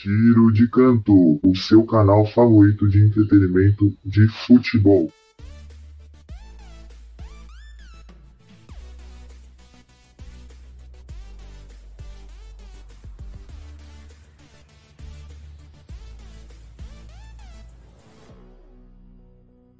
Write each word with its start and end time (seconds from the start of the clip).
Tiro 0.00 0.50
de 0.50 0.66
Canto, 0.66 1.38
o 1.42 1.54
seu 1.54 1.84
canal 1.84 2.24
favorito 2.24 2.88
de 2.88 3.04
entretenimento 3.04 3.94
de 4.02 4.26
futebol. 4.46 5.12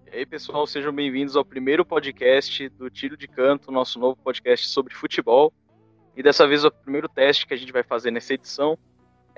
E 0.07 0.17
aí, 0.17 0.27
pessoal, 0.27 0.67
sejam 0.67 0.93
bem-vindos 0.93 1.35
ao 1.35 1.47
primeiro 1.47 1.83
podcast 1.83 2.69
do 2.69 2.91
Tiro 2.91 3.17
de 3.17 3.27
Canto, 3.27 3.73
nosso 3.73 3.99
novo 3.99 4.17
podcast 4.23 4.69
sobre 4.69 4.93
futebol. 4.93 5.51
E 6.15 6.23
dessa 6.23 6.47
vez 6.47 6.63
o 6.63 6.71
primeiro 6.71 7.09
teste 7.09 7.47
que 7.47 7.55
a 7.55 7.57
gente 7.57 7.73
vai 7.73 7.83
fazer 7.83 8.11
nessa 8.11 8.35
edição 8.35 8.79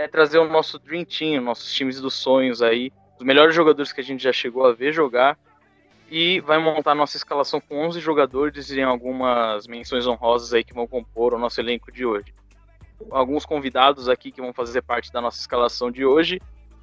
é 0.03 0.09
trazer 0.09 0.39
o 0.39 0.49
nosso 0.49 0.79
Dream 0.79 1.05
Team, 1.05 1.43
nossos 1.43 1.73
times 1.73 2.01
dos 2.01 2.15
sonhos 2.15 2.61
aí, 2.61 2.93
os 3.19 3.25
melhores 3.25 3.55
jogadores 3.55 3.93
que 3.93 4.01
a 4.01 4.05
gente 4.05 4.23
já 4.23 4.33
chegou 4.33 4.67
a 4.67 4.73
ver 4.73 4.93
jogar. 4.93 5.39
E 6.11 6.41
vai 6.41 6.59
montar 6.59 6.95
nossa 6.95 7.17
escalação 7.17 7.59
com 7.59 7.87
11 7.87 7.99
jogadores 7.99 8.71
e 8.71 8.83
algumas 8.83 9.67
menções 9.67 10.07
honrosas 10.07 10.53
aí 10.53 10.63
que 10.63 10.75
vão 10.75 10.87
compor 10.87 11.33
o 11.33 11.39
nosso 11.39 11.59
elenco 11.59 11.91
de 11.91 12.05
hoje. 12.05 12.35
Alguns 13.11 13.47
convidados 13.47 14.11
aqui 14.11 14.31
que 14.31 14.41
vão 14.41 14.53
fazer 14.53 14.83
parte 14.83 15.11
da 15.11 15.23
nossa 15.23 15.41
escalação 15.41 15.91
de 15.91 16.05
hoje. 16.05 16.39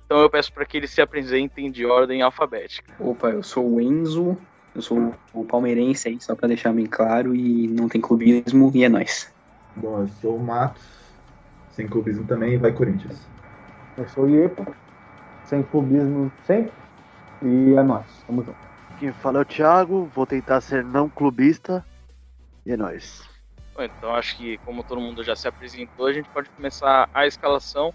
Então 0.06 0.20
eu 0.20 0.30
peço 0.32 0.52
para 0.52 0.66
que 0.66 0.78
eles 0.78 0.90
se 0.90 1.00
apresentem 1.00 1.70
de 1.70 1.86
ordem 1.86 2.24
alfabética. 2.24 2.92
Opa, 3.00 3.30
eu 3.30 3.44
sou 3.44 3.70
o 3.70 3.80
Enzo, 3.80 4.36
eu 4.74 4.82
sou 4.82 5.14
o 5.32 5.46
palmeirense 5.46 6.08
aí, 6.08 6.20
só 6.20 6.36
para 6.36 6.48
deixar 6.48 6.74
bem 6.74 6.88
claro, 6.88 7.36
e 7.36 7.68
não 7.68 7.88
tem 7.88 8.02
clubismo, 8.02 8.72
e 8.74 8.84
é 8.84 8.90
nóis. 8.90 9.32
Bom, 9.76 10.02
eu 10.02 10.08
sou 10.20 10.38
o 10.38 10.44
Matos, 10.44 10.82
sem 11.80 11.88
clubismo 11.88 12.26
também, 12.26 12.56
e 12.56 12.58
vai 12.58 12.74
Corinthians. 12.74 13.26
Eu 13.98 14.06
sou 14.10 14.26
o 14.26 14.30
Iepo, 14.30 14.68
sem 15.46 15.64
clubismo 15.64 16.30
sempre. 16.44 16.74
E 17.42 17.74
é 17.74 17.82
nóis, 17.82 18.06
tamo 18.28 18.44
junto. 18.44 18.58
Quem 19.00 19.14
fala 19.14 19.40
é 19.40 19.42
o 19.44 19.46
Thiago, 19.46 20.12
vou 20.14 20.26
tentar 20.26 20.60
ser 20.60 20.84
não 20.84 21.08
clubista. 21.08 21.86
E 22.66 22.74
é 22.74 22.76
nóis. 22.76 23.24
Bom, 23.74 23.84
então 23.84 24.14
acho 24.14 24.36
que 24.36 24.58
como 24.60 24.84
todo 24.84 25.00
mundo 25.00 25.24
já 25.24 25.38
se 25.38 25.48
apresentou, 25.48 26.08
a 26.08 26.12
gente 26.12 26.28
pode 26.28 26.50
começar 26.50 27.10
a 27.14 27.26
escalação. 27.26 27.94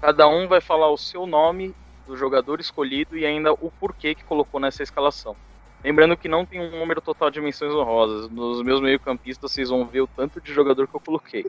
Cada 0.00 0.26
um 0.26 0.48
vai 0.48 0.62
falar 0.62 0.90
o 0.90 0.96
seu 0.96 1.26
nome 1.26 1.74
do 2.06 2.16
jogador 2.16 2.58
escolhido 2.58 3.18
e 3.18 3.26
ainda 3.26 3.52
o 3.52 3.70
porquê 3.70 4.14
que 4.14 4.24
colocou 4.24 4.58
nessa 4.58 4.82
escalação. 4.82 5.36
Lembrando 5.84 6.16
que 6.16 6.26
não 6.26 6.46
tem 6.46 6.58
um 6.58 6.78
número 6.78 7.02
total 7.02 7.30
de 7.30 7.38
menções 7.38 7.74
honrosas. 7.74 8.30
Nos 8.30 8.62
meus 8.62 8.80
meio-campistas 8.80 9.52
vocês 9.52 9.68
vão 9.68 9.84
ver 9.84 10.00
o 10.00 10.06
tanto 10.06 10.40
de 10.40 10.54
jogador 10.54 10.88
que 10.88 10.96
eu 10.96 11.00
coloquei. 11.00 11.44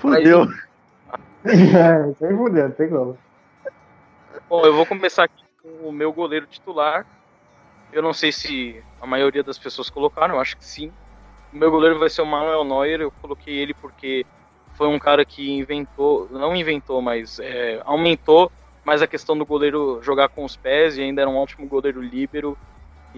Fudeu. 0.00 0.46
É, 1.44 2.12
sem 2.14 2.36
fuder, 2.36 2.72
tem 2.74 2.88
como. 2.88 3.16
Bom, 4.48 4.64
eu 4.64 4.74
vou 4.74 4.84
começar 4.86 5.24
aqui 5.24 5.44
com 5.62 5.88
o 5.88 5.92
meu 5.92 6.12
goleiro 6.12 6.46
titular. 6.46 7.06
Eu 7.92 8.02
não 8.02 8.12
sei 8.12 8.32
se 8.32 8.82
a 9.00 9.06
maioria 9.06 9.42
das 9.42 9.58
pessoas 9.58 9.88
colocaram, 9.88 10.34
eu 10.34 10.40
acho 10.40 10.56
que 10.56 10.64
sim. 10.64 10.92
O 11.52 11.56
meu 11.56 11.70
goleiro 11.70 11.98
vai 11.98 12.10
ser 12.10 12.22
o 12.22 12.26
Manuel 12.26 12.64
Neuer. 12.64 13.00
Eu 13.00 13.10
coloquei 13.10 13.54
ele 13.54 13.72
porque 13.74 14.26
foi 14.74 14.88
um 14.88 14.98
cara 14.98 15.24
que 15.24 15.50
inventou, 15.50 16.28
não 16.30 16.54
inventou, 16.54 17.00
mas 17.00 17.38
é, 17.38 17.80
aumentou 17.84 18.50
mais 18.84 19.02
a 19.02 19.06
questão 19.06 19.36
do 19.36 19.44
goleiro 19.44 20.00
jogar 20.02 20.28
com 20.28 20.44
os 20.44 20.56
pés 20.56 20.96
e 20.96 21.02
ainda 21.02 21.22
era 21.22 21.30
um 21.30 21.36
ótimo 21.36 21.66
goleiro 21.66 22.00
líbero 22.00 22.56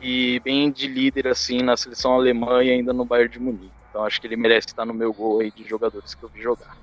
e 0.00 0.40
bem 0.40 0.70
de 0.70 0.86
líder 0.86 1.28
assim 1.28 1.62
na 1.62 1.76
seleção 1.76 2.14
alemã 2.14 2.62
e 2.62 2.70
ainda 2.70 2.92
no 2.92 3.04
Bayern 3.04 3.32
de 3.32 3.38
Munique. 3.38 3.72
Então 3.90 4.04
acho 4.04 4.20
que 4.20 4.26
ele 4.26 4.36
merece 4.36 4.68
estar 4.68 4.84
no 4.84 4.94
meu 4.94 5.12
gol 5.12 5.40
aí 5.40 5.50
de 5.50 5.62
jogadores 5.64 6.14
que 6.14 6.22
eu 6.22 6.28
vi 6.28 6.40
jogar. 6.40 6.76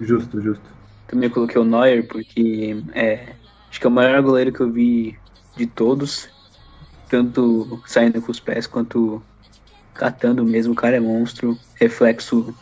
Justo, 0.00 0.40
justo. 0.40 0.64
Também 1.06 1.30
coloquei 1.30 1.60
o 1.60 1.64
Neuer 1.64 2.06
porque 2.06 2.76
é, 2.94 3.32
acho 3.70 3.80
que 3.80 3.86
é 3.86 3.88
o 3.88 3.92
maior 3.92 4.22
goleiro 4.22 4.52
que 4.52 4.60
eu 4.60 4.70
vi 4.70 5.18
de 5.56 5.66
todos, 5.66 6.28
tanto 7.08 7.82
saindo 7.86 8.20
com 8.20 8.30
os 8.30 8.38
pés 8.38 8.66
quanto 8.66 9.22
catando 9.94 10.44
mesmo. 10.44 10.72
O 10.72 10.76
cara 10.76 10.96
é 10.96 11.00
monstro, 11.00 11.58
reflexo 11.74 12.54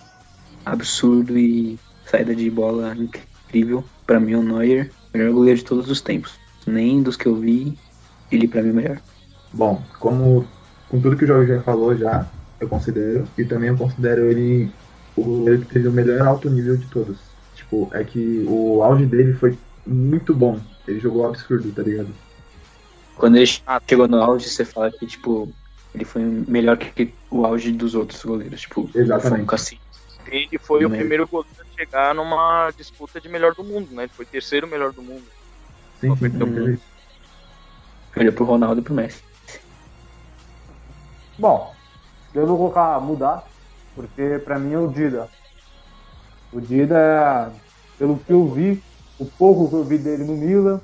absurdo 0.64 1.36
e 1.36 1.78
saída 2.06 2.34
de 2.34 2.50
bola 2.50 2.96
incrível. 2.96 3.84
Para 4.06 4.20
mim, 4.20 4.34
o 4.34 4.42
Neuer, 4.42 4.90
melhor 5.12 5.32
goleiro 5.32 5.58
de 5.58 5.64
todos 5.64 5.90
os 5.90 6.00
tempos. 6.00 6.38
Nem 6.66 7.02
dos 7.02 7.16
que 7.16 7.26
eu 7.26 7.36
vi, 7.36 7.76
ele 8.30 8.48
para 8.48 8.62
mim 8.62 8.68
é 8.68 8.72
o 8.72 8.74
melhor. 8.74 9.00
Bom, 9.52 9.82
como 9.98 10.46
com 10.88 11.00
tudo 11.00 11.16
que 11.16 11.24
o 11.24 11.26
Jorge 11.26 11.54
já 11.54 11.62
falou 11.62 11.96
já, 11.96 12.26
eu 12.60 12.68
considero, 12.68 13.26
e 13.36 13.44
também 13.44 13.70
eu 13.70 13.76
considero 13.76 14.22
ele 14.26 14.70
o 15.16 15.22
goleiro 15.22 15.62
que 15.62 15.72
teve 15.72 15.88
o 15.88 15.92
melhor 15.92 16.20
alto 16.26 16.50
nível 16.50 16.76
de 16.76 16.86
todos. 16.86 17.18
Tipo, 17.54 17.90
é 17.92 18.04
que 18.04 18.44
o 18.46 18.82
auge 18.82 19.06
dele 19.06 19.32
foi 19.32 19.58
muito 19.86 20.34
bom. 20.34 20.60
Ele 20.86 21.00
jogou 21.00 21.26
absurdo, 21.26 21.72
tá 21.72 21.82
ligado? 21.82 22.08
Quando 23.16 23.36
ele 23.36 23.46
chegou 23.88 24.06
no 24.06 24.22
auge, 24.22 24.48
você 24.48 24.64
fala 24.64 24.90
que, 24.90 25.06
tipo, 25.06 25.48
ele 25.94 26.04
foi 26.04 26.22
melhor 26.22 26.76
que 26.76 27.14
o 27.30 27.46
auge 27.46 27.72
dos 27.72 27.94
outros 27.94 28.22
goleiros. 28.22 28.60
Tipo, 28.60 28.88
Exatamente. 28.94 29.46
foi 29.46 29.78
um. 29.78 29.80
Ele 30.28 30.58
foi 30.58 30.84
o 30.84 30.88
Né? 30.90 30.98
primeiro 30.98 31.26
goleiro 31.26 31.56
a 31.60 31.78
chegar 31.78 32.14
numa 32.14 32.70
disputa 32.76 33.20
de 33.20 33.28
melhor 33.28 33.54
do 33.54 33.64
mundo, 33.64 33.88
né? 33.94 34.02
Ele 34.04 34.12
foi 34.14 34.26
terceiro 34.26 34.66
melhor 34.66 34.92
do 34.92 35.02
mundo. 35.02 35.24
Sim, 36.00 36.14
sim, 36.16 36.30
teve 36.30 36.74
isso. 36.74 36.82
Olhou 38.16 38.32
pro 38.32 38.44
Ronaldo 38.44 38.80
e 38.80 38.84
pro 38.84 38.94
Messi. 38.94 39.22
Bom, 41.38 41.74
eu 42.34 42.46
vou 42.46 42.56
colocar 42.56 43.00
mudar, 43.00 43.46
porque 43.96 44.40
pra 44.44 44.58
mim 44.58 44.74
é 44.74 44.78
o 44.78 44.86
Dida. 44.86 45.28
O 46.52 46.60
Dida 46.60 46.96
é, 46.96 47.50
pelo 47.98 48.18
que 48.18 48.32
eu 48.32 48.46
vi, 48.46 48.80
o 49.18 49.24
pouco 49.24 49.68
que 49.68 49.74
eu 49.74 49.84
vi 49.84 49.98
dele 49.98 50.22
no 50.22 50.36
Milan, 50.36 50.80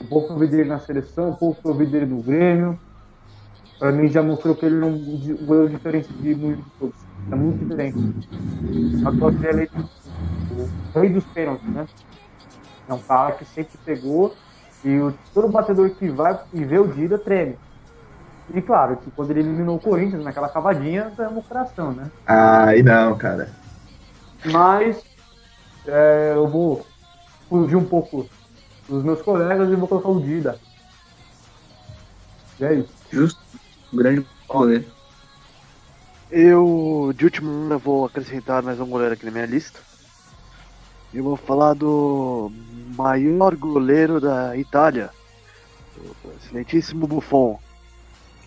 o 0.00 0.04
pouco 0.06 0.28
que 0.28 0.32
eu 0.32 0.38
vi 0.38 0.48
dele 0.48 0.68
na 0.68 0.80
seleção, 0.80 1.30
o 1.30 1.36
pouco 1.36 1.60
que 1.60 1.68
eu 1.68 1.74
vi 1.74 1.86
dele 1.86 2.06
no 2.06 2.22
Grêmio, 2.22 2.80
pra 3.78 3.92
mim 3.92 4.08
já 4.08 4.22
mostrou 4.22 4.56
que 4.56 4.64
ele 4.64 4.82
é 4.82 4.86
um 4.86 5.46
goleiro 5.46 5.68
diferente 5.68 6.12
de 6.14 6.34
muitos 6.34 6.64
outros. 6.80 7.02
É 7.30 7.34
muito 7.36 7.58
diferente. 7.58 7.98
Que 9.38 9.46
ele 9.46 9.62
é 9.62 9.78
o 10.58 11.00
rei 11.00 11.10
dos 11.10 11.24
pênaltis, 11.26 11.68
né? 11.68 11.86
É 12.88 12.94
um 12.94 12.98
cara 12.98 13.32
que 13.32 13.44
sempre 13.44 13.78
pegou 13.84 14.34
e 14.84 14.98
o, 14.98 15.14
todo 15.32 15.48
batedor 15.48 15.90
que 15.90 16.08
vai 16.08 16.38
e 16.52 16.64
vê 16.64 16.78
o 16.78 16.86
Dida 16.86 17.18
treme. 17.18 17.56
E 18.52 18.60
claro, 18.60 18.96
que 18.96 19.10
quando 19.10 19.30
ele 19.30 19.40
eliminou 19.40 19.76
o 19.76 19.80
Corinthians 19.80 20.22
naquela 20.22 20.48
cavadinha, 20.48 21.12
ganhamos 21.16 21.44
o 21.44 21.48
coração, 21.48 21.92
né? 21.92 22.10
Aí 22.26 22.82
não, 22.82 23.16
cara. 23.16 23.48
Mas 24.44 25.02
é, 25.86 26.32
eu 26.34 26.46
vou 26.46 26.86
fugir 27.48 27.76
um 27.76 27.84
pouco 27.84 28.28
dos 28.88 29.02
meus 29.02 29.22
colegas 29.22 29.70
e 29.70 29.76
vou 29.76 29.88
colocar 29.88 30.08
o 30.08 30.20
Dida. 30.20 30.58
E 32.60 32.64
é 32.64 32.74
isso. 32.74 32.92
Justo. 33.10 33.40
Um 33.92 33.96
grande 33.96 34.26
goleiro. 34.46 34.84
Eu, 36.30 37.12
de 37.16 37.24
último 37.24 37.50
ano, 37.50 37.74
eu 37.74 37.78
vou 37.78 38.06
acrescentar 38.06 38.62
mais 38.62 38.80
um 38.80 38.86
goleiro 38.86 39.14
aqui 39.14 39.24
na 39.24 39.30
minha 39.30 39.46
lista. 39.46 39.80
Eu 41.12 41.22
vou 41.22 41.36
falar 41.36 41.74
do 41.74 42.50
maior 42.96 43.54
goleiro 43.54 44.20
da 44.20 44.56
Itália, 44.56 45.10
o 45.96 46.30
excelentíssimo 46.40 47.06
Buffon, 47.06 47.60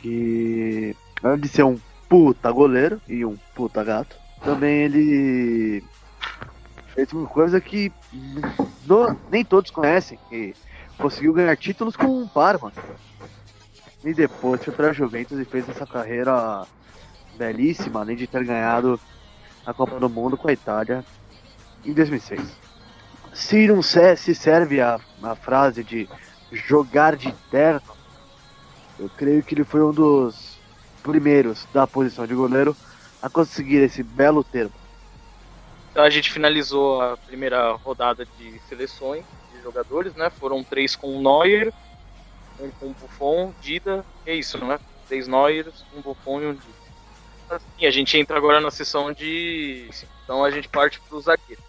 que 0.02 0.96
além 1.24 1.40
de 1.40 1.48
ser 1.48 1.64
um 1.64 1.80
puta 2.10 2.52
goleiro 2.52 3.02
e 3.08 3.26
um 3.26 3.38
puta 3.56 3.84
gato, 3.84 4.16
também 4.44 4.84
ele 4.84 5.84
fez 6.94 7.12
uma 7.14 7.28
coisa 7.28 7.60
que 7.60 7.92
no- 8.88 9.18
nem 9.30 9.44
todos 9.44 9.72
conhecem, 9.72 10.18
que 10.30 10.56
conseguiu 10.98 11.34
ganhar 11.34 11.56
títulos 11.58 11.96
com 11.96 12.24
o 12.24 12.30
Parma. 12.30 12.72
E 14.04 14.14
depois 14.14 14.64
foi 14.64 14.74
pra 14.74 14.94
Juventus 14.94 15.40
e 15.40 15.46
fez 15.46 15.68
essa 15.70 15.86
carreira 15.86 16.66
belíssima, 17.38 18.02
além 18.02 18.16
de 18.16 18.28
ter 18.28 18.44
ganhado 18.44 19.00
a 19.66 19.74
Copa 19.74 20.00
do 20.00 20.10
Mundo 20.10 20.38
com 20.38 20.48
a 20.48 20.54
Itália 20.54 21.04
em 21.86 21.94
2006. 21.94 22.56
Se 23.34 23.68
não 23.68 23.82
se 23.82 24.34
serve 24.34 24.82
a, 24.82 25.00
a 25.22 25.36
frase 25.36 25.84
de 25.84 26.08
jogar 26.52 27.16
de 27.16 27.34
terno, 27.52 27.97
eu 29.00 29.10
creio 29.16 29.44
que 29.44 29.54
ele 29.54 29.64
foi 29.64 29.82
um 29.82 29.92
dos 29.92 30.58
primeiros 31.04 31.66
da 31.74 31.86
posição 31.86 32.26
de 32.26 32.34
goleiro 32.34 32.76
a 33.22 33.30
conseguir 33.30 33.78
esse 33.78 34.04
belo 34.04 34.44
termo. 34.44 34.74
Então 35.92 36.04
a 36.04 36.10
gente 36.10 36.32
finalizou 36.32 37.02
a 37.02 37.18
primeira 37.18 37.72
rodada 37.74 38.26
de 38.38 38.60
seleções 38.70 39.26
de 39.52 39.62
jogadores, 39.62 40.14
né? 40.16 40.30
Foram 40.30 40.64
três 40.64 40.96
com 40.96 41.18
o 41.18 41.22
Neuer, 41.22 41.74
um 42.60 42.70
com 42.72 42.88
o 42.88 42.94
Buffon, 42.94 43.54
Dida, 43.62 44.06
é 44.26 44.36
isso, 44.36 44.58
né? 44.64 44.80
Três 45.08 45.28
Neuers, 45.28 45.86
um 45.96 46.02
Buffon 46.02 46.42
e 46.42 46.46
um 46.48 46.54
Dida. 46.54 46.78
Assim, 47.50 47.86
a 47.86 47.92
gente 47.92 48.18
entra 48.18 48.38
agora 48.38 48.60
na 48.60 48.70
sessão 48.70 49.12
de. 49.12 49.90
Então 50.24 50.44
a 50.44 50.52
gente 50.52 50.68
parte 50.68 51.00
para 51.00 51.18
o 51.18 51.22
zagueiro. 51.22 51.62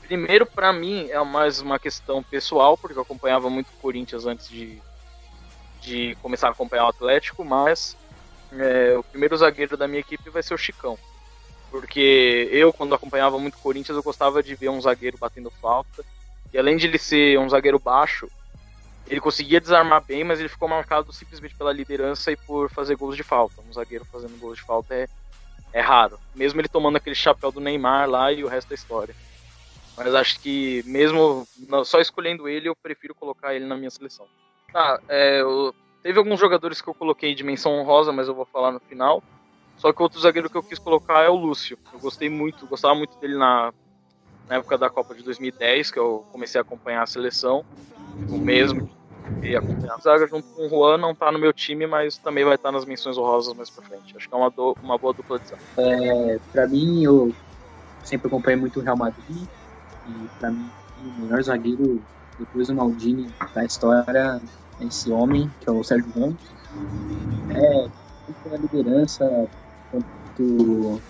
Primeiro, 0.00 0.46
para 0.46 0.72
mim, 0.72 1.08
é 1.10 1.22
mais 1.24 1.60
uma 1.60 1.80
questão 1.80 2.22
pessoal, 2.22 2.78
porque 2.78 2.96
eu 2.96 3.02
acompanhava 3.02 3.50
muito 3.50 3.66
o 3.66 3.80
Corinthians 3.82 4.24
antes 4.24 4.48
de, 4.48 4.80
de 5.80 6.16
começar 6.22 6.48
a 6.48 6.50
acompanhar 6.50 6.86
o 6.86 6.90
Atlético, 6.90 7.44
mas 7.44 7.96
é, 8.52 8.96
o 8.96 9.02
primeiro 9.02 9.36
zagueiro 9.36 9.76
da 9.76 9.88
minha 9.88 10.00
equipe 10.00 10.30
vai 10.30 10.42
ser 10.42 10.54
o 10.54 10.58
Chicão. 10.58 10.98
Porque 11.70 12.48
eu, 12.52 12.72
quando 12.72 12.94
acompanhava 12.94 13.38
muito 13.38 13.56
o 13.56 13.60
Corinthians, 13.60 13.96
eu 13.96 14.02
gostava 14.02 14.42
de 14.42 14.54
ver 14.54 14.68
um 14.68 14.80
zagueiro 14.80 15.18
batendo 15.18 15.50
falta. 15.50 16.04
E 16.52 16.58
além 16.58 16.76
de 16.76 16.86
ele 16.86 16.98
ser 16.98 17.38
um 17.38 17.48
zagueiro 17.48 17.78
baixo, 17.78 18.30
ele 19.08 19.20
conseguia 19.20 19.60
desarmar 19.60 20.04
bem, 20.04 20.24
mas 20.24 20.40
ele 20.40 20.48
ficou 20.48 20.68
marcado 20.68 21.12
simplesmente 21.12 21.54
pela 21.54 21.72
liderança 21.72 22.32
e 22.32 22.36
por 22.36 22.70
fazer 22.70 22.96
gols 22.96 23.16
de 23.16 23.22
falta. 23.22 23.60
Um 23.68 23.72
zagueiro 23.72 24.04
fazendo 24.04 24.38
gols 24.38 24.58
de 24.58 24.64
falta 24.64 24.94
é, 24.94 25.08
é 25.72 25.80
raro. 25.80 26.18
Mesmo 26.34 26.60
ele 26.60 26.68
tomando 26.68 26.96
aquele 26.96 27.16
chapéu 27.16 27.52
do 27.52 27.60
Neymar 27.60 28.08
lá 28.08 28.32
e 28.32 28.42
o 28.42 28.48
resto 28.48 28.68
da 28.68 28.74
história. 28.74 29.14
Mas 29.96 30.14
acho 30.14 30.40
que 30.40 30.82
mesmo 30.86 31.46
só 31.84 32.00
escolhendo 32.00 32.48
ele, 32.48 32.68
eu 32.68 32.76
prefiro 32.76 33.14
colocar 33.14 33.54
ele 33.54 33.64
na 33.64 33.76
minha 33.76 33.90
seleção. 33.90 34.26
Tá, 34.72 35.00
é, 35.08 35.40
eu, 35.40 35.72
teve 36.02 36.18
alguns 36.18 36.38
jogadores 36.38 36.80
que 36.80 36.88
eu 36.88 36.94
coloquei 36.94 37.34
de 37.34 37.44
menção 37.44 37.72
honrosa, 37.72 38.12
mas 38.12 38.28
eu 38.28 38.34
vou 38.34 38.46
falar 38.46 38.72
no 38.72 38.80
final. 38.80 39.22
Só 39.76 39.92
que 39.92 40.02
outro 40.02 40.20
zagueiro 40.20 40.48
que 40.48 40.56
eu 40.56 40.62
quis 40.62 40.78
colocar 40.78 41.22
é 41.22 41.28
o 41.28 41.36
Lúcio. 41.36 41.78
Eu 41.92 42.00
gostei 42.00 42.30
muito, 42.30 42.66
gostava 42.66 42.94
muito 42.94 43.18
dele 43.20 43.36
na, 43.36 43.72
na 44.48 44.56
época 44.56 44.78
da 44.78 44.88
Copa 44.88 45.14
de 45.14 45.22
2010, 45.22 45.90
que 45.90 45.98
eu 45.98 46.24
comecei 46.30 46.58
a 46.58 46.62
acompanhar 46.62 47.02
a 47.02 47.06
seleção. 47.06 47.64
O 48.28 48.38
mesmo 48.38 48.82
e 49.42 49.54
acompanhar 49.54 49.94
a 49.94 49.98
zaga 49.98 50.26
junto 50.26 50.44
com 50.54 50.66
o 50.66 50.68
Juan, 50.68 50.98
não 50.98 51.14
tá 51.14 51.30
no 51.30 51.38
meu 51.38 51.52
time, 51.52 51.86
mas 51.86 52.18
também 52.18 52.44
vai 52.44 52.54
estar 52.54 52.72
nas 52.72 52.84
menções 52.84 53.16
honrosas 53.18 53.54
mais 53.54 53.70
pra 53.70 53.84
frente. 53.84 54.16
Acho 54.16 54.28
que 54.28 54.34
é 54.34 54.38
uma, 54.38 54.50
do, 54.50 54.76
uma 54.82 54.98
boa 54.98 55.12
dupla 55.12 55.38
de 55.38 55.48
zaga. 55.48 55.62
É, 55.78 56.38
pra 56.52 56.66
mim, 56.66 57.04
eu 57.04 57.32
sempre 58.02 58.28
acompanhei 58.28 58.58
muito 58.58 58.80
o 58.80 58.82
Real 58.82 58.96
Madrid. 58.96 59.46
E 60.06 60.28
pra 60.38 60.50
mim, 60.50 60.70
o 60.98 61.20
melhor 61.20 61.42
zagueiro 61.42 62.02
depois 62.38 62.68
do 62.68 62.74
Maldini 62.74 63.28
da 63.54 63.64
história 63.64 64.40
esse 64.80 65.10
homem, 65.10 65.50
que 65.60 65.68
é 65.68 65.72
o 65.72 65.82
Sérgio 65.82 66.12
Ramos. 66.14 66.36
É, 67.50 67.88
pela 68.42 68.56
liderança, 68.58 69.48
quanto 69.90 71.00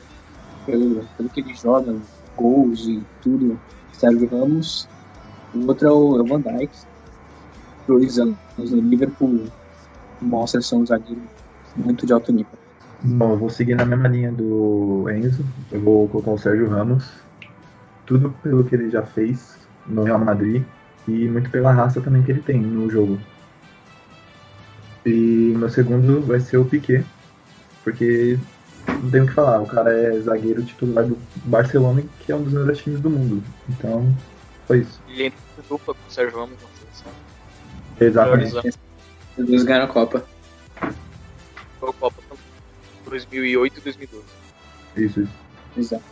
pelo, 0.64 1.04
pelo 1.16 1.28
que 1.30 1.40
ele 1.40 1.54
joga, 1.54 1.96
gols 2.36 2.86
e 2.86 3.02
tudo, 3.22 3.58
Sérgio 3.92 4.28
Ramos. 4.28 4.88
O 5.54 5.66
outro 5.66 5.88
é 5.88 5.90
o, 5.90 6.18
é 6.18 6.22
o 6.22 6.26
Van 6.26 6.40
Dijk, 6.40 6.70
dois 7.86 8.18
anos 8.18 8.36
no 8.58 8.80
Liverpool, 8.80 9.46
mostra 10.20 10.60
ser 10.60 10.76
um 10.76 10.86
zagueiro 10.86 11.22
muito 11.76 12.06
de 12.06 12.12
alto 12.12 12.32
nível. 12.32 12.52
Bom, 13.02 13.32
eu 13.32 13.38
vou 13.38 13.50
seguir 13.50 13.74
na 13.74 13.84
mesma 13.84 14.08
linha 14.08 14.32
do 14.32 15.08
Enzo. 15.10 15.44
Eu 15.70 15.80
vou 15.80 16.08
colocar 16.08 16.32
o 16.32 16.38
Sérgio 16.38 16.68
Ramos 16.68 17.26
tudo 18.06 18.30
pelo 18.42 18.64
que 18.64 18.74
ele 18.74 18.88
já 18.88 19.02
fez 19.02 19.58
no 19.86 20.04
Real 20.04 20.18
Madrid 20.18 20.64
e 21.06 21.28
muito 21.28 21.50
pela 21.50 21.72
raça 21.72 22.00
também 22.00 22.22
que 22.22 22.30
ele 22.30 22.42
tem 22.42 22.60
no 22.60 22.90
jogo. 22.90 23.18
E 25.04 25.54
meu 25.56 25.68
segundo 25.68 26.20
vai 26.22 26.40
ser 26.40 26.56
o 26.56 26.64
Piquet, 26.64 27.04
porque 27.84 28.38
não 28.88 29.10
tem 29.10 29.22
o 29.22 29.26
que 29.26 29.32
falar, 29.32 29.60
o 29.60 29.66
cara 29.66 29.92
é 29.92 30.18
zagueiro 30.20 30.64
titular 30.64 31.06
do 31.06 31.16
Barcelona, 31.44 32.02
que 32.20 32.32
é 32.32 32.34
um 32.34 32.42
dos 32.42 32.52
melhores 32.52 32.78
times 32.78 33.00
do 33.00 33.10
mundo. 33.10 33.42
Então, 33.68 34.12
foi 34.66 34.80
isso. 34.80 35.00
Ele 35.08 35.26
entra 35.26 35.38
dupla 35.68 35.94
com 35.94 36.08
o 36.08 36.10
Sérgio 36.10 36.38
Ramos 36.38 36.56
na 36.60 36.68
seleção. 36.80 37.12
Exatamente. 38.00 38.76
Os 39.38 39.46
dois 39.46 39.62
ganharam 39.62 39.84
a 39.84 39.88
Copa. 39.88 40.24
Foi 41.78 41.90
a 41.90 41.92
Copa 41.92 42.22
2008 43.04 43.78
e 43.78 43.80
2012. 43.82 44.24
Isso, 44.96 45.20
isso. 45.20 45.32
Exato. 45.76 46.04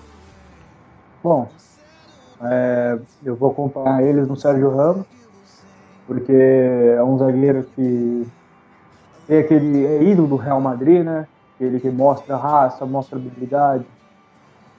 Bom, 1.22 1.50
é, 2.42 2.98
eu 3.24 3.36
vou 3.36 3.50
acompanhar 3.50 4.02
eles 4.02 4.26
no 4.26 4.36
Sérgio 4.36 4.74
Ramos, 4.74 5.06
porque 6.06 6.32
é 6.32 7.02
um 7.02 7.18
zagueiro 7.18 7.64
que 7.74 8.26
tem 9.26 9.38
aquele 9.38 9.86
é 9.86 10.02
ídolo 10.02 10.28
do 10.28 10.36
Real 10.36 10.60
Madrid, 10.60 11.02
né? 11.04 11.26
Ele 11.60 11.80
que 11.80 11.90
mostra 11.90 12.36
raça, 12.36 12.84
mostra 12.84 13.18
habilidade. 13.18 13.86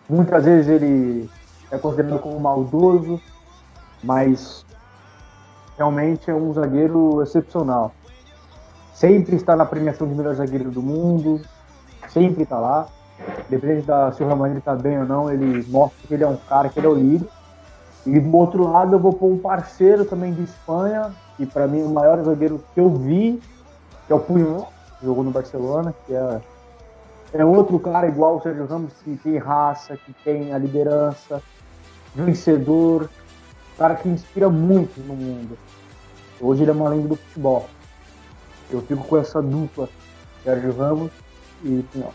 Muitas 0.09 0.45
vezes 0.45 0.67
ele 0.69 1.29
é 1.71 1.77
considerado 1.77 2.19
como 2.19 2.39
maldoso, 2.39 3.19
mas 4.03 4.65
realmente 5.77 6.29
é 6.29 6.33
um 6.33 6.53
zagueiro 6.53 7.21
excepcional. 7.23 7.91
Sempre 8.93 9.35
está 9.35 9.55
na 9.55 9.65
premiação 9.65 10.07
de 10.07 10.13
melhor 10.13 10.35
zagueiro 10.35 10.69
do 10.69 10.81
mundo, 10.81 11.41
sempre 12.09 12.43
está 12.43 12.59
lá. 12.59 12.87
Dependendo 13.49 13.83
da, 13.85 14.11
se 14.11 14.21
o 14.21 14.25
Real 14.25 14.37
Madrid 14.37 14.59
está 14.59 14.75
bem 14.75 14.99
ou 14.99 15.05
não, 15.05 15.31
ele 15.31 15.65
mostra 15.69 16.07
que 16.07 16.13
ele 16.13 16.23
é 16.23 16.27
um 16.27 16.37
cara, 16.37 16.69
que 16.69 16.79
ele 16.79 16.87
é 16.87 16.89
o 16.89 16.95
líder. 16.95 17.27
E 18.05 18.19
do 18.19 18.37
outro 18.37 18.71
lado 18.71 18.95
eu 18.95 18.99
vou 18.99 19.13
pôr 19.13 19.31
um 19.31 19.37
parceiro 19.37 20.05
também 20.05 20.31
de 20.31 20.43
Espanha, 20.43 21.11
que 21.35 21.45
para 21.45 21.67
mim 21.67 21.81
é 21.81 21.85
o 21.85 21.89
maior 21.89 22.23
zagueiro 22.23 22.63
que 22.73 22.79
eu 22.79 22.89
vi, 22.93 23.41
que 24.05 24.13
é 24.13 24.15
o 24.15 24.19
Punhol, 24.19 24.71
que 24.99 25.05
jogou 25.05 25.23
no 25.23 25.31
Barcelona, 25.31 25.93
que 26.05 26.13
é, 26.13 26.41
é 27.33 27.43
outro 27.43 27.79
cara 27.79 28.07
igual 28.07 28.37
o 28.37 28.41
Sérgio 28.41 28.67
Ramos, 28.67 28.93
que 29.03 29.17
tem 29.17 29.37
raça, 29.37 29.97
que 29.97 30.13
tem 30.23 30.53
a 30.53 30.57
liderança, 30.59 31.41
vencedor, 32.13 33.09
cara 33.75 33.95
que 33.95 34.07
inspira 34.07 34.49
muito 34.49 34.99
no 35.01 35.15
mundo. 35.15 35.57
Hoje 36.39 36.61
ele 36.61 36.71
é 36.71 36.73
uma 36.73 36.89
lenda 36.89 37.07
do 37.07 37.15
futebol. 37.15 37.67
Eu 38.69 38.81
fico 38.81 39.03
com 39.03 39.17
essa 39.17 39.41
dupla, 39.41 39.89
Sérgio 40.43 40.77
Ramos 40.77 41.11
e 41.63 41.83
Punhol. 41.91 42.13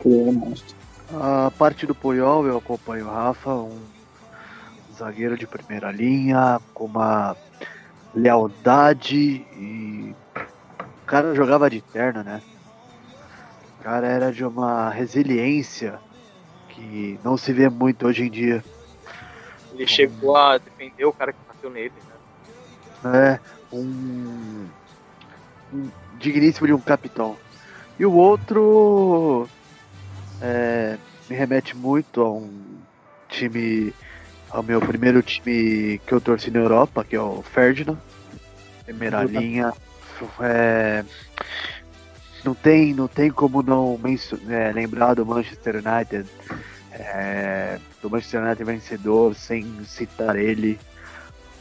Que 0.00 0.08
ele 0.08 0.30
é 0.30 0.32
monstro. 0.32 0.74
A 1.20 1.52
parte 1.58 1.86
do 1.86 1.94
Puyol 1.94 2.46
eu 2.46 2.56
acompanho 2.56 3.06
o 3.06 3.10
Rafa, 3.10 3.52
um 3.52 3.78
zagueiro 5.02 5.36
de 5.36 5.46
primeira 5.48 5.90
linha, 5.90 6.60
com 6.72 6.84
uma 6.84 7.36
lealdade 8.14 9.44
e 9.56 10.14
o 10.78 11.06
cara 11.06 11.34
jogava 11.34 11.68
de 11.68 11.80
terno, 11.80 12.22
né? 12.22 12.40
O 13.80 13.82
cara 13.82 14.06
era 14.06 14.32
de 14.32 14.44
uma 14.44 14.90
resiliência 14.90 15.98
que 16.68 17.18
não 17.24 17.36
se 17.36 17.52
vê 17.52 17.68
muito 17.68 18.06
hoje 18.06 18.24
em 18.24 18.30
dia. 18.30 18.62
Ele 19.74 19.86
chegou 19.86 20.36
a 20.36 20.58
defender 20.58 21.04
o 21.04 21.12
cara 21.12 21.32
que 21.32 21.38
bateu 21.48 21.70
nele, 21.70 21.92
né? 23.04 23.40
É 23.40 23.40
um, 23.74 24.68
um 25.74 25.90
digníssimo 26.18 26.68
de 26.68 26.72
um 26.72 26.80
capitão. 26.80 27.36
E 27.98 28.06
o 28.06 28.12
outro 28.12 29.48
é, 30.40 30.96
me 31.28 31.34
remete 31.34 31.76
muito 31.76 32.20
a 32.20 32.30
um 32.30 32.48
time, 33.28 33.92
ao 34.52 34.62
meu 34.62 34.80
primeiro 34.80 35.22
time 35.22 35.98
que 36.06 36.12
eu 36.12 36.20
torci 36.20 36.50
na 36.50 36.60
Europa, 36.60 37.02
que 37.04 37.16
é 37.16 37.20
o 37.20 37.42
Ferdinand. 37.42 37.98
Primeira 38.84 39.24
linha. 39.24 39.72
É, 40.40 41.04
não 42.44 42.54
tem, 42.54 42.92
não 42.92 43.08
tem 43.08 43.30
como 43.30 43.62
não 43.62 43.98
é, 44.48 44.72
lembrar 44.72 45.14
do 45.14 45.24
Manchester 45.24 45.76
United, 45.76 46.28
é, 46.92 47.78
do 48.00 48.10
Manchester 48.10 48.42
United 48.42 48.64
vencedor, 48.64 49.34
sem 49.34 49.84
citar 49.84 50.36
ele 50.36 50.78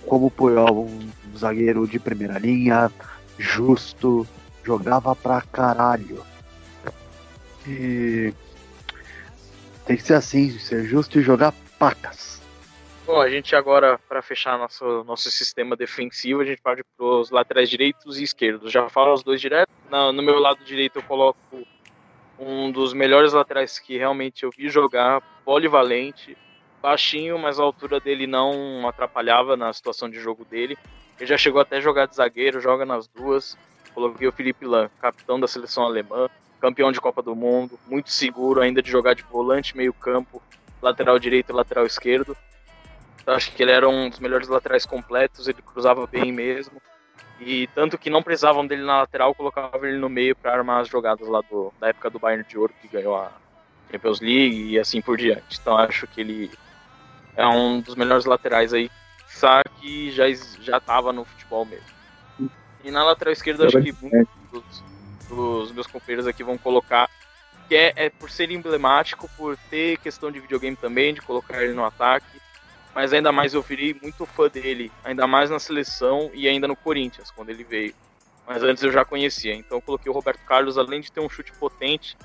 como 0.05 0.27
o 0.27 0.31
Puyol, 0.31 0.85
um 0.87 1.37
zagueiro 1.37 1.87
de 1.87 1.99
primeira 1.99 2.37
linha, 2.37 2.91
justo, 3.37 4.27
jogava 4.63 5.15
pra 5.15 5.41
caralho. 5.41 6.23
E 7.65 8.33
tem 9.85 9.95
que 9.95 10.03
ser 10.03 10.15
assim, 10.15 10.57
ser 10.59 10.85
justo 10.85 11.19
e 11.19 11.23
jogar 11.23 11.53
pacas. 11.77 12.40
Bom, 13.11 13.19
a 13.19 13.29
gente 13.29 13.53
agora, 13.57 13.99
para 14.07 14.21
fechar 14.21 14.57
nosso, 14.57 15.03
nosso 15.03 15.29
sistema 15.29 15.75
defensivo, 15.75 16.39
a 16.39 16.45
gente 16.45 16.61
parte 16.61 16.81
para 16.95 17.05
os 17.05 17.29
laterais 17.29 17.69
direitos 17.69 18.17
e 18.17 18.23
esquerdos. 18.23 18.71
Já 18.71 18.87
falo 18.87 19.13
os 19.13 19.21
dois 19.21 19.41
direto. 19.41 19.69
No, 19.89 20.13
no 20.13 20.23
meu 20.23 20.39
lado 20.39 20.63
direito 20.63 20.99
eu 20.99 21.03
coloco 21.03 21.35
um 22.39 22.71
dos 22.71 22.93
melhores 22.93 23.33
laterais 23.33 23.77
que 23.77 23.97
realmente 23.97 24.43
eu 24.43 24.49
vi 24.49 24.69
jogar, 24.69 25.21
polivalente, 25.43 26.37
baixinho, 26.81 27.37
mas 27.37 27.59
a 27.59 27.63
altura 27.63 27.99
dele 27.99 28.25
não 28.25 28.87
atrapalhava 28.87 29.57
na 29.57 29.73
situação 29.73 30.09
de 30.09 30.17
jogo 30.17 30.45
dele. 30.45 30.77
Ele 31.19 31.27
já 31.27 31.37
chegou 31.37 31.59
até 31.59 31.79
a 31.79 31.81
jogar 31.81 32.05
de 32.05 32.15
zagueiro, 32.15 32.61
joga 32.61 32.85
nas 32.85 33.07
duas. 33.09 33.57
Coloquei 33.93 34.25
o 34.25 34.31
Felipe 34.31 34.65
Lan, 34.65 34.89
capitão 35.01 35.37
da 35.37 35.49
seleção 35.49 35.83
alemã, 35.83 36.29
campeão 36.61 36.93
de 36.93 37.01
Copa 37.01 37.21
do 37.21 37.35
Mundo, 37.35 37.77
muito 37.89 38.09
seguro 38.09 38.61
ainda 38.61 38.81
de 38.81 38.89
jogar 38.89 39.15
de 39.15 39.23
volante, 39.23 39.75
meio 39.75 39.91
campo, 39.91 40.41
lateral 40.81 41.19
direito 41.19 41.51
e 41.51 41.53
lateral 41.53 41.85
esquerdo. 41.85 42.37
Eu 43.25 43.33
acho 43.33 43.51
que 43.51 43.61
ele 43.61 43.71
era 43.71 43.87
um 43.87 44.09
dos 44.09 44.19
melhores 44.19 44.47
laterais 44.47 44.85
completos, 44.85 45.47
ele 45.47 45.61
cruzava 45.61 46.07
bem 46.07 46.31
mesmo. 46.31 46.81
E 47.39 47.67
tanto 47.73 47.97
que 47.97 48.09
não 48.09 48.21
precisavam 48.21 48.65
dele 48.65 48.83
na 48.83 48.99
lateral, 48.99 49.33
colocavam 49.33 49.83
ele 49.85 49.97
no 49.97 50.09
meio 50.09 50.35
para 50.35 50.53
armar 50.53 50.81
as 50.81 50.87
jogadas 50.87 51.27
lá 51.27 51.41
do, 51.41 51.73
da 51.79 51.89
época 51.89 52.09
do 52.09 52.19
Bayern 52.19 52.45
de 52.47 52.57
Ouro, 52.57 52.73
que 52.81 52.87
ganhou 52.87 53.15
a 53.15 53.31
Champions 53.91 54.19
League 54.19 54.69
e 54.69 54.79
assim 54.79 55.01
por 55.01 55.17
diante. 55.17 55.59
Então 55.59 55.75
acho 55.77 56.05
que 56.07 56.21
ele 56.21 56.51
é 57.35 57.47
um 57.47 57.79
dos 57.79 57.95
melhores 57.95 58.25
laterais 58.25 58.73
aí, 58.73 58.91
sabe 59.27 59.69
que 59.79 60.11
já 60.11 60.25
já 60.59 60.77
estava 60.77 61.11
no 61.11 61.25
futebol 61.25 61.65
mesmo. 61.65 61.85
E 62.83 62.91
na 62.91 63.03
lateral 63.03 63.31
esquerda 63.31 63.65
acho 63.65 63.81
que 63.81 63.93
muitos 64.01 64.83
dos 65.27 65.71
meus 65.71 65.87
companheiros 65.87 66.27
aqui 66.27 66.43
vão 66.43 66.57
colocar 66.57 67.09
que 67.67 67.75
é, 67.75 67.93
é 67.95 68.09
por 68.09 68.29
ser 68.29 68.51
emblemático, 68.51 69.29
por 69.37 69.57
ter 69.69 69.97
questão 69.99 70.29
de 70.31 70.39
videogame 70.39 70.75
também, 70.75 71.13
de 71.13 71.21
colocar 71.21 71.63
ele 71.63 71.73
no 71.73 71.85
ataque 71.85 72.41
mas 72.93 73.13
ainda 73.13 73.31
mais 73.31 73.53
eu 73.53 73.61
virei 73.61 73.95
muito 74.01 74.25
fã 74.25 74.49
dele, 74.49 74.91
ainda 75.03 75.25
mais 75.25 75.49
na 75.49 75.59
seleção 75.59 76.29
e 76.33 76.47
ainda 76.47 76.67
no 76.67 76.75
Corinthians, 76.75 77.31
quando 77.31 77.49
ele 77.49 77.63
veio. 77.63 77.93
Mas 78.47 78.63
antes 78.63 78.83
eu 78.83 78.91
já 78.91 79.05
conhecia, 79.05 79.53
então 79.53 79.77
eu 79.77 79.81
coloquei 79.81 80.09
o 80.09 80.13
Roberto 80.13 80.43
Carlos, 80.45 80.77
além 80.77 80.99
de 80.99 81.11
ter 81.11 81.19
um 81.19 81.29
chute 81.29 81.53
potente, 81.53 82.17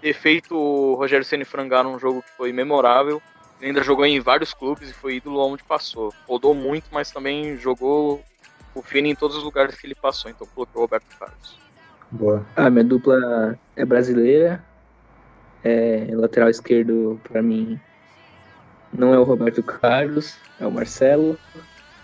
ter 0.00 0.12
feito 0.12 0.56
o 0.56 0.94
Rogério 0.94 1.24
Ceni 1.24 1.44
frangar 1.44 1.82
num 1.82 1.98
jogo 1.98 2.22
que 2.22 2.30
foi 2.36 2.52
memorável, 2.52 3.20
Ele 3.60 3.68
ainda 3.70 3.82
jogou 3.82 4.04
em 4.04 4.20
vários 4.20 4.52
clubes 4.52 4.90
e 4.90 4.92
foi 4.92 5.16
ídolo 5.16 5.40
onde 5.40 5.64
passou. 5.64 6.12
Rodou 6.28 6.54
muito, 6.54 6.86
mas 6.92 7.10
também 7.10 7.56
jogou 7.56 8.22
o 8.74 8.82
Fini 8.82 9.10
em 9.10 9.14
todos 9.14 9.36
os 9.36 9.42
lugares 9.42 9.76
que 9.76 9.86
ele 9.86 9.94
passou. 9.94 10.30
Então 10.30 10.46
colocou 10.54 10.82
o 10.82 10.84
Roberto 10.84 11.06
Carlos. 11.18 11.58
Boa. 12.10 12.44
A 12.54 12.68
minha 12.68 12.84
dupla 12.84 13.58
é 13.74 13.84
brasileira. 13.84 14.62
É, 15.62 16.08
lateral 16.12 16.50
esquerdo, 16.50 17.18
pra 17.24 17.40
mim, 17.40 17.80
não 18.96 19.12
é 19.12 19.18
o 19.18 19.24
Roberto 19.24 19.62
Carlos, 19.62 20.36
é 20.60 20.66
o 20.66 20.70
Marcelo. 20.70 21.38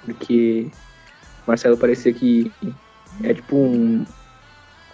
Porque 0.05 0.71
o 1.47 1.51
Marcelo 1.51 1.77
parecia 1.77 2.13
que 2.13 2.51
é 3.23 3.35
tipo 3.35 3.57
um, 3.57 4.05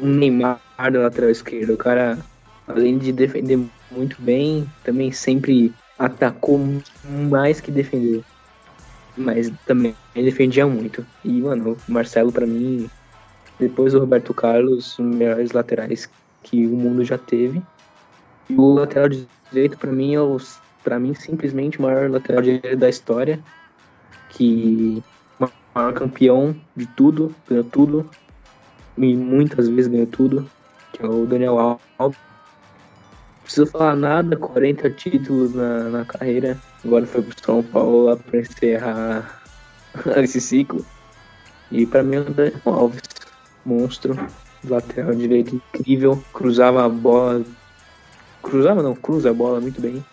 um 0.00 0.06
Neymar 0.06 0.60
do 0.92 1.00
lateral 1.00 1.30
esquerdo. 1.30 1.74
O 1.74 1.76
cara, 1.76 2.18
além 2.66 2.98
de 2.98 3.12
defender 3.12 3.58
muito 3.90 4.20
bem, 4.20 4.68
também 4.84 5.12
sempre 5.12 5.72
atacou 5.98 6.60
mais 7.04 7.60
que 7.60 7.70
defendeu. 7.70 8.24
Mas 9.16 9.50
também 9.64 9.94
defendia 10.14 10.66
muito. 10.66 11.06
E, 11.24 11.40
mano, 11.40 11.76
o 11.88 11.92
Marcelo, 11.92 12.30
pra 12.30 12.46
mim, 12.46 12.90
depois 13.58 13.92
do 13.92 14.00
Roberto 14.00 14.34
Carlos, 14.34 14.98
os 14.98 15.04
melhores 15.04 15.52
laterais 15.52 16.10
que 16.42 16.66
o 16.66 16.76
mundo 16.76 17.02
já 17.04 17.16
teve. 17.16 17.62
E 18.50 18.54
o 18.54 18.74
lateral 18.74 19.08
direito, 19.50 19.78
pra 19.78 19.90
mim, 19.90 20.14
é 20.14 20.20
o, 20.20 20.36
pra 20.86 21.00
mim, 21.00 21.14
simplesmente 21.14 21.80
o 21.80 21.82
maior 21.82 22.08
lateral 22.08 22.40
direito 22.40 22.76
da 22.76 22.88
história. 22.88 23.40
Que 24.28 25.02
maior 25.74 25.92
campeão 25.92 26.54
de 26.76 26.86
tudo, 26.86 27.34
ganhou 27.48 27.64
tudo. 27.64 28.08
E 28.96 29.16
muitas 29.16 29.68
vezes 29.68 29.88
ganhou 29.88 30.06
tudo. 30.06 30.48
Que 30.92 31.02
é 31.02 31.08
o 31.08 31.26
Daniel 31.26 31.58
Alves. 31.58 31.86
Não 31.98 32.14
preciso 33.42 33.66
falar 33.66 33.96
nada, 33.96 34.36
40 34.36 34.88
títulos 34.90 35.54
na, 35.54 35.90
na 35.90 36.04
carreira. 36.04 36.56
Agora 36.84 37.04
foi 37.04 37.22
pro 37.22 37.44
São 37.44 37.62
Paulo 37.64 38.16
pra 38.16 38.38
encerrar 38.38 39.42
esse 40.22 40.40
ciclo. 40.40 40.86
E 41.72 41.84
pra 41.84 42.04
mim 42.04 42.14
é 42.14 42.20
o 42.20 42.24
Daniel 42.30 42.60
Alves. 42.64 43.02
Monstro. 43.64 44.16
Lateral 44.62 45.16
direito 45.16 45.56
incrível. 45.56 46.22
Cruzava 46.32 46.84
a 46.84 46.88
bola. 46.88 47.42
Cruzava 48.40 48.84
não, 48.84 48.94
cruza 48.94 49.30
a 49.30 49.34
bola 49.34 49.60
muito 49.60 49.80
bem. 49.80 50.04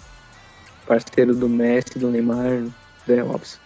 Parceiro 0.86 1.36
do 1.36 1.48
Messi, 1.48 1.98
do 1.98 2.10
Neymar, 2.10 2.66
Daniel 3.08 3.32
Alves. 3.32 3.60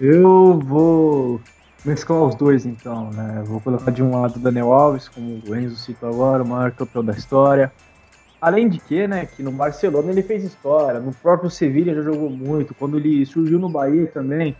Eu 0.00 0.58
vou 0.58 1.40
mesclar 1.84 2.22
os 2.22 2.34
dois 2.34 2.66
então, 2.66 3.10
né? 3.10 3.42
Vou 3.46 3.60
colocar 3.60 3.90
de 3.90 4.02
um 4.02 4.20
lado 4.20 4.36
o 4.36 4.38
Daniel 4.38 4.72
Alves, 4.72 5.08
como 5.08 5.40
o 5.46 5.56
Enzo 5.56 5.76
citou 5.76 6.08
agora, 6.08 6.42
o 6.42 6.48
maior 6.48 6.70
campeão 6.72 7.04
da 7.04 7.12
história. 7.12 7.72
Além 8.40 8.68
de 8.68 8.78
que, 8.78 9.06
né, 9.06 9.26
que 9.26 9.42
no 9.42 9.50
Barcelona 9.50 10.10
ele 10.10 10.22
fez 10.22 10.44
história, 10.44 11.00
no 11.00 11.12
próprio 11.12 11.50
Sevilha 11.50 11.94
já 11.94 12.02
jogou 12.02 12.28
muito, 12.28 12.74
quando 12.74 12.98
ele 12.98 13.24
surgiu 13.24 13.58
no 13.58 13.68
Bahia 13.68 14.06
também. 14.06 14.54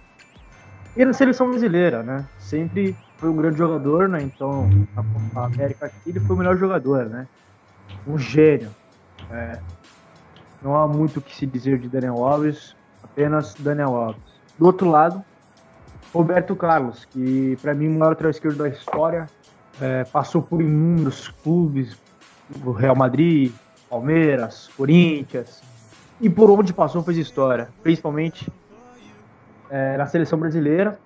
E 0.97 1.05
na 1.05 1.13
seleção 1.13 1.51
brasileira, 1.51 2.03
né? 2.03 2.25
Sempre 2.39 2.97
foi 3.19 3.29
um 3.29 3.37
grande 3.37 3.59
jogador, 3.59 4.09
né? 4.09 4.23
Então, 4.23 4.71
na 5.35 5.45
América 5.45 5.87
aqui, 5.87 6.09
ele 6.09 6.21
foi 6.21 6.35
o 6.35 6.39
melhor 6.39 6.57
jogador, 6.57 7.05
né? 7.05 7.27
Um 8.07 8.17
gênio. 8.17 8.71
É, 9.31 9.59
não 10.67 10.77
há 10.77 10.89
muito 10.89 11.19
o 11.19 11.23
que 11.23 11.33
se 11.33 11.47
dizer 11.47 11.79
de 11.79 11.89
Daniel 11.89 12.25
Alves, 12.25 12.75
apenas 13.01 13.55
Daniel 13.55 13.95
Alves. 13.95 14.21
Do 14.59 14.67
outro 14.67 14.91
lado, 14.91 15.25
Roberto 16.13 16.57
Carlos, 16.57 17.05
que 17.05 17.57
para 17.63 17.73
mim 17.73 17.87
é 17.87 17.89
o 17.89 17.93
maior 17.93 18.11
lateral 18.11 18.31
esquerdo 18.33 18.59
da 18.59 18.69
história, 18.69 19.29
é, 19.81 20.03
passou 20.03 20.43
por 20.43 20.61
inúmeros 20.61 21.29
clubes, 21.45 21.97
o 22.65 22.73
Real 22.73 22.97
Madrid, 22.97 23.53
Palmeiras, 23.89 24.69
Corinthians, 24.77 25.63
e 26.21 26.29
por 26.29 26.51
onde 26.51 26.73
passou 26.73 27.01
fez 27.01 27.17
história, 27.17 27.69
principalmente 27.81 28.53
é, 29.71 29.97
na 29.97 30.07
seleção 30.07 30.37
brasileira, 30.37 30.99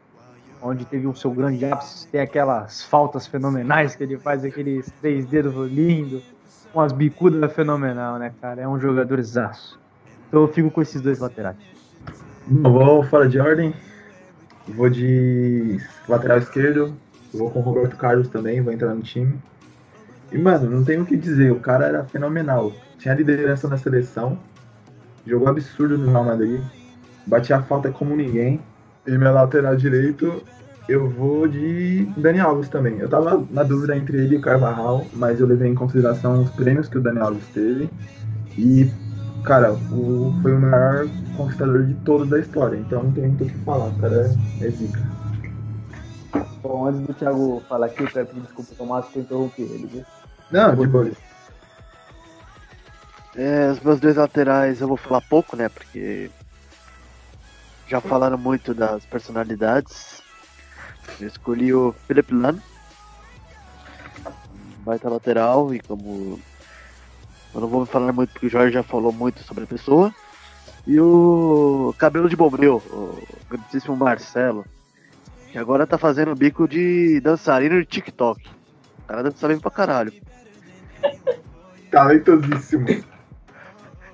onde 0.63 0.87
teve 0.87 1.07
o 1.07 1.15
seu 1.15 1.33
grande 1.33 1.67
ápice, 1.67 2.07
tem 2.09 2.23
aquelas 2.23 2.83
faltas 2.83 3.27
fenomenais 3.27 3.95
que 3.95 4.05
ele 4.05 4.17
faz, 4.17 4.43
aqueles 4.43 4.91
três 5.03 5.27
dedos 5.27 5.71
lindo, 5.71 6.23
umas 6.75 6.93
bicudas 6.93 7.53
fenomenal, 7.53 8.19
né, 8.19 8.33
cara? 8.41 8.63
É 8.63 8.69
um 8.69 8.79
jogador 8.79 9.19
exaço. 9.19 9.79
Então 10.29 10.43
eu 10.43 10.49
fico 10.49 10.71
com 10.71 10.83
esses 10.83 11.01
dois 11.01 11.19
laterais. 11.19 11.57
Vou 12.47 13.03
fora 13.05 13.29
de 13.29 13.39
ordem. 13.39 13.75
Vou 14.69 14.89
de 14.89 15.81
lateral 16.09 16.39
esquerdo. 16.39 16.95
Vou 17.33 17.51
com 17.51 17.61
o 17.61 17.63
Roberto 17.63 17.97
Carlos 17.97 18.29
também, 18.29 18.61
vou 18.61 18.73
entrar 18.73 18.95
no 18.95 19.03
time. 19.03 19.39
E, 20.33 20.39
mano, 20.39 20.69
não 20.71 20.85
tenho 20.85 21.03
o 21.03 21.07
que 21.07 21.17
dizer, 21.17 21.53
o 21.53 21.61
cara 21.61 21.87
era 21.87 22.05
fenomenal. 22.05 22.73
Tinha 22.99 23.15
liderança 23.15 23.69
na 23.69 23.77
seleção, 23.77 24.39
jogou 25.27 25.49
absurdo 25.49 25.97
no 25.97 26.11
Real 26.11 26.25
Madrid, 26.25 26.61
batia 27.27 27.57
a 27.57 27.63
falta 27.63 27.91
como 27.91 28.17
ninguém. 28.17 28.61
E 29.07 29.17
meu 29.17 29.33
lateral 29.33 29.75
direito, 29.77 30.43
eu 30.89 31.09
vou 31.09 31.47
de 31.47 32.05
Dani 32.17 32.41
Alves 32.41 32.69
também. 32.69 32.99
Eu 32.99 33.09
tava 33.09 33.45
na 33.51 33.63
dúvida 33.63 33.97
entre 33.97 34.19
ele 34.19 34.35
e 34.35 34.39
o 34.39 34.41
Carvajal, 34.41 35.07
mas 35.13 35.41
eu 35.41 35.47
levei 35.47 35.71
em 35.71 35.75
consideração 35.75 36.43
os 36.43 36.51
prêmios 36.51 36.89
que 36.89 36.99
o 36.99 37.01
Dani 37.01 37.21
Alves 37.21 37.47
teve. 37.55 37.89
E, 38.59 38.91
cara, 39.45 39.73
o, 39.73 40.35
foi 40.43 40.55
o 40.55 40.61
maior 40.61 41.07
conquistador 41.37 41.85
de 41.85 41.95
todos 41.95 42.29
da 42.29 42.39
história, 42.39 42.77
então 42.77 43.05
não 43.05 43.13
tem 43.13 43.29
muito 43.29 43.45
o 43.45 43.47
que 43.47 43.59
falar, 43.59 43.89
o 43.89 43.99
cara 43.99 44.35
é, 44.61 44.67
é 44.67 44.71
zica. 44.71 45.01
Bom, 46.63 46.87
antes 46.87 47.01
do 47.01 47.15
Thiago 47.15 47.63
falar 47.69 47.87
aqui, 47.87 48.03
eu 48.03 48.09
quero 48.09 48.27
pedir 48.27 48.41
desculpa 48.43 48.71
ao 48.73 48.77
Tomás 48.77 49.07
que 49.07 49.19
eu 49.19 49.23
interrompi 49.23 49.63
ele, 49.63 49.87
viu? 49.87 50.05
Não, 50.51 50.75
de 50.75 50.87
boa. 50.87 51.11
É, 53.37 53.71
os 53.71 53.81
meus 53.81 54.01
dois 54.01 54.17
laterais 54.17 54.81
eu 54.81 54.89
vou 54.89 54.97
falar 54.97 55.23
pouco, 55.23 55.57
né? 55.57 55.69
Porque 55.69 56.31
já 57.87 58.01
falaram 58.01 58.37
muito 58.37 58.75
das 58.75 59.05
personalidades. 59.07 60.23
Eu 61.19 61.27
escolhi 61.27 61.73
o 61.73 61.95
Philip 62.07 62.33
Lan. 62.35 62.59
Baita 64.85 65.09
lateral 65.09 65.75
e 65.75 65.81
como. 65.81 66.39
Eu 67.55 67.61
não 67.61 67.69
vou 67.69 67.85
falar 67.85 68.13
muito 68.13 68.33
porque 68.33 68.47
o 68.47 68.51
Jorge 68.51 68.73
já 68.73 68.83
falou 68.83 69.13
muito 69.13 69.43
sobre 69.43 69.65
a 69.65 69.67
pessoa. 69.67 70.15
E 70.87 70.99
o 70.99 71.95
cabelo 71.99 72.29
de 72.29 72.37
bombril, 72.37 72.77
o 72.91 73.19
grandíssimo 73.49 73.97
Marcelo. 73.97 74.65
Que 75.51 75.59
agora 75.59 75.87
tá 75.87 75.99
fazendo 75.99 76.35
bico 76.35 76.69
de 76.69 77.21
dançarino 77.21 77.81
de 77.81 77.87
TikTok. 77.87 78.41
O 79.01 79.07
cara 79.07 79.23
dança 79.23 79.49
bem 79.49 79.59
pra 79.59 79.71
caralho. 79.71 80.13
Talentosíssimo. 81.91 82.87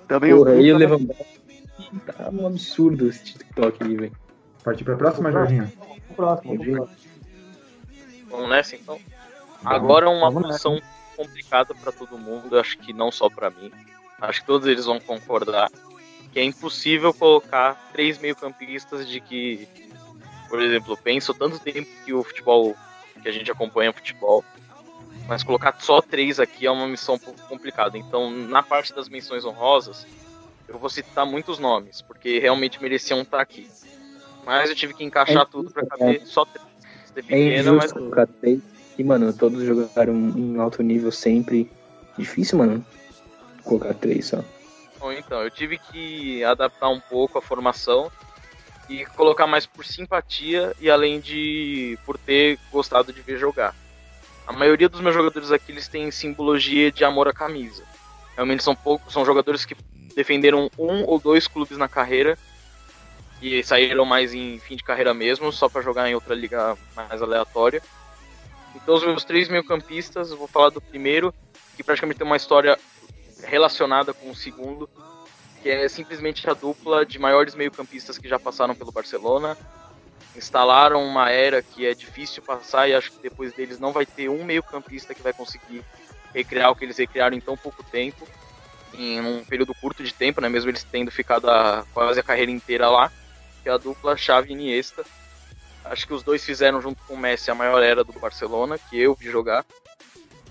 Também 0.09 0.33
o 0.33 0.39
Porra, 0.39 0.53
aí 0.53 0.73
Cuca, 0.73 0.75
o 0.75 0.79
Lewandowski 0.79 1.37
tá 2.07 2.31
um 2.31 2.47
absurdo 2.47 3.09
esse 3.09 3.25
TikTok 3.25 3.85
aí, 3.85 3.97
velho. 3.97 4.26
Partir 4.67 4.83
pra 4.83 4.97
próxima, 4.97 5.31
Jorginho? 5.31 5.73
O 6.11 6.15
próximo, 6.15 6.55
o 6.55 6.59
próximo. 6.59 6.89
Vamos 8.29 8.49
nessa 8.49 8.75
então? 8.75 8.99
Agora 9.65 10.07
é 10.07 10.09
uma 10.09 10.33
posição 10.33 10.83
complicada 11.17 11.73
para 11.73 11.93
todo 11.93 12.19
mundo, 12.19 12.59
acho 12.59 12.77
que 12.79 12.93
não 12.93 13.13
só 13.13 13.31
para 13.31 13.49
mim. 13.49 13.71
Acho 14.21 14.41
que 14.41 14.47
todos 14.49 14.67
eles 14.67 14.85
vão 14.85 14.99
concordar 14.99 15.71
que 16.33 16.41
é 16.41 16.43
impossível 16.43 17.15
colocar 17.15 17.91
três 17.93 18.19
meio-campistas 18.19 19.09
de 19.09 19.21
que, 19.21 19.69
por 20.49 20.61
exemplo, 20.61 20.95
eu 20.95 20.97
penso 20.97 21.33
tanto 21.33 21.61
tempo 21.61 21.89
que 22.05 22.13
o 22.13 22.25
futebol, 22.25 22.75
que 23.23 23.29
a 23.29 23.33
gente 23.33 23.49
acompanha 23.49 23.93
futebol, 23.93 24.45
mas 25.29 25.45
colocar 25.45 25.77
só 25.79 26.03
três 26.03 26.41
aqui 26.41 26.67
é 26.67 26.71
uma 26.73 26.89
missão 26.89 27.15
um 27.15 27.21
pouco 27.21 27.41
complicada. 27.47 27.97
Então, 27.97 28.33
na 28.33 28.65
parte 28.65 28.93
das 28.93 29.09
menções 29.09 29.45
honrosas, 29.45 30.05
eu 30.67 30.77
vou 30.77 30.91
citar 30.91 31.25
muitos 31.25 31.61
nomes, 31.61 32.03
porque 32.03 32.41
realmente 32.41 32.83
mereciam 32.83 33.23
estar 33.23 33.41
aqui. 33.41 33.71
Mas 34.47 34.71
eu 34.71 34.77
tive 34.77 34.95
que 34.95 35.03
encaixar 35.03 35.43
É 35.43 35.45
tudo 35.45 35.71
para 35.73 35.83
injusto, 35.83 35.99
caber 35.99 36.27
só 36.27 36.45
três. 36.45 36.67
É 37.17 37.23
pequena, 37.23 37.73
mas 37.73 37.93
três. 38.41 38.61
E, 38.97 39.05
mano, 39.05 39.33
todos 39.33 39.63
jogaram 39.65 40.15
em 40.15 40.57
alto 40.59 40.83
nível 40.83 41.11
sempre. 41.11 41.71
Difícil, 42.17 42.57
mano, 42.57 42.87
colocar 43.65 43.93
três 43.93 44.27
só. 44.27 44.43
Bom, 44.99 45.13
então, 45.13 45.43
eu 45.43 45.51
tive 45.51 45.79
que 45.79 46.43
adaptar 46.45 46.89
um 46.89 47.01
pouco 47.01 47.39
a 47.39 47.43
formação 47.43 48.11
e 48.89 49.05
colocar 49.05 49.47
mais 49.47 49.67
por 49.67 49.85
simpatia 49.85 50.73
e 50.81 50.89
além 50.89 51.21
de 51.21 51.99
por 52.07 52.17
ter 52.17 52.59
gostado 52.71 53.13
de 53.13 53.21
ver 53.21 53.39
jogar. 53.39 53.75
A 54.47 54.53
maioria 54.53 54.89
dos 54.89 55.01
meus 55.01 55.15
jogadores 55.15 55.51
aqui 55.51 55.73
eles 55.73 55.89
têm 55.89 56.11
simbologia 56.11 56.91
de 56.93 57.05
amor 57.05 57.27
à 57.27 57.33
camisa. 57.33 57.83
Realmente 58.37 58.63
são 58.63 58.77
poucos, 58.77 59.13
são 59.13 59.25
jogadores 59.25 59.65
que 59.65 59.77
defenderam 60.15 60.71
um 60.79 61.05
ou 61.05 61.19
dois 61.19 61.49
clubes 61.49 61.77
na 61.77 61.89
carreira 61.89 62.39
e 63.47 63.63
saíram 63.63 64.05
mais 64.05 64.35
em 64.35 64.59
fim 64.59 64.75
de 64.75 64.83
carreira 64.83 65.15
mesmo, 65.15 65.53
só 65.53 65.69
para 65.69 65.83
jogar 65.83 66.09
em 66.09 66.15
outra 66.15 66.35
liga 66.35 66.77
mais 66.97 67.23
aleatória. 67.23 67.81
Então 68.75 68.95
os 68.95 69.05
meus 69.05 69.25
três 69.25 69.49
meio-campistas, 69.49 70.31
vou 70.31 70.49
falar 70.49 70.71
do 70.71 70.81
primeiro, 70.81 71.33
que 71.77 71.85
praticamente 71.85 72.19
tem 72.19 72.27
uma 72.27 72.37
história 72.37 72.79
relacionada 73.45 74.13
com 74.13 74.31
o 74.31 74.35
segundo, 74.35 74.89
que 75.63 75.71
é 75.71 75.89
simplesmente 75.89 76.49
a 76.51 76.55
dupla 76.55 77.07
de 77.07 77.19
maiores 77.19 77.55
meio-campistas 77.55 78.19
que 78.19 78.29
já 78.29 78.39
passaram 78.39 78.75
pelo 78.75 78.91
Barcelona. 78.91 79.57
Instalaram 80.35 81.03
uma 81.05 81.31
era 81.31 81.63
que 81.63 81.87
é 81.87 81.95
difícil 81.95 82.43
passar 82.43 82.89
e 82.89 82.95
acho 82.95 83.13
que 83.13 83.23
depois 83.23 83.53
deles 83.53 83.79
não 83.79 83.93
vai 83.93 84.05
ter 84.05 84.29
um 84.29 84.45
meio-campista 84.45 85.15
que 85.15 85.23
vai 85.23 85.33
conseguir 85.33 85.83
recriar 86.35 86.71
o 86.71 86.77
que 86.77 86.85
eles 86.85 86.99
recriaram 86.99 87.37
em 87.37 87.41
tão 87.41 87.57
pouco 87.57 87.83
tempo. 87.85 88.27
em 88.95 89.21
um 89.21 89.45
período 89.45 89.75
curto 89.75 90.03
de 90.03 90.13
tempo, 90.13 90.41
né? 90.41 90.49
Mesmo 90.49 90.71
eles 90.71 90.85
tendo 90.85 91.11
ficado 91.11 91.49
a, 91.49 91.85
quase 91.93 92.21
a 92.21 92.23
carreira 92.23 92.51
inteira 92.51 92.89
lá, 92.89 93.13
que 93.67 93.71
é 93.71 93.73
a 93.73 93.79
dupla 93.79 94.17
Xavi 94.17 94.51
e 94.51 94.53
Iniesta. 94.53 95.05
Acho 95.85 96.07
que 96.07 96.15
os 96.15 96.23
dois 96.23 96.45
fizeram 96.45 96.81
junto 96.81 97.03
com 97.03 97.15
o 97.15 97.19
Messi 97.19 97.51
a 97.51 97.55
maior 97.55 97.83
era 97.83 98.05
do 98.05 98.13
Barcelona, 98.13 98.79
que 98.79 98.97
eu 98.97 99.13
vi 99.13 99.29
jogar. 99.29 99.67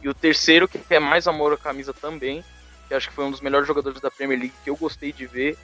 E 0.03 0.09
o 0.09 0.13
terceiro, 0.13 0.67
que 0.67 0.81
é 0.89 0.99
mais 0.99 1.25
amor 1.25 1.53
à 1.53 1.57
camisa 1.57 1.93
também, 1.93 2.43
que 2.89 2.93
acho 2.93 3.07
que 3.07 3.15
foi 3.15 3.23
um 3.23 3.31
dos 3.31 3.39
melhores 3.39 3.65
jogadores 3.65 4.01
da 4.01 4.11
Premier 4.11 4.37
League 4.37 4.53
que 4.61 4.69
eu 4.69 4.75
gostei 4.75 5.13
de 5.13 5.25
ver, 5.25 5.57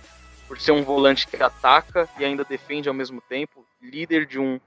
por 0.47 0.61
ser 0.61 0.71
um 0.71 0.81
volante 0.81 1.27
que 1.27 1.43
ataca 1.43 2.07
e 2.17 2.23
ainda 2.23 2.45
defende 2.45 2.87
ao 2.87 2.95
mesmo 2.95 3.19
tempo, 3.19 3.65
líder 3.81 4.25
de 4.25 4.39
um, 4.39 4.57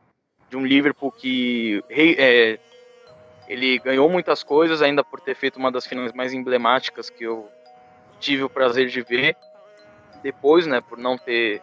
de 0.50 0.56
um 0.58 0.66
Liverpool 0.66 1.10
que 1.10 1.82
é, 1.88 2.58
ele 3.48 3.78
ganhou 3.78 4.10
muitas 4.10 4.42
coisas, 4.42 4.82
ainda 4.82 5.02
por 5.02 5.20
ter 5.20 5.34
feito 5.34 5.58
uma 5.58 5.72
das 5.72 5.86
finais 5.86 6.12
mais 6.12 6.34
emblemáticas 6.34 7.08
que 7.08 7.24
eu 7.24 7.48
tive 8.20 8.42
o 8.42 8.50
prazer 8.50 8.88
de 8.88 9.00
ver 9.00 9.34
depois, 10.22 10.66
né, 10.66 10.82
por 10.82 10.98
não 10.98 11.16
ter 11.16 11.62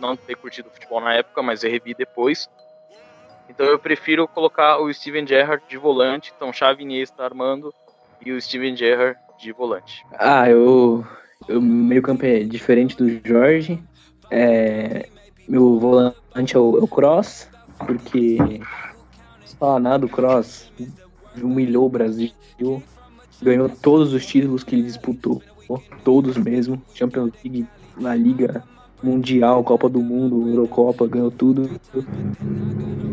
não 0.00 0.16
ter 0.16 0.36
curtido 0.36 0.70
futebol 0.70 1.00
na 1.00 1.14
época, 1.14 1.42
mas 1.42 1.62
eu 1.62 1.70
revi 1.70 1.94
depois. 1.94 2.48
Então 3.48 3.66
eu 3.66 3.78
prefiro 3.78 4.26
colocar 4.26 4.78
o 4.78 4.92
Steven 4.92 5.26
Gerrard 5.26 5.62
de 5.68 5.76
volante, 5.76 6.32
então 6.36 6.52
Xavi 6.52 6.82
Iniesta 6.82 7.22
armando 7.22 7.72
e 8.24 8.32
o 8.32 8.40
Steven 8.40 8.76
Gerrard 8.76 9.18
de 9.38 9.52
volante. 9.52 10.04
Ah, 10.18 10.48
eu, 10.50 11.06
eu 11.48 11.60
meio 11.60 12.02
campo 12.02 12.24
é 12.24 12.40
diferente 12.40 12.96
do 12.96 13.08
Jorge. 13.26 13.82
É, 14.30 15.08
meu 15.48 15.78
volante 15.78 16.56
é 16.56 16.58
o, 16.58 16.78
é 16.78 16.82
o 16.82 16.88
Cross, 16.88 17.48
porque 17.86 18.38
se 19.44 19.56
falar 19.56 19.78
nada, 19.78 20.06
o 20.06 20.08
Cross 20.08 20.72
humilhou 21.40 21.86
o 21.86 21.90
Brasil, 21.90 22.32
ganhou 23.40 23.68
todos 23.68 24.12
os 24.12 24.26
títulos 24.26 24.64
que 24.64 24.74
ele 24.74 24.82
disputou 24.82 25.40
todos 26.04 26.36
mesmo. 26.36 26.82
Champions 26.94 27.32
League, 27.42 27.66
na 27.96 28.14
Liga 28.14 28.64
Mundial, 29.02 29.62
Copa 29.62 29.88
do 29.88 30.00
Mundo, 30.00 30.48
Eurocopa, 30.48 31.06
ganhou 31.06 31.30
tudo. 31.30 31.70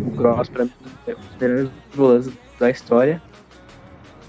O 0.08 0.12
Cross, 0.16 0.50
pra 0.50 0.66
mim, 0.66 0.72
é 1.08 1.12
um 1.12 1.16
dos 1.16 1.38
melhores 1.40 1.70
volantes 1.94 2.32
da 2.60 2.70
história. 2.70 3.22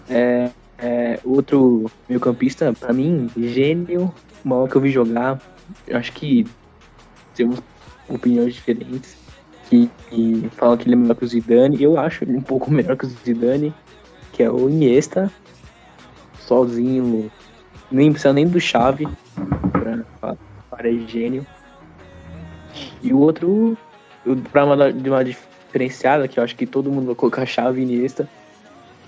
É, 0.08 0.50
é, 0.78 1.20
outro 1.24 1.90
meio 2.08 2.20
campista, 2.20 2.72
pra 2.72 2.92
mim, 2.92 3.30
gênio, 3.36 4.12
o 4.44 4.48
maior 4.48 4.68
que 4.68 4.76
eu 4.76 4.80
vi 4.80 4.90
jogar. 4.90 5.40
Eu 5.86 5.96
acho 5.96 6.12
que 6.12 6.46
temos 7.34 7.58
opiniões 8.08 8.54
diferentes. 8.54 9.16
Que, 9.68 9.88
que 10.10 10.48
falam 10.52 10.76
que 10.76 10.86
ele 10.86 10.94
é 10.94 10.96
melhor 10.96 11.16
que 11.16 11.24
o 11.24 11.28
Zidane. 11.28 11.82
Eu 11.82 11.98
acho 11.98 12.24
ele 12.24 12.36
um 12.36 12.42
pouco 12.42 12.70
melhor 12.72 12.96
que 12.96 13.06
o 13.06 13.08
Zidane, 13.08 13.74
que 14.32 14.42
é 14.42 14.50
o 14.50 14.68
Iniesta. 14.68 15.32
Sozinho, 16.38 17.30
nem 17.90 18.10
precisa 18.10 18.32
nem 18.32 18.46
do 18.46 18.60
chave 18.60 19.08
para, 19.72 19.93
para 20.74 20.92
gênio. 21.06 21.46
E 23.02 23.12
o 23.12 23.18
outro, 23.18 23.76
para 24.52 24.64
uma, 24.64 24.92
de 24.92 25.08
uma 25.08 25.24
diferenciada, 25.24 26.26
que 26.26 26.38
eu 26.38 26.44
acho 26.44 26.56
que 26.56 26.66
todo 26.66 26.90
mundo 26.90 27.06
vai 27.06 27.14
colocar 27.14 27.46
chave 27.46 27.82
Iniesta, 27.82 28.28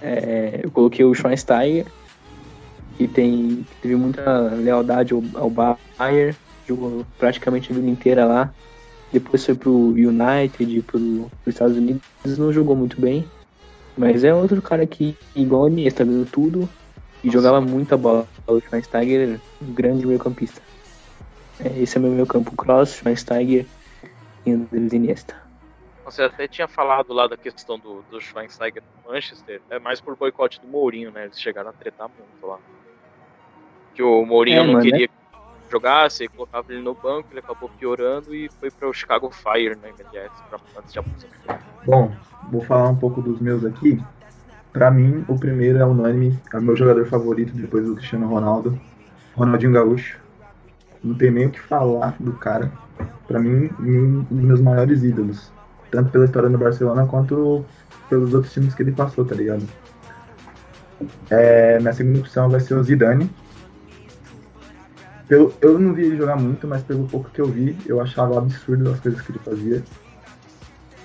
é, 0.02 0.60
eu 0.62 0.70
coloquei 0.70 1.04
o 1.04 1.14
Schweinsteiger, 1.14 1.86
que 2.96 3.08
tem, 3.08 3.66
teve 3.82 3.96
muita 3.96 4.50
lealdade 4.54 5.12
ao, 5.12 5.22
ao 5.34 5.50
Bayern, 5.50 6.36
jogou 6.66 7.04
praticamente 7.18 7.72
a 7.72 7.74
vida 7.74 7.88
inteira 7.88 8.24
lá. 8.24 8.52
Depois 9.12 9.44
foi 9.44 9.54
pro 9.54 9.72
United, 9.90 10.82
pro, 10.82 11.30
pros 11.42 11.54
Estados 11.54 11.76
Unidos, 11.76 12.02
não 12.38 12.52
jogou 12.52 12.76
muito 12.76 13.00
bem. 13.00 13.24
Mas 13.96 14.24
é 14.24 14.34
outro 14.34 14.60
cara 14.60 14.86
que, 14.86 15.16
igual 15.34 15.62
o 15.62 15.68
Iniesta, 15.68 16.04
ganhou 16.04 16.26
tudo 16.26 16.68
e 17.24 17.30
jogava 17.30 17.60
muita 17.60 17.96
bola. 17.96 18.26
O 18.46 18.60
Schweinsteiger, 18.60 19.40
um 19.62 19.72
grande 19.72 20.06
meio 20.06 20.18
campista. 20.18 20.60
É, 21.60 21.80
esse 21.80 21.96
é 21.96 22.00
o 22.00 22.04
meu 22.04 22.26
campo. 22.26 22.54
Cross, 22.54 22.96
Schweinsteiger 22.96 23.66
e 24.44 24.52
Andres 24.52 24.92
Iniesta. 24.92 25.34
Você 26.04 26.22
até 26.22 26.46
tinha 26.46 26.68
falado 26.68 27.12
lá 27.12 27.26
da 27.26 27.36
questão 27.36 27.78
do, 27.78 28.04
do 28.10 28.20
Schweinsteiger 28.20 28.82
no 29.04 29.12
Manchester. 29.12 29.60
É 29.68 29.78
mais 29.78 30.00
por 30.00 30.16
boicote 30.16 30.60
do 30.60 30.68
Mourinho, 30.68 31.10
né? 31.10 31.24
Eles 31.24 31.40
chegaram 31.40 31.70
a 31.70 31.72
tretar 31.72 32.08
muito 32.08 32.46
lá. 32.46 32.58
Que 33.94 34.02
o 34.02 34.24
Mourinho 34.24 34.60
é, 34.60 34.66
não 34.66 34.80
queria 34.80 35.06
é... 35.06 35.08
que 35.08 35.14
jogasse, 35.68 36.28
colocava 36.28 36.72
ele 36.72 36.82
no 36.82 36.94
banco, 36.94 37.28
ele 37.32 37.40
acabou 37.40 37.68
piorando 37.68 38.32
e 38.34 38.48
foi 38.60 38.70
para 38.70 38.88
o 38.88 38.92
Chicago 38.92 39.30
Fire, 39.30 39.76
né? 39.76 39.92
Pra, 40.48 40.60
antes 40.78 40.92
de 40.92 40.98
aposentar. 40.98 41.66
Bom, 41.84 42.14
vou 42.52 42.60
falar 42.60 42.88
um 42.88 42.96
pouco 42.96 43.20
dos 43.20 43.40
meus 43.40 43.64
aqui. 43.64 44.00
Pra 44.72 44.90
mim, 44.90 45.24
o 45.26 45.38
primeiro 45.38 45.78
é 45.78 45.84
unânime, 45.84 46.38
é 46.52 46.58
o 46.58 46.62
meu 46.62 46.76
jogador 46.76 47.06
favorito 47.06 47.52
depois 47.54 47.84
do 47.86 47.96
Cristiano 47.96 48.28
Ronaldo, 48.28 48.78
Ronaldinho 49.34 49.72
Gaúcho. 49.72 50.20
Não 51.06 51.14
tem 51.14 51.30
nem 51.30 51.46
o 51.46 51.50
que 51.50 51.60
falar 51.60 52.16
do 52.18 52.32
cara. 52.32 52.72
Pra 53.28 53.38
mim, 53.38 53.70
um 53.80 54.22
dos 54.22 54.44
meus 54.44 54.60
maiores 54.60 55.04
ídolos. 55.04 55.52
Tanto 55.90 56.10
pela 56.10 56.24
história 56.24 56.48
no 56.48 56.58
Barcelona 56.58 57.06
quanto 57.06 57.64
pelos 58.08 58.34
outros 58.34 58.52
times 58.52 58.74
que 58.74 58.82
ele 58.82 58.92
passou, 58.92 59.24
tá 59.24 59.34
ligado? 59.34 59.62
É, 61.30 61.78
minha 61.78 61.92
segunda 61.92 62.18
opção 62.18 62.48
vai 62.48 62.60
ser 62.60 62.74
o 62.74 62.82
Zidane. 62.82 63.30
Pelo, 65.28 65.52
eu 65.60 65.78
não 65.78 65.92
vi 65.92 66.06
ele 66.06 66.16
jogar 66.16 66.36
muito, 66.36 66.66
mas 66.66 66.82
pelo 66.82 67.06
pouco 67.06 67.30
que 67.30 67.40
eu 67.40 67.46
vi, 67.46 67.76
eu 67.86 68.00
achava 68.00 68.38
absurdo 68.38 68.90
as 68.90 69.00
coisas 69.00 69.20
que 69.20 69.32
ele 69.32 69.40
fazia. 69.44 69.82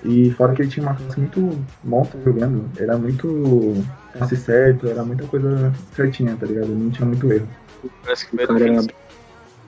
E 0.03 0.31
fora 0.31 0.53
que 0.53 0.63
ele 0.63 0.69
tinha 0.69 0.85
uma 0.85 0.95
classe 0.95 1.19
muito 1.19 1.59
monstro 1.83 2.23
jogando, 2.23 2.65
era 2.79 2.97
muito 2.97 3.83
passe 4.17 4.35
certo, 4.35 4.87
era 4.87 5.03
muita 5.03 5.25
coisa 5.25 5.71
certinha, 5.95 6.35
tá 6.35 6.47
ligado? 6.47 6.69
Não 6.69 6.89
tinha 6.89 7.05
muito 7.05 7.31
erro. 7.31 7.47
Parece 8.03 8.27
que 8.27 8.35
foi 8.35 8.45
a 8.45 8.47
definição. 8.47 9.00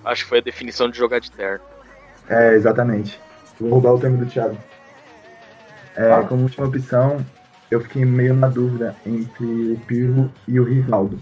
Acho 0.05 0.23
que 0.23 0.29
foi 0.29 0.39
a 0.39 0.41
definição 0.41 0.89
de 0.89 0.97
jogar 0.97 1.19
de 1.19 1.31
terno. 1.31 1.63
É, 2.27 2.53
exatamente. 2.53 3.19
Vou 3.59 3.69
roubar 3.69 3.93
o 3.93 3.99
termo 3.99 4.17
do 4.17 4.25
Thiago. 4.25 4.57
É, 5.95 6.11
ah. 6.11 6.23
Como 6.23 6.43
última 6.43 6.67
opção, 6.67 7.23
eu 7.69 7.81
fiquei 7.81 8.05
meio 8.05 8.33
na 8.33 8.47
dúvida 8.47 8.95
entre 9.05 9.45
o 9.45 9.79
Pirlo 9.87 10.31
e 10.47 10.59
o 10.59 10.63
Rivaldo. 10.63 11.19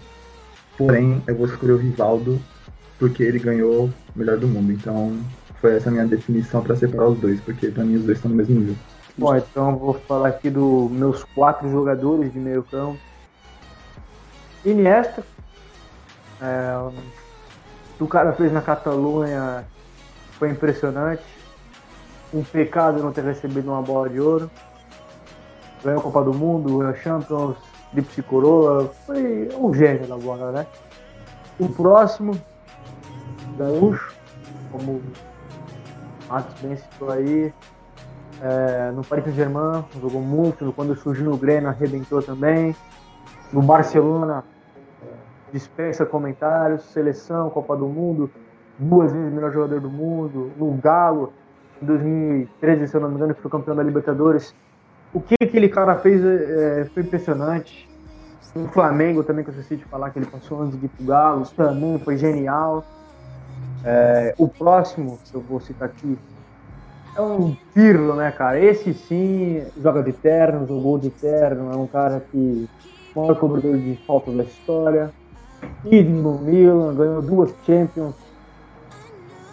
Porém, 0.76 1.22
eu 1.26 1.36
vou 1.36 1.46
escolher 1.46 1.72
o 1.72 1.76
Rivaldo 1.76 2.40
porque 2.98 3.22
ele 3.22 3.38
ganhou 3.38 3.86
o 3.86 4.18
melhor 4.18 4.38
do 4.38 4.48
mundo. 4.48 4.72
Então, 4.72 5.18
foi 5.60 5.76
essa 5.76 5.88
a 5.88 5.92
minha 5.92 6.06
definição 6.06 6.62
para 6.62 6.76
separar 6.76 7.08
os 7.08 7.18
dois, 7.18 7.40
porque 7.40 7.68
para 7.68 7.84
mim 7.84 7.96
os 7.96 8.04
dois 8.04 8.18
estão 8.18 8.30
no 8.30 8.36
mesmo 8.36 8.58
nível. 8.58 8.76
Bom, 9.16 9.36
então 9.36 9.76
vou 9.76 9.94
falar 9.94 10.28
aqui 10.28 10.48
dos 10.48 10.90
meus 10.90 11.22
quatro 11.22 11.70
jogadores 11.70 12.32
de 12.32 12.38
meio 12.38 12.62
campo. 12.62 12.98
Iniesta. 14.64 15.22
É, 16.40 16.74
que 18.02 18.04
o 18.04 18.08
cara 18.08 18.32
fez 18.32 18.52
na 18.52 18.60
Catalunha 18.60 19.64
foi 20.32 20.50
impressionante. 20.50 21.22
Um 22.34 22.42
pecado 22.42 23.02
não 23.02 23.12
ter 23.12 23.22
recebido 23.22 23.70
uma 23.70 23.80
bola 23.80 24.08
de 24.08 24.20
ouro. 24.20 24.50
Ganhou 25.84 26.00
a 26.00 26.02
Copa 26.02 26.24
do 26.24 26.34
Mundo, 26.34 26.78
ganhou 26.78 26.92
a 26.92 26.94
Champions, 26.94 27.56
Lipsy 27.94 28.22
Coroa. 28.22 28.92
Foi 29.06 29.48
um 29.56 29.72
gênio 29.72 30.06
da 30.06 30.16
bola, 30.16 30.50
né? 30.50 30.66
O 31.60 31.68
próximo, 31.68 32.32
Gaúcho, 33.56 34.12
como 34.72 34.92
o 34.92 35.02
Matos 36.28 36.60
bem 36.60 36.76
citou 36.76 37.10
aí, 37.10 37.52
é, 38.40 38.90
no 38.90 39.04
Paris 39.04 39.24
Saint-Germain, 39.26 39.84
jogou 40.00 40.22
muito. 40.22 40.72
Quando 40.74 40.96
surgiu 40.96 41.26
no 41.26 41.36
Grêmio, 41.36 41.68
arrebentou 41.68 42.22
também. 42.22 42.74
No 43.52 43.62
Barcelona, 43.62 44.42
dispensa 45.52 46.06
comentários. 46.06 46.82
Seleção, 46.92 47.50
Copa 47.50 47.76
do 47.76 47.86
Mundo, 47.86 48.30
duas 48.78 49.12
vezes 49.12 49.32
melhor 49.32 49.52
jogador 49.52 49.80
do 49.80 49.90
mundo. 49.90 50.50
No 50.56 50.72
Galo, 50.72 51.32
em 51.80 51.86
2013, 51.86 52.88
se 52.88 52.96
eu 52.96 53.00
não 53.00 53.08
me 53.08 53.16
engano, 53.16 53.34
foi 53.34 53.50
campeão 53.50 53.76
da 53.76 53.82
Libertadores. 53.82 54.54
O 55.12 55.20
que 55.20 55.34
aquele 55.40 55.68
cara 55.68 55.96
fez 55.96 56.24
é, 56.24 56.86
foi 56.94 57.02
impressionante. 57.02 57.88
No 58.54 58.68
Flamengo 58.68 59.22
também, 59.22 59.44
que 59.44 59.50
eu 59.50 59.54
esqueci 59.54 59.76
de 59.76 59.84
falar 59.84 60.10
que 60.10 60.18
ele 60.18 60.26
passou 60.26 60.60
antes 60.60 60.78
de 60.78 60.86
ir 60.86 60.88
pro 60.88 61.06
Galo, 61.06 61.46
também 61.56 61.98
foi 61.98 62.16
genial. 62.16 62.84
É, 63.84 64.34
o 64.38 64.46
próximo 64.48 65.18
que 65.24 65.34
eu 65.34 65.40
vou 65.40 65.60
citar 65.60 65.88
aqui 65.88 66.18
é 67.16 67.20
um 67.20 67.56
Pirlo, 67.74 68.14
né, 68.14 68.30
cara? 68.30 68.58
Esse 68.58 68.94
sim 68.94 69.62
joga 69.80 70.02
de 70.02 70.12
terno, 70.12 70.66
jogou 70.66 70.98
de 70.98 71.10
terno, 71.10 71.72
é 71.72 71.76
um 71.76 71.86
cara 71.86 72.20
que 72.20 72.68
maior 73.14 73.38
cobrador 73.38 73.76
de 73.76 73.98
faltas 74.06 74.34
da 74.34 74.44
história. 74.44 75.12
Ídolo 75.84 76.22
no 76.22 76.38
Milan, 76.38 76.94
ganhou 76.94 77.22
duas 77.22 77.54
Champions 77.66 78.14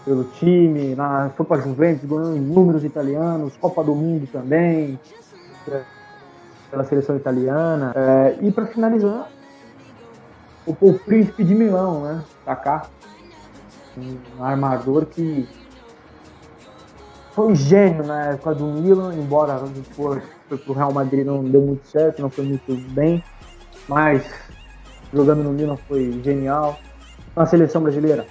pelo 0.05 0.23
time, 0.23 0.95
na, 0.95 1.29
foi 1.35 1.45
para 1.45 1.61
Juventus, 1.61 2.09
ganhou 2.09 2.35
em 2.35 2.41
números 2.41 2.83
italianos, 2.83 3.55
Copa 3.57 3.83
do 3.83 3.93
Mundo 3.93 4.27
também, 4.31 4.99
pela 6.71 6.83
seleção 6.83 7.15
italiana. 7.15 7.93
É, 7.95 8.37
e 8.41 8.51
para 8.51 8.65
finalizar, 8.67 9.29
o, 10.65 10.75
o 10.79 10.93
príncipe 10.99 11.43
de 11.43 11.53
Milão, 11.53 12.01
né? 12.01 12.23
Kaká, 12.45 12.87
um 13.97 14.43
armador 14.43 15.05
que 15.05 15.47
foi 17.31 17.47
um 17.47 17.55
gênio 17.55 18.05
na 18.05 18.27
época 18.27 18.55
do 18.55 18.65
Milan, 18.65 19.13
embora 19.15 19.59
depois 19.59 20.23
foi 20.47 20.57
pro 20.57 20.73
Real 20.73 20.91
Madrid 20.91 21.25
não 21.25 21.43
deu 21.43 21.61
muito 21.61 21.85
certo, 21.87 22.21
não 22.21 22.29
foi 22.29 22.43
muito 22.43 22.75
bem, 22.91 23.23
mas 23.87 24.23
jogando 25.13 25.43
no 25.43 25.51
Milan 25.51 25.77
foi 25.87 26.19
genial. 26.23 26.79
na 27.35 27.45
seleção 27.45 27.81
brasileira 27.81 28.25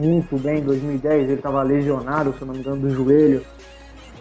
muito 0.00 0.38
bem 0.38 0.60
em 0.60 0.64
2010, 0.64 1.24
ele 1.24 1.34
estava 1.34 1.62
lesionado, 1.62 2.32
se 2.32 2.40
eu 2.40 2.46
não 2.46 2.54
me 2.54 2.60
engano, 2.60 2.80
do 2.80 2.90
joelho, 2.90 3.44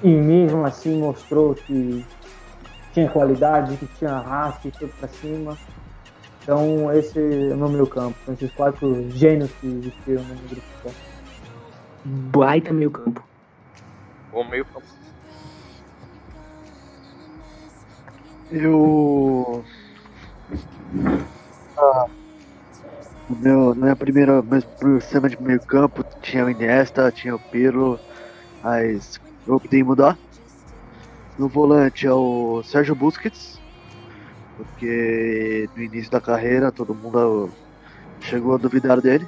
e 0.04 0.10
mesmo 0.10 0.65
assim 0.65 1.00
mostrou 1.00 1.56
que 1.56 2.06
tinha 2.93 3.10
qualidade, 3.10 3.78
que 3.78 3.88
tinha 3.98 4.17
raça 4.19 4.67
e 4.67 4.72
foi 4.72 4.88
para 4.88 5.08
cima. 5.08 5.58
Então 6.43 6.91
esse 6.93 7.17
é 7.17 7.54
o 7.54 7.58
meu 7.58 7.69
meio 7.69 7.88
campo, 7.88 8.17
são 8.26 8.34
esses 8.34 8.52
quatro 8.52 9.10
gênios 9.12 9.52
que 9.62 9.67
existiram 9.67 10.24
no 10.24 10.36
grupo. 10.36 10.95
Baita 12.04 12.74
meio 12.74 12.91
campo. 12.91 13.24
Bom 14.32 14.43
meio 14.43 14.65
campo. 14.65 14.86
Eu. 18.52 19.63
Meu, 23.30 23.76
na 23.76 23.84
minha 23.84 23.96
primeira 23.96 24.42
meu 24.42 25.00
sistema 25.00 25.30
de 25.30 25.42
meio 25.42 25.62
campo 25.62 26.04
tinha 26.22 26.46
o 26.46 26.50
Iniesta, 26.50 27.12
tinha 27.12 27.36
o 27.36 27.39
Pirlo, 27.39 28.00
mas 28.63 29.20
eu 29.48 29.56
optei 29.56 29.84
mudar. 29.84 30.18
No 31.38 31.48
volante 31.48 32.08
é 32.08 32.12
o 32.12 32.62
Sérgio 32.63 32.96
Busquets, 32.96 33.62
porque 34.58 35.70
no 35.76 35.84
início 35.84 36.12
da 36.12 36.20
carreira 36.20 36.72
todo 36.72 36.96
mundo 36.96 37.50
chegou 38.20 38.56
a 38.56 38.58
duvidar 38.58 39.00
dele. 39.00 39.28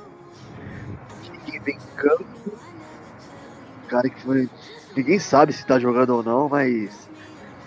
Quem 1.46 1.60
vem 1.62 1.76
em 1.76 1.96
campo, 1.96 2.26
cara 3.88 4.10
que 4.10 4.22
foi. 4.22 4.50
Ninguém 4.96 5.20
sabe 5.20 5.54
se 5.54 5.66
tá 5.66 5.80
jogando 5.80 6.16
ou 6.16 6.24
não, 6.24 6.50
mas 6.50 7.08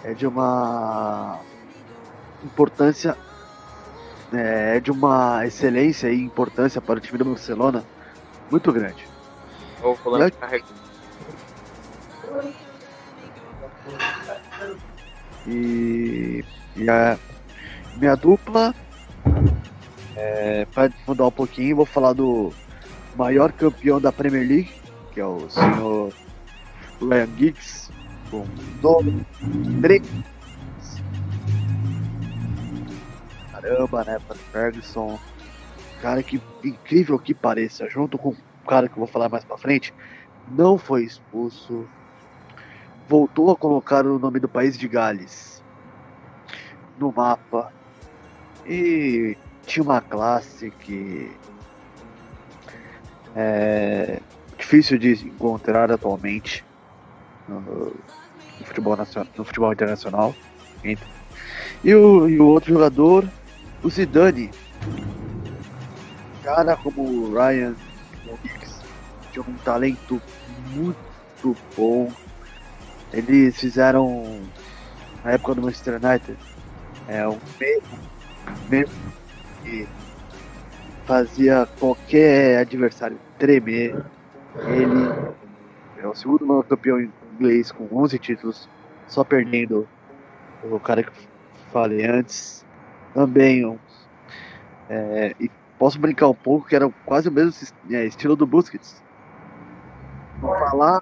é 0.03 0.12
de 0.12 0.27
uma 0.27 1.40
importância 2.44 3.16
é 4.37 4.81
de 4.81 4.90
uma 4.90 5.47
excelência 5.47 6.11
e 6.11 6.20
importância 6.20 6.81
para 6.81 6.99
o 6.99 7.01
time 7.01 7.18
do 7.18 7.25
Barcelona 7.25 7.85
muito 8.51 8.73
grande. 8.73 9.07
O 9.83 9.94
volante 9.94 10.37
carrega. 10.37 10.64
E, 15.47 16.44
e 16.77 16.90
a 16.90 17.18
minha 17.97 18.16
dupla, 18.16 18.75
é, 20.16 20.66
para 20.73 20.90
mudar 21.07 21.27
um 21.27 21.31
pouquinho, 21.31 21.77
vou 21.77 21.87
falar 21.87 22.12
do 22.12 22.53
maior 23.16 23.53
campeão 23.53 24.01
da 24.01 24.11
Premier 24.11 24.47
League, 24.49 24.73
que 25.12 25.20
é 25.20 25.27
o 25.27 25.49
senhor 25.51 26.12
Ryan 27.01 27.29
Giggs, 27.37 27.90
com 28.31 28.47
3 29.83 30.03
caramba, 33.64 34.05
né? 34.05 34.18
Para 34.27 34.37
Ferguson. 34.37 35.18
Cara 36.03 36.22
que 36.22 36.40
incrível 36.62 37.18
que 37.18 37.33
pareça, 37.33 37.88
junto 37.88 38.18
com 38.18 38.31
o 38.31 38.37
cara 38.68 38.88
que 38.88 38.94
eu 38.94 38.98
vou 38.98 39.07
falar 39.07 39.31
mais 39.31 39.42
pra 39.42 39.57
frente, 39.57 39.94
não 40.50 40.77
foi 40.77 41.05
expulso. 41.05 41.87
Voltou 43.09 43.50
a 43.50 43.57
colocar 43.57 44.07
o 44.07 44.18
nome 44.18 44.38
do 44.38 44.48
país 44.48 44.77
de 44.77 44.87
Gales 44.87 45.62
no 46.98 47.11
mapa. 47.11 47.72
E 48.66 49.37
tinha 49.66 49.83
uma 49.83 50.00
classe 50.00 50.70
que 50.70 51.31
é 53.35 54.20
difícil 54.59 54.98
de 54.98 55.12
encontrar 55.27 55.90
atualmente 55.90 56.64
no, 57.48 57.61
no 57.61 58.64
futebol 58.64 58.96
nacional, 58.96 59.31
no 59.37 59.44
futebol 59.44 59.72
internacional. 59.72 60.35
E 61.83 61.94
o, 61.94 62.29
e 62.29 62.38
o 62.38 62.46
outro 62.46 62.72
jogador 62.72 63.29
o 63.85 63.90
Zidane, 63.90 64.51
cara 66.42 66.75
como 66.75 67.03
o 67.03 67.35
Ryan 67.35 67.75
tinha 69.31 69.44
um 69.47 69.55
talento 69.59 70.20
muito 70.70 71.57
bom. 71.77 72.11
Eles 73.12 73.61
fizeram 73.61 74.40
na 75.23 75.33
época 75.33 75.55
do 75.55 75.62
Manchester 75.62 76.01
United 76.03 76.37
é 77.09 77.29
um 77.29 77.38
meio, 77.61 77.83
meio 78.70 78.88
que 79.62 79.87
fazia 81.05 81.68
qualquer 81.79 82.61
adversário 82.61 83.18
tremer. 83.38 83.94
Ele 84.66 85.35
é 85.99 86.07
o 86.07 86.14
segundo 86.14 86.47
maior 86.47 86.64
campeão 86.64 87.07
inglês 87.35 87.70
com 87.70 87.87
11 87.92 88.18
títulos, 88.18 88.68
só 89.07 89.23
perdendo 89.23 89.87
o 90.62 90.81
cara 90.81 91.03
que 91.03 91.29
falei 91.70 92.07
antes, 92.07 92.63
também. 93.14 93.79
É, 94.90 95.35
e 95.40 95.50
posso 95.79 95.98
brincar 95.98 96.29
um 96.29 96.35
pouco 96.35 96.66
que 96.66 96.77
era 96.77 96.90
quase 97.07 97.29
o 97.29 97.33
mesmo 97.33 97.53
é, 97.90 98.05
estilo 98.05 98.37
do 98.37 98.46
Busquets. 98.46 99.03
Não 100.42 100.48
falar, 100.48 101.00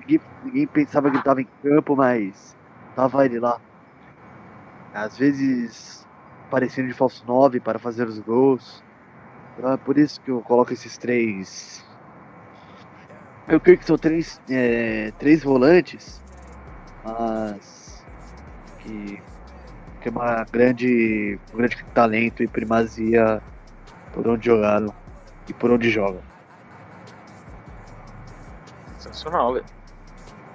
ninguém, 0.00 0.20
ninguém 0.44 0.66
pensava 0.66 1.10
que 1.10 1.16
ele 1.16 1.20
estava 1.20 1.42
em 1.42 1.48
campo, 1.62 1.96
mas 1.96 2.56
tava 2.96 3.26
ele 3.26 3.38
lá. 3.38 3.60
Às 4.94 5.18
vezes 5.18 6.06
parecendo 6.50 6.88
de 6.88 6.94
falso 6.94 7.24
9 7.26 7.60
para 7.60 7.78
fazer 7.78 8.06
os 8.06 8.18
gols. 8.18 8.82
Então 9.58 9.72
é 9.72 9.76
por 9.76 9.98
isso 9.98 10.20
que 10.20 10.30
eu 10.30 10.40
coloco 10.42 10.72
esses 10.72 10.96
três. 10.96 11.84
Eu 13.48 13.58
creio 13.58 13.78
que 13.78 13.84
são 13.84 13.98
três, 13.98 14.40
é, 14.48 15.12
três 15.18 15.42
volantes, 15.42 16.22
mas 17.04 18.04
que 18.78 19.20
tem 20.02 20.12
uma 20.12 20.44
grande, 20.44 21.38
um 21.52 21.56
grande 21.56 21.84
talento 21.94 22.42
e 22.42 22.48
primazia 22.48 23.40
por 24.12 24.26
onde 24.26 24.46
jogaram 24.46 24.92
e 25.48 25.52
por 25.52 25.70
onde 25.70 25.90
jogam. 25.90 26.22
Sensacional, 28.98 29.54
velho. 29.54 29.66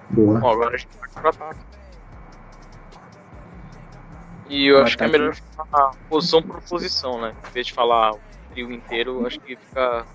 Boa. 0.10 0.40
Bom, 0.40 0.52
agora 0.52 0.76
a 0.76 0.78
gente 0.78 0.90
vai 1.00 1.10
pro 1.10 1.30
ataque. 1.30 1.60
E 4.50 4.68
eu 4.68 4.80
O 4.80 4.84
acho 4.84 4.98
que 4.98 5.04
é 5.04 5.08
melhor 5.08 5.36
falar 5.36 5.92
posição 6.10 6.42
por 6.42 6.62
posição, 6.62 7.22
né? 7.22 7.34
Em 7.50 7.52
vez 7.52 7.68
de 7.68 7.74
falar 7.74 8.14
o 8.14 8.20
trio 8.52 8.72
inteiro, 8.72 9.22
eu 9.22 9.28
acho 9.28 9.40
que 9.40 9.56
fica 9.56 10.06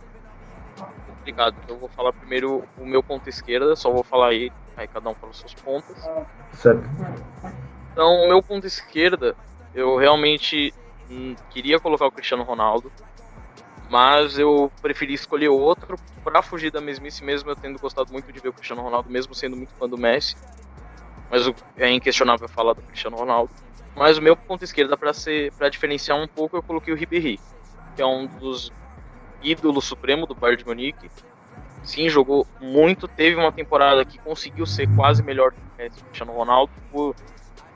complicado. 1.07 1.55
Então 1.63 1.77
eu 1.77 1.81
vou 1.81 1.89
falar 1.91 2.13
primeiro 2.13 2.65
o 2.79 2.87
meu 2.87 3.03
ponto 3.03 3.29
esquerda, 3.29 3.77
só 3.77 3.91
vou 3.91 4.03
falar 4.03 4.29
aí, 4.29 4.51
aí 4.77 4.89
cada 4.89 5.11
um 5.11 5.15
fala 5.15 5.33
os 5.33 5.39
seus 5.39 5.55
pontos. 5.55 5.97
Certo. 6.55 6.83
Então, 7.93 8.27
meu 8.29 8.43
ponto 8.43 8.67
esquerda, 8.67 9.37
eu 9.73 9.97
realmente 9.97 10.75
hum, 11.09 11.35
queria 11.51 11.79
colocar 11.81 12.07
o 12.07 12.13
Cristiano 12.13 12.43
Ronaldo, 12.43 12.93
mas 13.89 14.39
eu 14.39 14.73
preferi 14.81 15.15
escolher 15.15 15.49
outro 15.51 16.01
para 16.25 16.43
fugir 16.43 16.71
da 16.73 16.81
mesmice, 16.81 17.25
mesmo 17.25 17.51
eu 17.51 17.57
tendo 17.57 17.79
gostado 17.79 18.13
muito 18.13 18.33
de 18.33 18.41
ver 18.41 18.49
o 18.51 18.55
Cristiano 18.55 18.83
Ronaldo, 18.83 19.11
mesmo 19.11 19.35
sendo 19.35 19.57
muito 19.57 19.75
fã 19.77 19.89
do 19.89 19.99
Messi. 19.99 20.37
Mas 21.31 21.45
é 21.77 21.91
inquestionável 21.91 22.49
falar 22.49 22.75
do 22.75 22.83
Cristiano 22.83 23.17
Ronaldo. 23.17 23.55
Mas 23.97 24.19
o 24.19 24.23
meu 24.23 24.37
ponto 24.37 24.65
esquerda, 24.65 24.97
para 24.99 25.13
ser 25.15 25.53
para 25.55 25.69
diferenciar 25.69 26.19
um 26.21 26.29
pouco, 26.29 26.57
eu 26.57 26.63
coloquei 26.63 26.93
o 26.95 26.97
Ribéry, 26.97 27.41
que 27.95 28.03
é 28.03 28.07
um 28.07 28.29
dos 28.29 28.73
ídolos 29.41 29.87
supremo 29.87 30.27
do 30.27 30.37
Bayern 30.37 30.59
de 30.63 30.67
Munique. 30.67 31.13
Sim, 31.83 32.09
jogou 32.09 32.49
muito, 32.59 33.09
teve 33.09 33.37
uma 33.37 33.53
temporada 33.53 34.05
que 34.07 34.19
conseguiu 34.21 34.67
ser 34.67 34.89
quase 34.89 35.23
melhor 35.23 35.53
do 35.53 35.57
que 35.91 36.01
o 36.01 36.05
Cristiano 36.05 36.33
Ronaldo, 36.35 36.73
por 36.91 37.17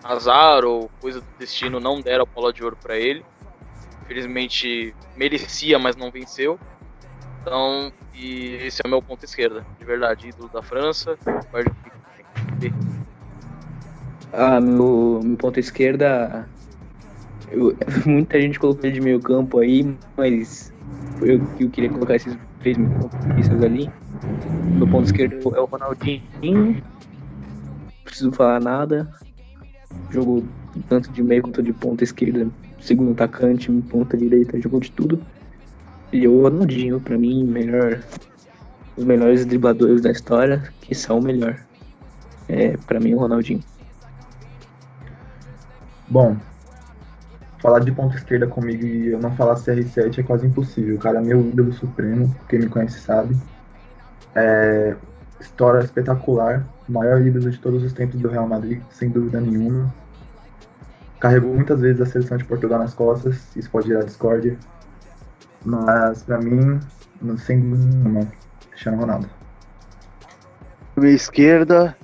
azar 0.07 0.65
ou 0.65 0.89
coisa 1.01 1.21
do 1.21 1.27
destino 1.39 1.81
não 1.81 2.01
deram 2.01 2.25
a 2.25 2.35
bola 2.35 2.53
de 2.53 2.63
ouro 2.63 2.77
para 2.81 2.97
ele. 2.97 3.25
Infelizmente 4.03 4.95
merecia, 5.17 5.79
mas 5.79 5.97
não 5.97 6.11
venceu. 6.11 6.59
Então, 7.41 7.93
e 8.15 8.55
esse 8.63 8.81
é 8.85 8.87
o 8.87 8.91
meu 8.91 9.03
ponto 9.03 9.25
esquerda, 9.25 9.65
de 9.79 9.85
verdade, 9.85 10.29
ídolo 10.29 10.49
da 10.49 10.63
França. 10.63 11.17
Ah, 14.33 14.61
meu, 14.61 15.21
meu 15.23 15.37
ponto 15.37 15.59
esquerda. 15.59 16.49
eu- 17.49 17.77
muita 18.07 18.41
gente 18.41 18.59
colocou 18.59 18.85
ele 18.85 18.95
de 18.95 19.01
meio 19.01 19.21
campo 19.21 19.59
aí, 19.59 19.85
mas 20.17 20.73
eu, 21.21 21.41
eu 21.59 21.71
queria 21.71 21.91
colocar 21.91 22.17
esses 22.17 22.37
três 22.61 22.77
meio 22.77 22.91
campistas 22.91 23.63
ali. 23.63 23.89
Meu 24.77 24.87
ponto 24.89 25.07
esquerdo 25.07 25.55
é 25.55 25.61
o 25.61 25.65
Ronaldinho. 25.65 26.23
Não 26.43 26.83
preciso 28.05 28.33
falar 28.33 28.61
nada. 28.61 29.09
Jogou 30.11 30.45
tanto 30.89 31.11
de 31.11 31.23
meio 31.23 31.43
quanto 31.43 31.63
de 31.63 31.73
ponta 31.73 32.05
esquerda, 32.05 32.49
segundo 32.81 33.13
atacante, 33.13 33.71
ponta 33.91 34.17
direita, 34.17 34.61
jogou 34.61 34.81
de 34.81 34.91
tudo. 34.93 35.21
E 36.13 36.27
o 36.27 36.43
Ronaldinho, 36.43 37.01
pra 37.01 37.19
mim, 37.19 37.45
melhor. 37.45 38.03
Os 38.97 39.05
melhores 39.05 39.45
dribladores 39.45 40.01
da 40.01 40.11
história, 40.11 40.63
que 40.81 40.95
são 40.95 41.19
o 41.19 41.23
melhor. 41.23 41.59
É, 42.49 42.77
pra 42.77 43.01
mim, 43.01 43.15
o 43.15 43.19
Ronaldinho. 43.19 43.63
Bom, 46.09 46.37
falar 47.59 47.81
de 47.81 47.91
ponta 47.91 48.17
esquerda 48.17 48.47
comigo 48.47 48.87
e 48.87 49.09
eu 49.09 49.19
não 49.19 49.35
falar 49.35 49.57
CR7 49.57 50.19
é 50.19 50.23
quase 50.23 50.47
impossível. 50.47 50.99
Cara 50.99 51.19
é 51.19 51.23
meu 51.23 51.41
ídolo 51.41 51.73
supremo, 51.73 52.35
quem 52.49 52.61
me 52.61 52.69
conhece 52.69 53.01
sabe. 53.01 53.37
É, 54.35 54.95
história 55.41 55.81
espetacular, 55.85 56.67
maior 56.89 57.21
ídolo 57.21 57.51
de 57.51 57.59
todos 57.59 57.83
os 57.83 57.93
tempos 57.93 58.21
do 58.21 58.29
Real 58.29 58.47
Madrid, 58.49 58.81
sem 58.91 59.09
dúvida 59.11 59.41
nenhuma. 59.41 59.93
Carregou 61.21 61.55
muitas 61.55 61.81
vezes 61.81 62.01
a 62.01 62.07
seleção 62.07 62.37
de 62.37 62.45
Portugal 62.45 62.79
nas 62.79 62.95
costas, 62.95 63.55
isso 63.57 63.71
pode 63.71 63.89
gerar 63.89 64.05
discórdia. 64.05 64.57
Mas 65.65 66.23
pra 66.23 66.39
mim, 66.39 66.81
não- 67.21 67.37
sem 67.39 67.59
dúvida 67.61 67.97
nenhuma, 67.97 68.27
Cristiano 68.71 68.99
Ronaldo. 68.99 69.29
Minha 70.97 71.13
esquerda, 71.13 71.97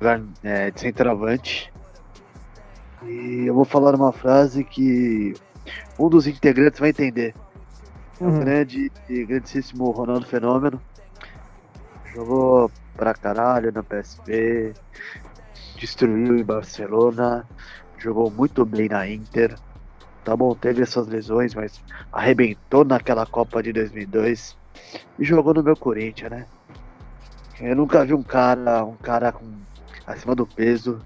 lugar, 0.00 0.22
é, 0.42 0.70
de 0.70 0.80
centroavante. 0.80 1.72
E 3.04 3.44
eu 3.46 3.54
vou 3.54 3.64
falar 3.64 3.94
uma 3.94 4.12
frase 4.12 4.64
que 4.64 5.34
um 5.98 6.08
dos 6.08 6.26
integrantes 6.26 6.80
vai 6.80 6.90
entender. 6.90 7.34
É 8.20 8.24
o 8.24 8.28
Uhum. 8.28 8.40
grande 8.40 8.92
e 9.08 9.24
grandíssimo 9.24 9.90
Ronaldo 9.90 10.26
Fenômeno. 10.26 10.80
Jogou 12.14 12.70
pra 12.94 13.14
caralho 13.14 13.72
no 13.72 13.84
PSV, 13.84 14.74
destruiu 15.76 16.38
em 16.38 16.44
Barcelona, 16.44 17.46
jogou 17.98 18.30
muito 18.30 18.64
bem 18.64 18.88
na 18.88 19.08
Inter. 19.08 19.56
Tá 20.24 20.36
bom, 20.36 20.54
teve 20.54 20.82
essas 20.82 21.06
lesões, 21.06 21.54
mas 21.54 21.82
arrebentou 22.12 22.84
naquela 22.84 23.24
Copa 23.24 23.62
de 23.62 23.72
2002 23.72 24.56
e 25.18 25.24
jogou 25.24 25.54
no 25.54 25.62
meu 25.62 25.76
Corinthians, 25.76 26.30
né? 26.30 26.46
Eu 27.60 27.76
nunca 27.76 28.04
vi 28.04 28.14
um 28.14 28.22
cara, 28.22 28.84
um 28.84 28.96
cara 28.96 29.32
com 29.32 29.46
acima 30.06 30.34
do 30.34 30.46
peso. 30.46 30.98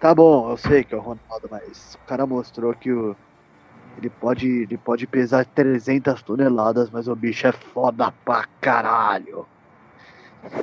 Tá 0.00 0.14
bom, 0.14 0.50
eu 0.50 0.56
sei 0.56 0.84
que 0.84 0.94
é 0.94 0.96
o 0.96 1.00
Ronaldo, 1.00 1.48
mas 1.50 1.94
o 1.94 2.06
cara 2.06 2.26
mostrou 2.26 2.72
que 2.74 2.92
o, 2.92 3.16
ele 3.98 4.10
pode, 4.10 4.46
ele 4.46 4.78
pode 4.78 5.06
pesar 5.06 5.44
300 5.46 6.22
toneladas, 6.22 6.90
mas 6.90 7.08
o 7.08 7.16
bicho 7.16 7.46
é 7.46 7.52
foda 7.52 8.12
pra 8.24 8.46
caralho. 8.60 9.46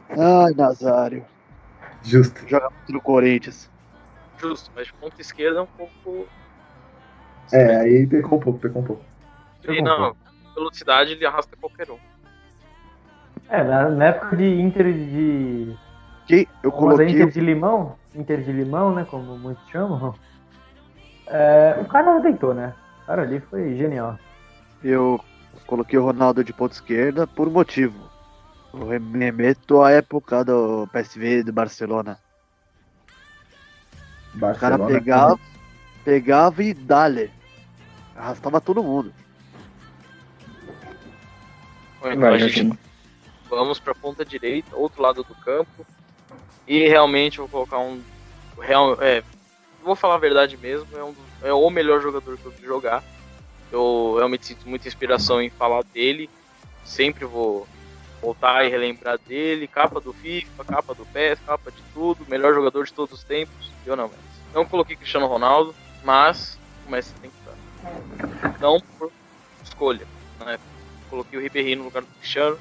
Ai, 0.10 0.54
Nazário. 0.56 1.26
Justo. 2.04 2.48
Joga 2.48 2.70
muito 2.70 2.94
no 2.94 3.02
Corinthians. 3.02 3.70
Justo, 4.38 4.72
mas 4.76 4.88
de 4.88 4.94
ponta 4.94 5.22
esquerda 5.22 5.60
é 5.60 5.62
um 5.62 5.68
pouco. 5.68 6.28
É, 7.52 7.78
aí 7.78 8.08
pecou 8.08 8.38
um 8.38 8.42
pouco, 8.42 8.60
pecou 8.60 8.82
um 8.82 8.86
pouco. 8.86 9.04
E 9.68 9.82
não, 9.82 10.16
velocidade 10.54 11.12
ele 11.12 11.26
arrasta 11.26 11.56
qualquer 11.56 11.90
um. 11.90 11.98
É, 13.50 13.64
na, 13.64 13.90
na 13.90 14.06
época 14.06 14.36
de 14.36 14.46
Inter 14.46 14.94
de. 14.94 15.76
Que 16.26 16.48
eu 16.62 16.72
coloquei 16.72 17.10
Inter 17.10 17.30
de 17.30 17.42
Limão, 17.42 17.96
Inter 18.16 18.42
de 18.42 18.52
Limão, 18.52 18.94
né? 18.94 19.06
Como 19.10 19.38
muitos 19.38 19.68
chamam. 19.70 20.16
É, 21.28 21.78
o 21.82 21.86
cara 21.86 22.20
deitou, 22.20 22.54
né? 22.54 22.74
O 23.04 23.06
cara 23.08 23.22
ali 23.22 23.40
foi 23.40 23.76
genial. 23.76 24.18
Eu 24.84 25.20
coloquei 25.68 25.98
o 25.98 26.04
Ronaldo 26.04 26.44
de 26.44 26.54
ponta 26.54 26.74
esquerda 26.74 27.26
por 27.28 27.48
um 27.48 27.52
motivo. 27.52 28.13
Eu 28.74 29.00
me 29.00 29.20
remeto 29.20 29.82
à 29.82 29.92
época 29.92 30.44
do 30.44 30.88
PSV 30.88 31.44
do 31.44 31.54
Barcelona. 31.54 32.18
O 34.36 34.40
cara 34.40 34.78
Barcelona, 34.78 34.86
pegava, 34.88 35.40
pegava 36.04 36.64
e 36.64 36.74
dale. 36.74 37.32
Arrastava 38.16 38.60
todo 38.60 38.84
mundo. 38.84 39.14
Então 42.06 42.34
a 42.34 42.38
gente 42.38 42.78
vamos 43.50 43.80
pra 43.80 43.94
ponta 43.94 44.26
direita, 44.26 44.76
outro 44.76 45.02
lado 45.02 45.24
do 45.24 45.36
campo. 45.36 45.86
E 46.68 46.88
realmente 46.88 47.38
vou 47.38 47.48
colocar 47.48 47.78
um. 47.80 48.02
Real, 48.60 48.98
é, 49.02 49.24
vou 49.84 49.96
falar 49.96 50.16
a 50.16 50.20
verdade 50.20 50.58
mesmo, 50.58 50.88
é, 50.98 51.04
um, 51.04 51.12
dos- 51.12 51.44
é 51.44 51.54
o 51.54 51.70
melhor 51.70 52.02
jogador 52.02 52.38
que 52.38 52.46
eu 52.46 52.52
vi 52.52 52.66
jogar. 52.66 53.04
Eu 53.72 54.16
realmente 54.18 54.46
sinto 54.48 54.68
muita 54.68 54.88
inspiração 54.88 55.42
em 55.42 55.50
falar 55.50 55.84
dele. 55.94 56.30
Sempre 56.86 57.26
vou 57.26 57.68
voltar 58.24 58.66
e 58.66 58.70
relembrar 58.70 59.20
dele. 59.28 59.68
Capa 59.68 60.00
do 60.00 60.14
FIFA, 60.14 60.64
capa 60.64 60.94
do 60.96 61.06
PES, 61.06 61.40
capa 61.46 61.70
de 61.70 61.84
tudo. 61.94 62.26
Melhor 62.30 62.54
jogador 62.54 62.86
de 62.86 62.94
todos 62.94 63.20
os 63.20 63.24
tempos. 63.24 63.72
Eu 63.86 63.96
não, 63.96 64.06
Messi. 64.06 64.22
Não 64.54 64.66
coloquei 64.66 64.96
Cristiano 64.96 65.28
Ronaldo, 65.28 65.76
mas 66.04 66.58
o 66.88 66.92
Messi 66.92 67.14
tem 67.22 67.30
que 67.30 67.38
estar. 67.40 68.60
Não 68.62 68.80
por 68.98 69.12
escolha, 69.64 70.08
né? 70.46 70.58
Coloquei 71.10 71.38
o 71.38 71.42
Ribéry 71.42 71.76
no 71.76 71.84
lugar 71.84 72.02
do 72.02 72.08
Cristiano, 72.20 72.58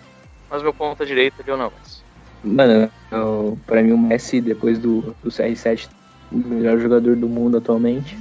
mas 0.51 0.63
meu 0.63 0.75
ponta 0.75 1.07
direita 1.07 1.43
é 1.43 1.45
Lionel 1.45 1.73
Messi. 1.79 2.03
Mano, 2.43 2.91
eu, 3.11 3.59
pra 3.67 3.83
mim 3.83 3.93
o 3.93 3.99
Messi, 3.99 4.41
depois 4.41 4.79
do, 4.79 5.15
do 5.23 5.31
CR7, 5.31 5.89
o 6.33 6.37
melhor 6.37 6.79
jogador 6.79 7.15
do 7.15 7.29
mundo 7.29 7.59
atualmente. 7.59 8.19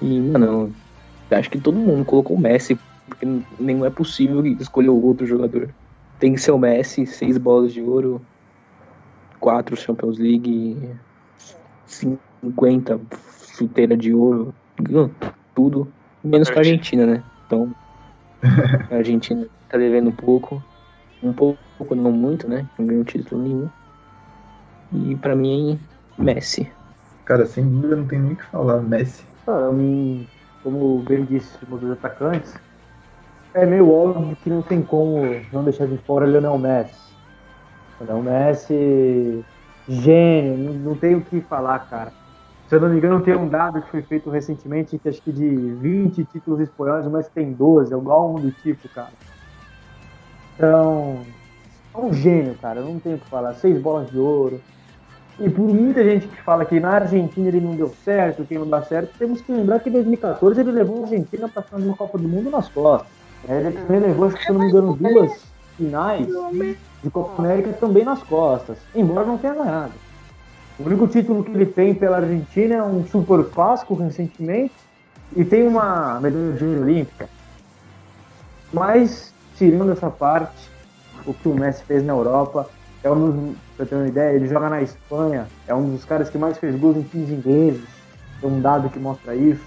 E, 0.00 0.20
mano, 0.20 0.72
acho 1.30 1.50
que 1.50 1.58
todo 1.58 1.76
mundo 1.76 2.04
colocou 2.04 2.36
o 2.36 2.40
Messi, 2.40 2.78
porque 3.06 3.26
nem 3.58 3.84
é 3.84 3.90
possível 3.90 4.46
escolher 4.46 4.90
outro 4.90 5.26
jogador. 5.26 5.74
Tem 6.22 6.34
que 6.34 6.40
ser 6.40 6.52
o 6.52 6.58
Messi, 6.58 7.04
seis 7.04 7.36
bolas 7.36 7.72
de 7.72 7.82
ouro, 7.82 8.24
quatro 9.40 9.76
Champions 9.76 10.18
League, 10.18 10.88
50 11.84 13.00
chuteira 13.56 13.96
de 13.96 14.14
ouro, 14.14 14.54
tudo, 15.52 15.92
menos 16.22 16.48
com 16.48 16.54
a 16.54 16.58
Argentina, 16.60 17.06
né? 17.06 17.24
Então, 17.44 17.74
a 18.88 18.94
Argentina 18.94 19.48
tá 19.68 19.76
devendo 19.76 20.10
um 20.10 20.12
pouco, 20.12 20.62
um 21.24 21.32
pouco, 21.32 21.92
não 21.92 22.12
muito, 22.12 22.48
né? 22.48 22.64
Não 22.78 22.86
ganhou 22.86 23.02
título 23.02 23.42
nenhum. 23.42 23.68
E 24.92 25.16
pra 25.16 25.34
mim, 25.34 25.76
Messi. 26.16 26.70
Cara, 27.24 27.46
sem 27.46 27.68
dúvida 27.68 27.96
não 27.96 28.06
tem 28.06 28.20
nem 28.20 28.34
o 28.34 28.36
que 28.36 28.44
falar. 28.44 28.80
Messi. 28.80 29.24
Cara, 29.44 29.70
hum, 29.70 30.24
como 30.62 31.00
bem 31.00 31.24
disse 31.24 31.58
um 31.68 31.76
dos 31.78 31.90
atacantes, 31.90 32.54
é 33.54 33.66
meio 33.66 33.90
óbvio 33.92 34.36
que 34.36 34.50
não 34.50 34.62
tem 34.62 34.82
como 34.82 35.22
não 35.52 35.64
deixar 35.64 35.86
de 35.86 35.98
fora 35.98 36.26
Lionel 36.26 36.58
Messi. 36.58 37.12
Lionel 38.00 38.22
Messi, 38.22 39.44
gênio, 39.88 40.56
não, 40.56 40.72
não 40.74 40.96
tem 40.96 41.14
o 41.14 41.20
que 41.20 41.40
falar, 41.42 41.78
cara. 41.80 42.12
Se 42.68 42.76
eu 42.76 42.80
não 42.80 42.88
me 42.88 42.96
engano, 42.96 43.20
tem 43.20 43.36
um 43.36 43.48
dado 43.48 43.82
que 43.82 43.90
foi 43.90 44.02
feito 44.02 44.30
recentemente, 44.30 44.98
que 44.98 45.08
acho 45.08 45.20
que 45.20 45.32
de 45.32 45.48
20 45.48 46.24
títulos 46.24 46.60
espanhóis, 46.60 47.06
Messi 47.06 47.30
tem 47.34 47.52
12, 47.52 47.92
é 47.92 47.96
igual 47.96 48.34
um 48.34 48.40
do 48.40 48.50
tipo, 48.50 48.88
cara. 48.88 49.12
Então, 50.56 51.20
é 51.94 51.98
um 51.98 52.12
gênio, 52.12 52.56
cara, 52.60 52.80
não 52.80 52.98
tem 52.98 53.14
o 53.14 53.18
que 53.18 53.28
falar. 53.28 53.52
Seis 53.54 53.80
bolas 53.80 54.10
de 54.10 54.18
ouro, 54.18 54.60
e 55.38 55.48
por 55.50 55.68
muita 55.68 56.04
gente 56.04 56.28
que 56.28 56.42
fala 56.42 56.64
que 56.64 56.78
na 56.78 56.90
Argentina 56.90 57.48
ele 57.48 57.60
não 57.60 57.74
deu 57.74 57.88
certo, 57.88 58.44
que 58.44 58.58
não 58.58 58.68
dá 58.68 58.82
certo, 58.82 59.18
temos 59.18 59.40
que 59.40 59.52
lembrar 59.52 59.80
que 59.80 59.88
em 59.88 59.92
2014 59.92 60.60
ele 60.60 60.72
levou 60.72 61.00
a 61.00 61.02
Argentina 61.02 61.48
para 61.48 61.64
a 61.72 61.76
uma 61.76 61.96
Copa 61.96 62.18
do 62.18 62.28
Mundo 62.28 62.50
nas 62.50 62.68
costas. 62.68 63.21
Ele 63.48 63.72
também 63.72 64.00
levou, 64.00 64.26
acho 64.26 64.36
que, 64.36 64.44
se 64.44 64.50
eu 64.50 64.54
não 64.54 64.62
me 64.62 64.68
engano, 64.68 64.96
duas 64.96 65.44
finais 65.76 66.28
de 67.02 67.10
Copa 67.10 67.42
América 67.42 67.72
também 67.72 68.04
nas 68.04 68.22
costas, 68.22 68.78
embora 68.94 69.26
não 69.26 69.38
tenha 69.38 69.54
ganhado. 69.54 69.92
O 70.78 70.84
único 70.84 71.06
título 71.08 71.42
que 71.44 71.50
ele 71.50 71.66
tem 71.66 71.94
pela 71.94 72.18
Argentina 72.18 72.76
é 72.76 72.82
um 72.82 73.04
Super 73.06 73.44
Clássico 73.44 73.94
recentemente 73.94 74.72
e 75.36 75.44
tem 75.44 75.66
uma 75.66 76.20
medalha 76.20 76.52
de 76.52 76.64
ouro 76.64 76.82
olímpica. 76.82 77.28
Mas, 78.72 79.34
tirando 79.56 79.92
essa 79.92 80.10
parte, 80.10 80.70
o 81.26 81.34
que 81.34 81.48
o 81.48 81.54
Messi 81.54 81.84
fez 81.84 82.02
na 82.04 82.12
Europa 82.12 82.68
é 83.02 83.10
um 83.10 83.30
dos, 83.30 83.56
pra 83.76 83.84
ter 83.84 83.94
uma 83.96 84.08
ideia, 84.08 84.36
ele 84.36 84.46
joga 84.46 84.70
na 84.70 84.80
Espanha, 84.80 85.46
é 85.66 85.74
um 85.74 85.90
dos 85.90 86.04
caras 86.04 86.30
que 86.30 86.38
mais 86.38 86.56
fez 86.58 86.74
gols 86.76 86.96
em 86.96 87.02
times 87.02 87.30
ingleses. 87.30 87.84
Tem 88.40 88.50
um 88.50 88.60
dado 88.60 88.88
que 88.88 88.98
mostra 88.98 89.34
isso. 89.34 89.64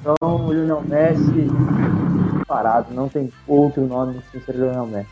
Então, 0.00 0.46
o 0.46 0.52
Lionel 0.52 0.82
Messi, 0.82 1.48
parado, 2.48 2.92
não 2.94 3.08
tem 3.08 3.30
outro 3.46 3.86
nome 3.86 4.20
sem 4.32 4.40
ser 4.40 4.56
Lionel 4.56 4.86
Messi. 4.86 5.10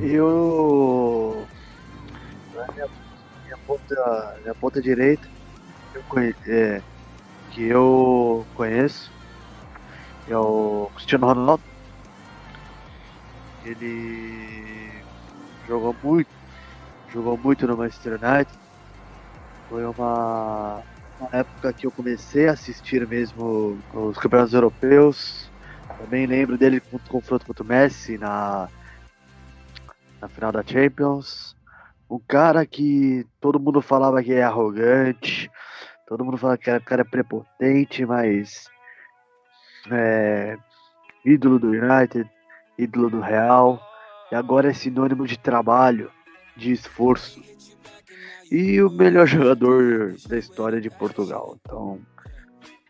Eu. 0.00 1.46
Minha, 2.74 2.86
minha, 3.44 3.56
ponta, 3.64 4.38
minha 4.42 4.54
ponta 4.56 4.82
direita, 4.82 5.26
eu 5.94 6.02
conhe- 6.08 6.34
é, 6.48 6.82
que 7.50 7.62
eu 7.62 8.46
conheço, 8.54 9.10
é 10.26 10.36
o 10.36 10.90
Cristiano 10.94 11.26
Ronaldo. 11.26 11.62
Ele 13.62 15.04
jogou 15.64 15.96
muito, 16.02 16.30
jogou 17.08 17.38
muito 17.38 17.66
no 17.66 17.76
Manchester 17.76 18.14
United. 18.14 18.52
Foi 19.68 19.84
uma, 19.86 20.82
uma 21.18 21.28
época 21.32 21.72
que 21.72 21.86
eu 21.86 21.92
comecei 21.92 22.48
a 22.48 22.52
assistir 22.52 23.06
mesmo 23.06 23.80
os 23.94 24.18
campeonatos 24.18 24.52
europeus. 24.54 25.51
Também 26.02 26.26
lembro 26.26 26.58
dele 26.58 26.80
com 26.80 26.96
o 26.96 27.00
confronto 27.00 27.46
contra 27.46 27.62
o 27.62 27.66
Messi 27.66 28.18
na, 28.18 28.68
na 30.20 30.28
final 30.28 30.50
da 30.50 30.62
Champions. 30.64 31.56
Um 32.10 32.18
cara 32.18 32.66
que 32.66 33.24
todo 33.40 33.60
mundo 33.60 33.80
falava 33.80 34.20
que 34.20 34.32
é 34.32 34.42
arrogante, 34.42 35.48
todo 36.08 36.24
mundo 36.24 36.36
falava 36.36 36.58
que 36.58 36.68
era 36.68 36.80
cara 36.80 37.04
prepotente, 37.04 38.04
mas 38.04 38.68
é, 39.92 40.58
ídolo 41.24 41.60
do 41.60 41.68
United, 41.68 42.28
ídolo 42.76 43.08
do 43.08 43.20
Real, 43.20 43.80
e 44.32 44.34
agora 44.34 44.70
é 44.70 44.74
sinônimo 44.74 45.24
de 45.24 45.38
trabalho, 45.38 46.10
de 46.56 46.72
esforço. 46.72 47.40
E 48.50 48.82
o 48.82 48.90
melhor 48.90 49.26
jogador 49.28 50.16
da 50.28 50.36
história 50.36 50.80
de 50.80 50.90
Portugal. 50.90 51.56
Então, 51.60 52.00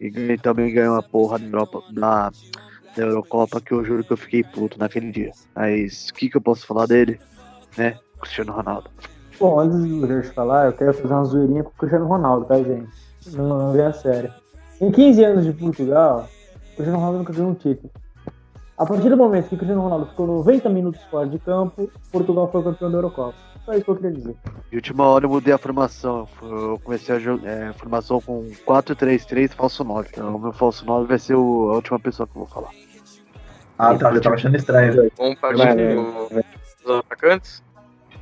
e 0.00 0.38
também 0.38 0.72
ganhou 0.72 0.94
uma 0.94 1.02
porra 1.02 1.38
na 1.38 1.46
Europa, 1.46 1.82
da 2.96 3.04
Eurocopa 3.04 3.60
que 3.60 3.72
eu 3.72 3.84
juro 3.84 4.04
que 4.04 4.12
eu 4.12 4.16
fiquei 4.16 4.42
puto 4.42 4.78
naquele 4.78 5.10
dia. 5.10 5.32
Mas 5.54 6.08
o 6.08 6.14
que, 6.14 6.28
que 6.28 6.36
eu 6.36 6.40
posso 6.40 6.66
falar 6.66 6.86
dele? 6.86 7.18
Né? 7.76 7.98
Cristiano 8.20 8.52
Ronaldo. 8.52 8.90
Bom, 9.38 9.58
antes 9.58 9.84
Jorge 9.84 10.30
falar, 10.30 10.66
eu 10.66 10.72
quero 10.72 10.94
fazer 10.94 11.12
uma 11.12 11.24
zoeirinha 11.24 11.64
com 11.64 11.70
o 11.70 11.74
Cristiano 11.74 12.06
Ronaldo, 12.06 12.46
tá, 12.46 12.56
gente? 12.56 12.88
Não, 13.32 13.48
não 13.48 13.72
vem 13.72 13.82
a 13.82 13.92
sério. 13.92 14.32
Em 14.80 14.90
15 14.90 15.24
anos 15.24 15.44
de 15.44 15.52
Portugal, 15.52 16.28
o 16.54 16.76
Cristiano 16.76 16.98
Ronaldo 16.98 17.18
nunca 17.18 17.32
ganhou 17.32 17.50
um 17.50 17.54
título. 17.54 17.90
A 18.76 18.86
partir 18.86 19.08
do 19.08 19.16
momento 19.16 19.48
que 19.48 19.54
o 19.54 19.58
Cristiano 19.58 19.82
Ronaldo 19.82 20.06
ficou 20.06 20.26
90 20.26 20.68
minutos 20.68 21.00
fora 21.10 21.28
de 21.28 21.38
campo, 21.38 21.90
Portugal 22.10 22.50
foi 22.50 22.62
campeão 22.62 22.90
da 22.90 22.98
Eurocopa. 22.98 23.51
Só 23.64 23.72
isso 23.74 23.84
que 23.84 23.90
eu 23.90 23.96
queria 23.96 24.12
dizer. 24.12 24.36
De 24.70 24.76
última 24.76 25.06
hora 25.06 25.24
eu 25.26 25.30
mudei 25.30 25.52
a 25.54 25.58
formação. 25.58 26.28
Eu 26.42 26.80
comecei 26.82 27.14
a 27.14 27.18
jogar 27.18 27.48
é, 27.48 27.72
formação 27.74 28.20
com 28.20 28.50
4-3-3, 28.66 29.52
falso 29.54 29.84
9. 29.84 30.08
Então 30.12 30.34
o 30.34 30.38
meu 30.38 30.52
falso 30.52 30.84
9 30.84 31.06
vai 31.06 31.18
ser 31.18 31.34
o- 31.34 31.70
a 31.70 31.74
última 31.74 31.98
pessoa 32.00 32.26
que 32.26 32.32
eu 32.36 32.40
vou 32.44 32.48
falar. 32.48 32.70
Ah, 33.78 33.94
tá, 33.96 34.12
já 34.12 34.20
tava 34.20 34.34
achando 34.36 34.56
estranho. 34.56 35.10
Vamos 35.16 35.38
partir 35.38 35.58
Vai, 35.58 35.76
do- 35.76 36.28
dos 36.84 36.96
atacantes. 36.98 37.62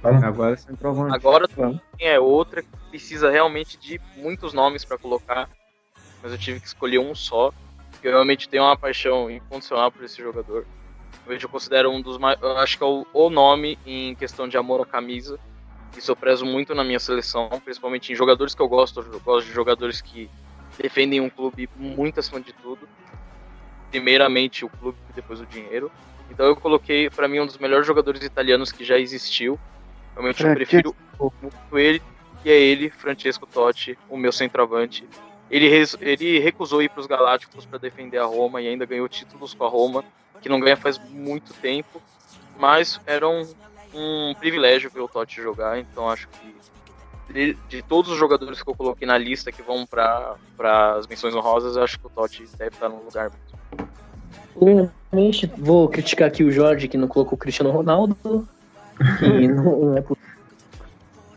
Vamos. 0.02 0.22
Agora 0.22 0.56
centroavante. 0.56 1.14
Agora 1.14 1.46
Vamos. 1.56 1.80
é 1.98 2.18
outra 2.18 2.62
que 2.62 2.68
precisa 2.90 3.30
realmente 3.30 3.78
de 3.78 4.00
muitos 4.16 4.52
nomes 4.54 4.84
para 4.84 4.96
colocar, 4.96 5.48
mas 6.22 6.32
eu 6.32 6.38
tive 6.38 6.58
que 6.60 6.66
escolher 6.66 6.98
um 6.98 7.14
só, 7.14 7.52
porque 7.90 8.08
eu 8.08 8.12
realmente 8.12 8.48
tenho 8.48 8.62
uma 8.62 8.76
paixão 8.78 9.30
incondicional 9.30 9.92
por 9.92 10.02
esse 10.04 10.16
jogador. 10.22 10.64
Hoje 11.26 11.44
eu 11.44 11.48
considero 11.48 11.90
um 11.90 12.00
dos 12.00 12.18
mais, 12.18 12.42
acho 12.58 12.76
que 12.76 12.82
é 12.82 12.86
o, 12.86 13.06
o 13.12 13.30
nome 13.30 13.78
em 13.86 14.14
questão 14.14 14.48
de 14.48 14.56
amor 14.56 14.80
à 14.80 14.86
camisa. 14.86 15.38
Isso 15.96 16.10
eu 16.10 16.16
prezo 16.16 16.46
muito 16.46 16.74
na 16.74 16.84
minha 16.84 16.98
seleção, 16.98 17.48
principalmente 17.64 18.12
em 18.12 18.14
jogadores 18.14 18.54
que 18.54 18.62
eu 18.62 18.68
gosto, 18.68 19.00
eu 19.00 19.20
gosto 19.20 19.46
de 19.46 19.52
jogadores 19.52 20.00
que 20.00 20.30
defendem 20.78 21.20
um 21.20 21.28
clube 21.28 21.68
muito 21.76 22.20
acima 22.20 22.40
de 22.40 22.52
tudo. 22.52 22.88
Primeiramente 23.90 24.64
o 24.64 24.68
clube, 24.68 24.98
depois 25.14 25.40
o 25.40 25.46
dinheiro. 25.46 25.90
Então 26.30 26.46
eu 26.46 26.56
coloquei 26.56 27.10
para 27.10 27.26
mim 27.26 27.40
um 27.40 27.46
dos 27.46 27.58
melhores 27.58 27.86
jogadores 27.86 28.22
italianos 28.22 28.70
que 28.70 28.84
já 28.84 28.98
existiu. 28.98 29.58
Realmente 30.14 30.42
eu 30.42 30.54
prefiro 30.54 30.96
muito 31.42 31.78
ele, 31.78 32.00
e 32.44 32.50
é 32.50 32.58
ele, 32.58 32.90
Francesco 32.90 33.46
Totti, 33.46 33.98
o 34.08 34.16
meu 34.16 34.32
centroavante. 34.32 35.06
Ele, 35.50 35.66
ele 36.00 36.38
recusou 36.38 36.80
ir 36.80 36.88
para 36.88 37.00
os 37.00 37.06
Galácticos 37.06 37.66
para 37.66 37.78
defender 37.78 38.18
a 38.18 38.24
Roma 38.24 38.62
e 38.62 38.68
ainda 38.68 38.86
ganhou 38.86 39.08
títulos 39.08 39.52
com 39.52 39.64
a 39.64 39.68
Roma, 39.68 40.04
que 40.40 40.48
não 40.48 40.60
ganha 40.60 40.76
faz 40.76 40.98
muito 40.98 41.52
tempo, 41.54 42.00
mas 42.58 43.00
era 43.06 43.28
um, 43.28 43.46
um 43.94 44.34
privilégio 44.38 44.90
ver 44.90 45.00
o 45.00 45.08
Totti 45.08 45.40
jogar, 45.40 45.78
então 45.78 46.08
acho 46.08 46.28
que 46.28 46.60
de, 47.32 47.56
de 47.68 47.82
todos 47.82 48.10
os 48.10 48.18
jogadores 48.18 48.62
que 48.62 48.68
eu 48.68 48.74
coloquei 48.74 49.06
na 49.06 49.16
lista 49.16 49.52
que 49.52 49.62
vão 49.62 49.86
para 49.86 50.36
as 50.96 51.06
menções 51.06 51.34
honrosas, 51.34 51.76
eu 51.76 51.82
acho 51.82 51.98
que 51.98 52.06
o 52.06 52.10
Totti 52.10 52.44
deve 52.58 52.74
estar 52.74 52.88
no 52.88 53.02
lugar. 53.04 53.30
Primeiramente, 54.58 55.50
vou 55.56 55.88
criticar 55.88 56.28
aqui 56.28 56.42
o 56.42 56.50
Jorge, 56.50 56.88
que 56.88 56.98
não 56.98 57.08
colocou 57.08 57.34
o 57.34 57.38
Cristiano 57.38 57.70
Ronaldo. 57.70 58.16
Que 59.18 59.46
não, 59.48 59.80
não 59.80 59.96
é 59.96 60.02
possível. 60.02 60.30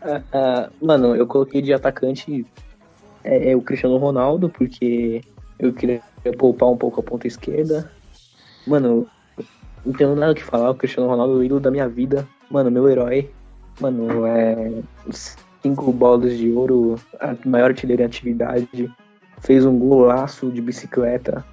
Ah, 0.02 0.22
ah, 0.32 0.70
mano, 0.82 1.16
eu 1.16 1.26
coloquei 1.26 1.62
de 1.62 1.72
atacante 1.72 2.44
é, 3.22 3.52
é 3.52 3.56
o 3.56 3.62
Cristiano 3.62 3.96
Ronaldo, 3.96 4.50
porque 4.50 5.22
eu 5.58 5.72
queria 5.72 6.02
poupar 6.36 6.68
um 6.68 6.76
pouco 6.76 7.00
a 7.00 7.02
ponta 7.02 7.26
esquerda. 7.26 7.90
Mano, 8.66 9.06
não 9.84 9.92
tenho 9.92 10.14
nada 10.14 10.32
o 10.32 10.34
que 10.34 10.44
falar. 10.44 10.70
O 10.70 10.74
Cristiano 10.74 11.08
Ronaldo 11.08 11.34
é 11.34 11.36
o 11.36 11.44
ídolo 11.44 11.60
da 11.60 11.70
minha 11.70 11.88
vida. 11.88 12.26
Mano, 12.50 12.70
meu 12.70 12.88
herói. 12.88 13.30
Mano, 13.80 14.26
é. 14.26 14.72
Cinco 15.62 15.90
bolas 15.92 16.36
de 16.36 16.52
ouro, 16.52 16.96
a 17.18 17.34
maior 17.46 17.70
artilheiro 17.70 18.02
em 18.02 18.06
atividade. 18.06 18.92
Fez 19.40 19.64
um 19.64 19.78
golaço 19.78 20.50
de 20.50 20.60
bicicleta 20.60 21.44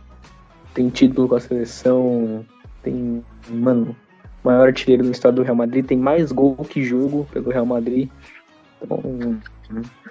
tem 0.73 0.89
título 0.89 1.27
com 1.27 1.35
a 1.35 1.39
seleção, 1.39 2.45
tem, 2.83 3.23
mano, 3.49 3.95
maior 4.43 4.67
artilheiro 4.67 5.03
da 5.03 5.11
história 5.11 5.35
do 5.35 5.43
Real 5.43 5.55
Madrid, 5.55 5.85
tem 5.85 5.97
mais 5.97 6.31
gol 6.31 6.55
que 6.55 6.83
jogo 6.83 7.27
pelo 7.31 7.49
Real 7.49 7.65
Madrid. 7.65 8.09
Então, 8.81 8.99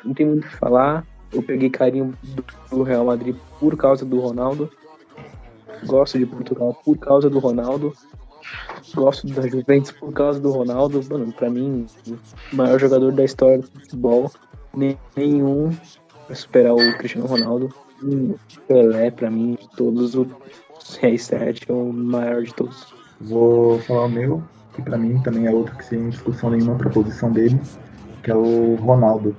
não 0.05 0.15
tem 0.15 0.27
muito 0.27 0.47
o 0.47 0.49
que 0.49 0.57
falar. 0.57 1.05
Eu 1.33 1.43
peguei 1.43 1.71
carinho 1.71 2.13
do, 2.23 2.45
do 2.71 2.83
Real 2.83 3.05
Madrid 3.05 3.37
por 3.59 3.77
causa 3.77 4.05
do 4.05 4.21
Ronaldo. 4.21 4.71
Gosto 5.87 6.19
de 6.19 6.27
Portugal 6.27 6.77
por 6.85 6.97
causa 6.99 7.31
do 7.31 7.39
Ronaldo. 7.39 7.93
Gosto 8.95 9.27
da 9.29 9.47
Juventus 9.47 9.93
por 9.93 10.13
causa 10.13 10.41
do 10.41 10.51
Ronaldo. 10.51 11.01
Mano, 11.09 11.33
pra 11.33 11.51
mim, 11.51 11.87
o 12.53 12.57
maior 12.57 12.79
jogador 12.79 13.13
da 13.13 13.25
história 13.25 13.59
do 13.59 13.67
futebol. 13.67 14.31
Nenhum 15.17 15.71
vai 16.27 16.37
superar 16.37 16.75
o 16.75 16.99
Cristiano 16.99 17.27
Ronaldo. 17.27 17.73
Hum, 18.03 18.35
Pelé, 18.67 19.11
pra 19.11 19.31
mim, 19.31 19.57
de 19.61 19.69
todos 19.77 20.15
o 20.15 20.27
CR7 20.81 21.69
é 21.69 21.73
o 21.73 21.93
maior 21.93 22.43
de 22.43 22.55
todos. 22.55 22.95
Vou 23.21 23.79
falar 23.81 24.07
o 24.07 24.09
meu, 24.09 24.43
que 24.73 24.83
pra 24.83 24.97
mim 24.97 25.21
também 25.23 25.47
é 25.47 25.51
outro 25.51 25.77
que 25.77 25.85
sem 25.85 26.09
discussão 26.09 26.51
nenhuma 26.51 26.77
pra 26.77 26.89
posição 26.89 27.31
dele, 27.31 27.61
que 28.23 28.31
é 28.31 28.35
o 28.35 28.77
Ronaldo. 28.77 29.37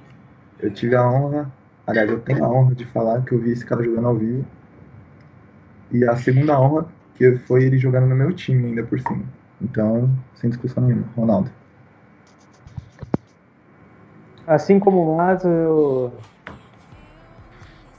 Eu 0.59 0.71
tive 0.71 0.95
a 0.95 1.09
honra, 1.09 1.51
aliás, 1.87 2.09
eu 2.09 2.19
tenho 2.19 2.45
a 2.45 2.49
honra 2.49 2.75
de 2.75 2.85
falar 2.85 3.23
que 3.23 3.33
eu 3.33 3.39
vi 3.39 3.51
esse 3.51 3.65
cara 3.65 3.83
jogando 3.83 4.07
ao 4.07 4.15
vivo. 4.15 4.45
E 5.91 6.07
a 6.07 6.15
segunda 6.15 6.59
honra, 6.59 6.85
que 7.15 7.37
foi 7.39 7.63
ele 7.63 7.77
jogando 7.77 8.07
no 8.07 8.15
meu 8.15 8.33
time 8.33 8.67
ainda 8.67 8.83
por 8.83 8.99
cima. 8.99 9.23
Então, 9.61 10.09
sem 10.35 10.49
discussão 10.49 10.83
nenhuma, 10.83 11.05
Ronaldo. 11.15 11.51
Assim 14.47 14.79
como 14.79 15.01
o 15.01 15.17
Matos, 15.17 15.45
eu 15.45 16.11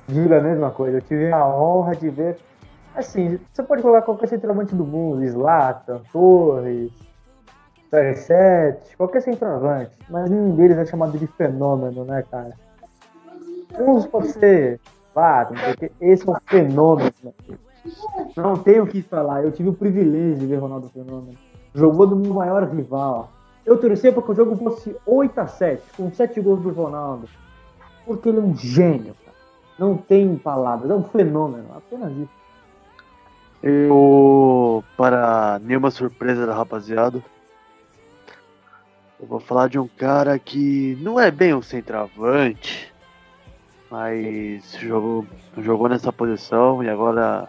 digo 0.08 0.34
a 0.34 0.40
mesma 0.40 0.70
coisa. 0.70 0.98
Eu 0.98 1.02
tive 1.02 1.30
a 1.30 1.46
honra 1.46 1.94
de 1.94 2.10
ver. 2.10 2.36
Assim, 2.94 3.38
você 3.52 3.62
pode 3.62 3.80
colocar 3.80 4.02
qualquer 4.02 4.28
centroavante 4.28 4.74
do 4.74 4.84
mundo, 4.84 5.26
Zlatan, 5.26 6.02
Torres, 6.12 6.90
CR7, 7.90 8.96
qualquer 8.96 9.22
centroavante, 9.22 9.92
mas 10.10 10.28
nenhum 10.28 10.56
deles 10.56 10.76
é 10.76 10.84
chamado 10.84 11.16
de 11.18 11.26
fenômeno, 11.26 12.04
né, 12.04 12.22
cara? 12.30 12.52
Uns 13.78 14.06
pode 14.06 14.28
ser 14.32 14.78
Zlatan, 15.12 15.54
porque 15.54 15.92
esse 16.00 16.28
é 16.28 16.32
um 16.32 16.36
fenômeno. 16.46 17.12
né? 17.22 17.32
Não 18.36 18.56
tenho 18.56 18.84
o 18.84 18.86
que 18.86 19.02
falar, 19.02 19.42
eu 19.42 19.52
tive 19.52 19.68
o 19.68 19.74
privilégio 19.74 20.38
de 20.38 20.46
ver 20.46 20.56
Ronaldo 20.56 20.88
Fenômeno. 20.88 21.36
Jogou 21.74 22.06
no 22.06 22.16
meu 22.16 22.34
maior 22.34 22.64
rival. 22.68 23.30
Eu 23.64 23.78
torcia 23.78 24.12
para 24.12 24.22
que 24.22 24.30
o 24.30 24.34
jogo 24.34 24.56
fosse 24.56 24.96
8 25.06 25.38
a 25.38 25.46
7 25.46 25.82
com 25.96 26.12
7 26.12 26.40
gols 26.40 26.62
do 26.62 26.70
Ronaldo. 26.70 27.28
Porque 28.04 28.28
ele 28.28 28.38
é 28.38 28.42
um 28.42 28.56
gênio, 28.56 29.14
cara. 29.24 29.36
Não 29.78 29.96
tem 29.96 30.36
palavras, 30.36 30.90
é 30.90 30.94
um 30.94 31.04
fenômeno, 31.04 31.66
apenas 31.74 32.12
isso. 32.12 32.42
Eu, 33.62 34.82
para 34.96 35.60
nenhuma 35.62 35.90
surpresa 35.90 36.44
da 36.44 36.54
rapaziada, 36.54 37.22
eu 39.20 39.26
vou 39.26 39.38
falar 39.38 39.68
de 39.68 39.78
um 39.78 39.86
cara 39.86 40.36
que 40.36 40.98
não 41.00 41.18
é 41.18 41.30
bem 41.30 41.54
um 41.54 41.62
centroavante, 41.62 42.92
mas 43.88 44.76
jogou, 44.80 45.24
jogou 45.58 45.88
nessa 45.88 46.12
posição 46.12 46.82
e 46.82 46.88
agora 46.88 47.48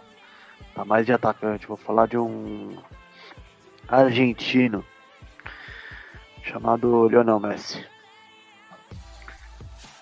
tá 0.74 0.84
mais 0.84 1.06
de 1.06 1.12
atacante. 1.12 1.66
Vou 1.66 1.76
falar 1.76 2.06
de 2.06 2.18
um 2.18 2.76
argentino 3.88 4.84
chamado 6.42 7.08
Lionel 7.08 7.40
Messi. 7.40 7.84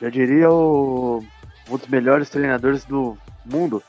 Eu 0.00 0.10
diria 0.10 0.50
o, 0.50 1.24
um 1.70 1.76
dos 1.76 1.86
melhores 1.86 2.28
treinadores 2.28 2.84
do 2.84 3.16
mundo. 3.44 3.82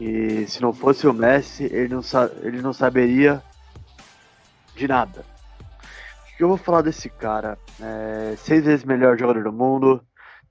E 0.00 0.46
se 0.46 0.60
não 0.60 0.72
fosse 0.72 1.06
o 1.06 1.12
Messi, 1.12 1.64
ele 1.64 1.94
não, 1.94 2.02
ele 2.42 2.62
não 2.62 2.72
saberia 2.72 3.42
de 4.74 4.86
nada. 4.86 5.24
O 6.32 6.36
que 6.36 6.44
eu 6.44 6.48
vou 6.48 6.56
falar 6.56 6.82
desse 6.82 7.08
cara? 7.08 7.58
É, 7.80 8.34
seis 8.36 8.64
vezes 8.64 8.84
melhor 8.84 9.18
jogador 9.18 9.42
do 9.42 9.52
mundo, 9.52 10.02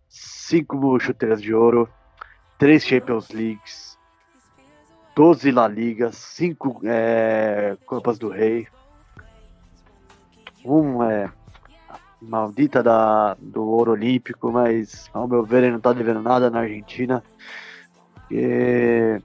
cinco 0.10 0.99
chuteiras 0.99 1.41
de 1.41 1.54
ouro, 1.54 1.88
três 2.58 2.84
Champions 2.84 3.30
Leagues, 3.30 3.94
12 5.15 5.51
La 5.51 5.67
Ligas, 5.67 6.15
cinco 6.15 6.82
é, 6.84 7.78
Copas 7.86 8.19
do 8.19 8.30
Rei, 8.30 8.67
um 10.65 11.01
é 11.04 11.32
maldita 12.21 12.84
da, 12.84 13.36
do 13.39 13.63
ouro 13.63 13.91
olímpico, 13.91 14.51
mas 14.51 15.10
ao 15.13 15.28
meu 15.28 15.43
ver 15.43 15.63
ele 15.63 15.73
não 15.73 15.80
tá 15.80 15.93
devendo 15.93 16.21
nada 16.21 16.49
na 16.49 16.62
Argentina. 16.62 17.23
E, 18.30 19.21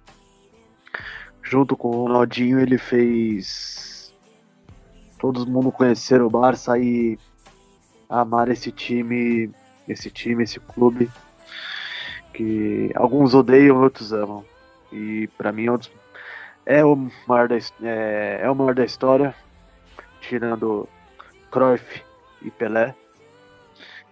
junto 1.42 1.76
com 1.76 1.88
o 1.88 2.04
Ronaldinho 2.04 2.60
ele 2.60 2.78
fez 2.78 4.14
todo 5.18 5.46
mundo 5.46 5.72
conhecer 5.72 6.22
o 6.22 6.30
Barça 6.30 6.78
e 6.78 7.18
amar 8.08 8.48
esse 8.48 8.70
time, 8.70 9.50
esse 9.88 10.10
time, 10.10 10.44
esse 10.44 10.60
clube 10.60 11.10
que 12.32 12.90
alguns 12.94 13.34
odeiam, 13.34 13.80
outros 13.80 14.12
amam. 14.12 14.44
E 14.92 15.28
pra 15.38 15.52
mim 15.52 15.66
é, 15.66 15.72
um 15.72 15.76
dos- 15.78 15.90
é 16.66 16.84
o 16.84 17.08
maior 17.26 17.48
da, 17.48 17.56
é, 17.82 18.40
é 18.42 18.50
o 18.50 18.54
maior 18.54 18.74
da 18.74 18.84
história, 18.84 19.34
tirando 20.20 20.88
Cruyff 21.50 22.02
e 22.42 22.50
Pelé. 22.50 22.94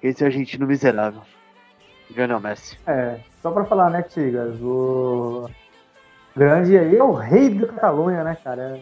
Esse 0.03 0.25
argentino 0.25 0.67
miserável, 0.67 1.23
Lionel 2.11 2.39
Messi. 2.41 2.79
É, 2.87 3.19
só 3.43 3.51
pra 3.51 3.65
falar, 3.65 3.91
né, 3.91 4.03
Tigas? 4.03 4.55
O 4.61 5.51
grande 6.37 6.79
aí 6.79 6.97
é 6.97 7.03
o 7.03 7.13
rei 7.13 7.51
da 7.53 7.67
Catalunha, 7.67 8.23
né, 8.23 8.37
cara? 8.45 8.81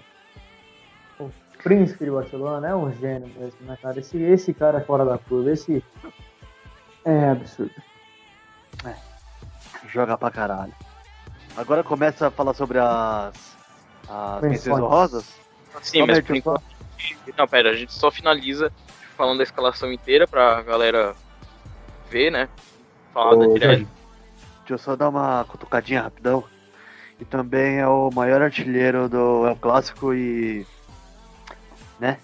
É 1.18 1.22
o 1.22 1.30
príncipe 1.62 2.04
de 2.04 2.10
Barcelona, 2.10 2.68
é 2.68 2.74
um 2.74 2.92
gênio 2.92 3.28
mesmo, 3.28 3.58
né, 3.62 3.78
cara? 3.80 3.98
Esse, 3.98 4.22
esse 4.22 4.52
cara 4.52 4.78
é 4.78 4.82
fora 4.82 5.06
da 5.06 5.16
curva, 5.16 5.50
esse 5.50 5.82
é 7.04 7.30
absurdo. 7.30 7.72
Joga 9.88 10.18
pra 10.18 10.30
caralho. 10.30 10.74
Agora 11.56 11.82
começa 11.82 12.28
a 12.28 12.30
falar 12.30 12.54
sobre 12.54 12.78
as 12.78 13.32
As 14.08 14.42
Menções. 14.42 14.78
honrosas? 14.78 15.34
Sim, 15.82 16.06
mas 16.06 16.20
por 16.20 16.36
enquanto. 16.36 16.62
Não, 17.36 17.46
pera, 17.46 17.70
a 17.70 17.74
gente 17.74 17.92
só 17.92 18.10
finaliza 18.10 18.72
falando 19.16 19.38
da 19.38 19.44
escalação 19.44 19.92
inteira 19.92 20.26
pra 20.26 20.62
galera 20.62 21.14
ver, 22.10 22.30
né? 22.30 22.48
Falar 23.12 23.36
da 23.36 23.46
Ô, 23.46 23.54
direto. 23.54 23.70
Jorge, 23.70 23.88
Deixa 24.60 24.74
eu 24.74 24.78
só 24.78 24.96
dar 24.96 25.08
uma 25.08 25.44
cutucadinha 25.44 26.02
rapidão. 26.02 26.44
E 27.18 27.24
também 27.24 27.78
é 27.78 27.86
o 27.86 28.10
maior 28.10 28.42
artilheiro 28.42 29.08
do 29.08 29.46
El 29.46 29.56
Clássico 29.56 30.12
e. 30.12 30.66
né? 31.98 32.18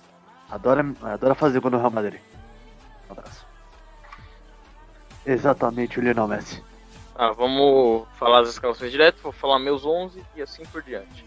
Adora, 0.50 0.84
adora 1.02 1.34
fazer 1.34 1.60
gol 1.60 1.70
no 1.70 1.78
Real 1.78 1.90
Madrid. 1.90 2.20
Um 3.08 3.12
abraço. 3.12 3.46
Exatamente 5.24 5.98
o 5.98 6.02
Lionel 6.02 6.28
Messi. 6.28 6.62
Ah, 7.14 7.30
vamos 7.32 8.08
falar 8.18 8.40
das 8.40 8.50
escalações 8.50 8.90
direto, 8.90 9.22
vou 9.22 9.32
falar 9.32 9.58
meus 9.58 9.84
11 9.84 10.24
e 10.34 10.42
assim 10.42 10.64
por 10.66 10.82
diante. 10.82 11.24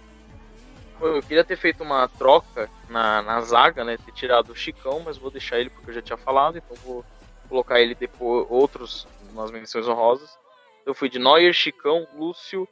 Eu 0.99 1.21
queria 1.21 1.43
ter 1.43 1.57
feito 1.57 1.83
uma 1.83 2.07
troca 2.07 2.69
na, 2.89 3.21
na 3.21 3.41
zaga, 3.41 3.83
né? 3.83 3.97
Ter 3.97 4.11
tirado 4.13 4.51
o 4.51 4.55
Chicão, 4.55 5.01
mas 5.05 5.17
vou 5.17 5.29
deixar 5.29 5.59
ele 5.59 5.69
porque 5.69 5.91
eu 5.91 5.95
já 5.95 6.01
tinha 6.01 6.17
falado, 6.17 6.57
então 6.57 6.75
vou 6.83 7.05
colocar 7.49 7.79
ele 7.79 7.93
depois, 7.93 8.47
outros 8.49 9.07
nas 9.33 9.51
menções 9.51 9.87
honrosas. 9.87 10.37
Eu 10.85 10.93
fui 10.93 11.09
de 11.09 11.19
Neuer, 11.19 11.53
Chicão, 11.53 12.07
Lúcio, 12.15 12.67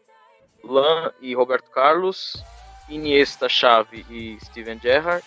Lan 0.63 1.11
e 1.19 1.35
Roberto 1.35 1.69
Carlos, 1.69 2.43
Iniesta, 2.87 3.49
Xavi 3.49 4.05
e 4.09 4.37
Steven 4.45 4.79
Gerrard, 4.79 5.23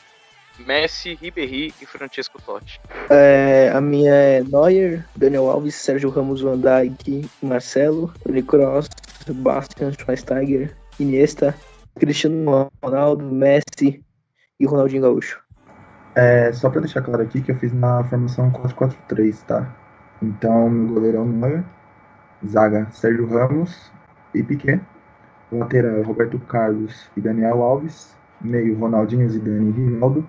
Messi, 0.58 1.14
Ribéry 1.14 1.74
e 1.80 1.86
Francesco 1.86 2.40
Totti. 2.40 2.80
É, 3.10 3.70
a 3.74 3.80
minha 3.80 4.12
é 4.12 4.42
Neuer, 4.42 5.04
Daniel 5.16 5.50
Alves, 5.50 5.74
Sérgio 5.74 6.10
Ramos, 6.10 6.40
Van 6.40 6.58
Dijk, 6.58 7.28
Marcelo, 7.42 8.12
Toni 8.24 8.42
Kroos, 8.42 8.88
Bastian 9.28 9.92
Schweinsteiger, 9.92 10.76
Iniesta, 10.98 11.54
Cristiano 11.98 12.70
Ronaldo, 12.82 13.24
Messi 13.24 14.02
e 14.58 14.66
Ronaldinho 14.66 15.02
Gaúcho. 15.02 15.40
É, 16.14 16.52
só 16.52 16.70
pra 16.70 16.80
deixar 16.80 17.02
claro 17.02 17.22
aqui 17.22 17.42
que 17.42 17.52
eu 17.52 17.56
fiz 17.56 17.72
na 17.72 18.02
formação 18.04 18.50
4-4-3, 18.50 19.42
tá? 19.46 19.76
Então, 20.22 20.70
meu 20.70 20.94
goleiro 20.94 21.18
é 21.18 21.20
o 21.20 21.24
Neuer, 21.26 21.64
zaga 22.46 22.88
Sérgio 22.90 23.28
Ramos 23.28 23.92
e 24.34 24.42
Piquet, 24.42 24.80
lateral 25.52 26.02
Roberto 26.02 26.38
Carlos 26.40 27.10
e 27.16 27.20
Daniel 27.20 27.62
Alves, 27.62 28.16
meio 28.40 28.78
Ronaldinho, 28.78 29.28
Zidane 29.28 29.70
e 29.70 29.72
Rinaldo, 29.72 30.26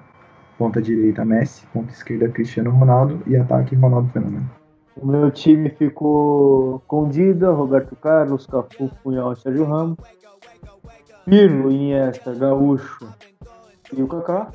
ponta 0.57 0.81
direita 0.81 1.23
Messi, 1.23 1.65
ponta 1.67 1.91
esquerda 1.91 2.29
Cristiano 2.29 2.71
Ronaldo 2.71 3.21
e 3.27 3.35
ataque 3.35 3.75
Ronaldo 3.75 4.09
Fenômeno. 4.09 4.49
O 4.95 5.05
meu 5.05 5.29
time 5.29 5.69
ficou 5.69 6.81
com 6.87 7.07
Dida, 7.07 7.51
Roberto 7.51 7.95
Carlos, 7.95 8.47
Cafu, 8.47 8.89
Punhal 9.03 9.33
e 9.33 9.39
Sérgio 9.39 9.65
Ramos. 9.65 9.97
Pirlo, 11.23 11.71
Iniesta, 11.71 12.33
Gaúcho 12.33 13.07
e 13.93 14.01
o 14.01 14.07
Kaká. 14.07 14.51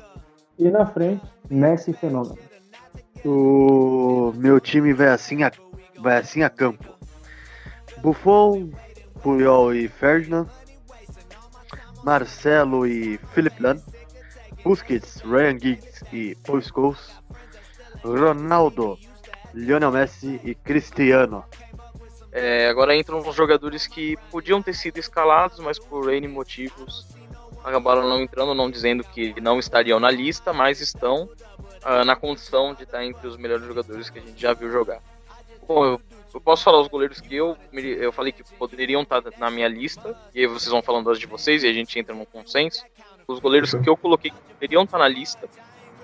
E 0.59 0.69
na 0.69 0.85
frente, 0.85 1.23
Messi 1.49 1.91
e 1.91 1.93
Fenômeno. 1.93 2.37
O 3.23 4.33
meu 4.35 4.59
time 4.59 4.91
vai 4.91 5.07
assim 5.07 5.43
a, 5.43 5.51
vai 6.01 6.17
assim 6.17 6.43
a 6.43 6.49
campo. 6.49 6.83
Buffon, 8.01 8.69
Puyol 9.21 9.73
e 9.73 9.87
Ferdinand. 9.87 10.47
Marcelo 12.03 12.85
e 12.85 13.17
Philip 13.33 13.61
Lahm. 13.61 13.79
Busquets, 14.63 15.21
Ryan 15.21 15.59
Giggs 15.59 16.03
e 16.11 16.35
Paul 16.35 16.61
Scholes. 16.61 17.21
Ronaldo, 18.03 18.97
Lionel 19.53 19.91
Messi 19.91 20.39
e 20.43 20.55
Cristiano. 20.55 21.43
É, 22.31 22.67
agora 22.67 22.95
entram 22.95 23.19
os 23.19 23.35
jogadores 23.35 23.85
que 23.87 24.17
podiam 24.31 24.61
ter 24.61 24.73
sido 24.73 24.97
escalados, 24.97 25.59
mas 25.59 25.77
por 25.77 26.11
N 26.11 26.27
motivos 26.27 27.07
acabaram 27.63 28.09
não 28.09 28.21
entrando, 28.21 28.53
não 28.53 28.69
dizendo 28.69 29.03
que 29.03 29.39
não 29.39 29.57
estariam 29.59 29.99
na 29.99 30.11
lista, 30.11 30.51
mas 30.51 30.81
estão 30.81 31.29
ah, 31.83 32.03
na 32.03 32.15
condição 32.15 32.73
de 32.73 32.83
estar 32.83 33.05
entre 33.05 33.25
os 33.27 33.37
melhores 33.37 33.65
jogadores 33.65 34.09
que 34.09 34.19
a 34.19 34.21
gente 34.21 34.41
já 34.41 34.53
viu 34.53 34.69
jogar. 34.69 35.01
Bom, 35.65 35.85
eu, 35.85 36.01
eu 36.33 36.41
posso 36.41 36.63
falar 36.63 36.81
os 36.81 36.89
goleiros 36.89 37.21
que 37.21 37.33
eu, 37.33 37.55
eu 37.71 38.11
falei 38.11 38.33
que 38.33 38.43
poderiam 38.57 39.03
estar 39.03 39.23
na 39.37 39.49
minha 39.49 39.67
lista, 39.67 40.17
e 40.33 40.41
aí 40.41 40.47
vocês 40.47 40.69
vão 40.69 40.81
falando 40.81 41.05
das 41.05 41.19
de 41.19 41.25
vocês 41.25 41.63
e 41.63 41.67
a 41.67 41.73
gente 41.73 41.97
entra 41.97 42.13
num 42.13 42.25
consenso. 42.25 42.83
Os 43.27 43.39
goleiros 43.39 43.71
que 43.71 43.89
eu 43.89 43.95
coloquei 43.95 44.31
que 44.31 44.53
poderiam 44.53 44.83
estar 44.83 44.97
na 44.97 45.07
lista, 45.07 45.47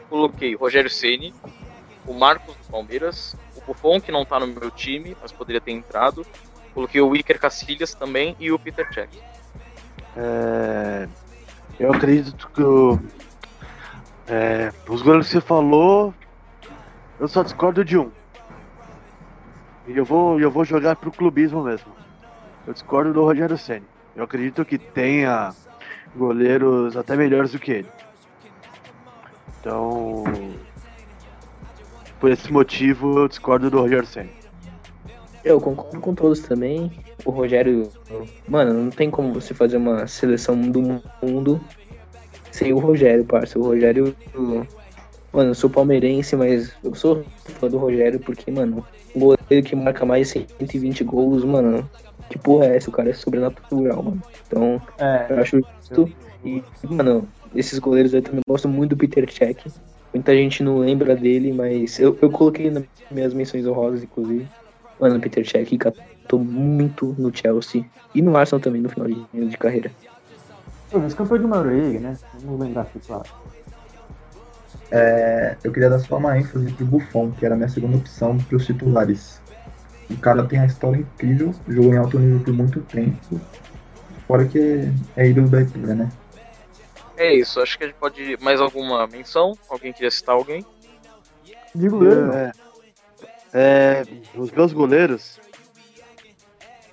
coloquei 0.10 0.56
Rogério 0.56 0.90
Ceni, 0.90 1.34
o 2.08 2.14
Marcos 2.14 2.56
do 2.56 2.64
Palmeiras, 2.72 3.36
o 3.56 3.62
Buffon, 3.62 4.00
que 4.00 4.12
não 4.12 4.24
tá 4.26 4.40
no 4.40 4.48
meu 4.48 4.72
time, 4.72 5.16
mas 5.22 5.32
poderia 5.32 5.60
ter 5.60 5.72
entrado. 5.72 6.26
Coloquei 6.74 7.02
o 7.02 7.16
Iker 7.16 7.40
Casillas 7.40 7.94
também 7.94 8.36
e 8.40 8.52
o 8.52 8.58
Peter 8.60 8.88
Cech. 8.94 9.10
É, 10.16 11.08
eu 11.80 11.92
acredito 11.94 12.50
que 12.50 12.64
o- 12.64 12.98
é, 14.28 14.72
os 14.88 15.02
goleiros 15.02 15.28
que 15.28 15.34
você 15.34 15.42
falou, 15.42 16.14
eu 17.20 17.28
só 17.28 17.44
discordo 17.44 17.84
de 17.84 17.98
um. 17.98 18.12
E 19.88 19.98
eu 19.98 20.06
vou, 20.06 20.40
eu 20.40 20.50
vou 20.50 20.64
jogar 20.64 20.96
pro 20.96 21.12
clubismo 21.12 21.64
mesmo. 21.64 21.94
Eu 22.66 22.74
discordo 22.74 23.12
do 23.12 23.24
Rogério 23.24 23.58
Ceni. 23.58 23.86
Eu 24.16 24.24
acredito 24.24 24.64
que 24.64 24.78
tenha 24.78 25.54
goleiros 26.16 26.96
até 26.98 27.16
melhores 27.16 27.52
do 27.52 27.60
que 27.60 27.72
ele. 27.72 27.88
Então, 29.60 30.24
por 32.20 32.32
esse 32.32 32.52
motivo, 32.52 33.20
eu 33.20 33.28
discordo 33.28 33.70
do 33.70 33.80
Rogério 33.80 34.06
Ceni. 34.06 34.32
Eu 35.44 35.60
concordo 35.60 36.00
com 36.00 36.14
todos 36.14 36.40
também. 36.40 36.92
O 37.26 37.32
Rogério. 37.32 37.90
Mano, 38.48 38.74
não 38.74 38.90
tem 38.90 39.10
como 39.10 39.34
você 39.34 39.54
fazer 39.54 39.78
uma 39.78 40.08
seleção 40.08 40.60
do 40.60 40.82
mundo 41.22 41.62
sem 42.52 42.74
o 42.74 42.80
Rogério, 42.80 43.24
parça. 43.26 43.58
O 43.58 43.64
Rogério. 43.64 44.16
Mano, 45.32 45.52
eu 45.52 45.56
sou 45.56 45.70
palmeirense, 45.70 46.36
mas 46.36 46.74
eu 46.84 46.94
sou 46.96 47.24
fã 47.60 47.68
do 47.68 47.78
Rogério 47.78 48.20
porque, 48.20 48.50
mano, 48.50 48.86
goleiro 49.16 49.66
que 49.66 49.76
marca 49.76 50.06
mais 50.06 50.28
de 50.34 50.46
120 50.60 51.04
gols, 51.04 51.44
mano. 51.44 51.90
Que 52.30 52.38
porra 52.38 52.66
é 52.66 52.78
essa? 52.78 52.90
O 52.90 52.94
cara 52.94 53.10
é 53.10 53.14
sobrenatural, 53.14 54.04
mano. 54.04 54.22
Então, 54.48 54.82
É, 54.98 55.28
eu 55.30 55.40
acho 55.40 55.58
justo. 55.58 56.14
E, 56.44 56.64
mano, 56.84 57.28
esses 57.56 57.80
goleiros 57.80 58.14
eu 58.14 58.22
também 58.22 58.42
gosto 58.48 58.68
muito 58.68 58.92
do 58.92 58.98
Peter 58.98 59.32
Cech. 59.32 59.72
Muita 60.14 60.34
gente 60.36 60.64
não 60.64 60.80
lembra 60.80 61.16
dele, 61.16 61.52
mas 61.54 62.00
eu, 62.00 62.18
eu 62.22 62.32
coloquei 62.32 62.70
nas 62.70 62.84
minhas 63.12 63.34
menções 63.34 63.66
honrosas, 63.66 64.04
inclusive. 64.04 64.48
Mano, 65.00 65.20
Peter 65.20 65.48
Cech 65.48 65.78
catou 65.78 66.40
muito 66.40 67.16
no 67.18 67.36
Chelsea 67.36 67.86
e 68.14 68.22
no 68.22 68.36
Arsenal 68.38 68.60
também 68.62 68.82
no 68.82 68.90
final 68.90 69.08
de, 69.08 69.26
de 69.48 69.58
carreira. 69.58 69.92
pô, 70.90 71.00
mas 71.00 71.14
campeão 71.14 71.38
de 71.38 71.46
uma 71.46 71.62
League, 71.62 72.00
né? 72.00 72.18
Vamos 72.44 72.60
lembrar 72.60 72.82
aqui, 72.84 73.00
claro. 73.00 73.30
É, 74.92 75.56
eu 75.64 75.72
queria 75.72 75.90
dar 75.90 76.00
só 76.00 76.18
uma 76.18 76.38
ênfase 76.38 76.72
pro 76.74 76.86
Buffon, 76.86 77.32
que 77.32 77.46
era 77.46 77.54
a 77.54 77.58
minha 77.58 77.70
segunda 77.70 77.98
opção 77.98 78.38
para 78.38 78.58
os 78.58 78.66
titulares. 78.66 79.42
O 80.10 80.18
cara 80.18 80.44
tem 80.46 80.60
uma 80.60 80.66
história 80.66 81.00
incrível, 81.00 81.54
jogou 81.68 81.94
em 81.94 81.98
alto 81.98 82.18
nível 82.18 82.44
por 82.44 82.54
muito 82.54 82.82
tempo. 82.82 83.40
Fora 84.28 84.46
que 84.46 84.92
é 85.16 85.28
ídolo 85.28 85.50
da 85.50 85.62
Itália, 85.62 85.96
né? 85.96 86.10
É 87.18 87.34
isso, 87.34 87.60
acho 87.60 87.78
que 87.78 87.84
a 87.84 87.88
gente 87.88 87.98
pode. 87.98 88.38
Mais 88.42 88.60
alguma 88.60 89.06
menção? 89.06 89.58
Alguém 89.70 89.94
queria 89.94 90.10
citar 90.10 90.36
alguém? 90.36 90.66
De 91.76 91.90
goleiro. 91.90 92.32
É, 92.32 92.52
é, 93.54 94.04
os 94.36 94.52
meus 94.52 94.74
goleiros, 94.74 95.40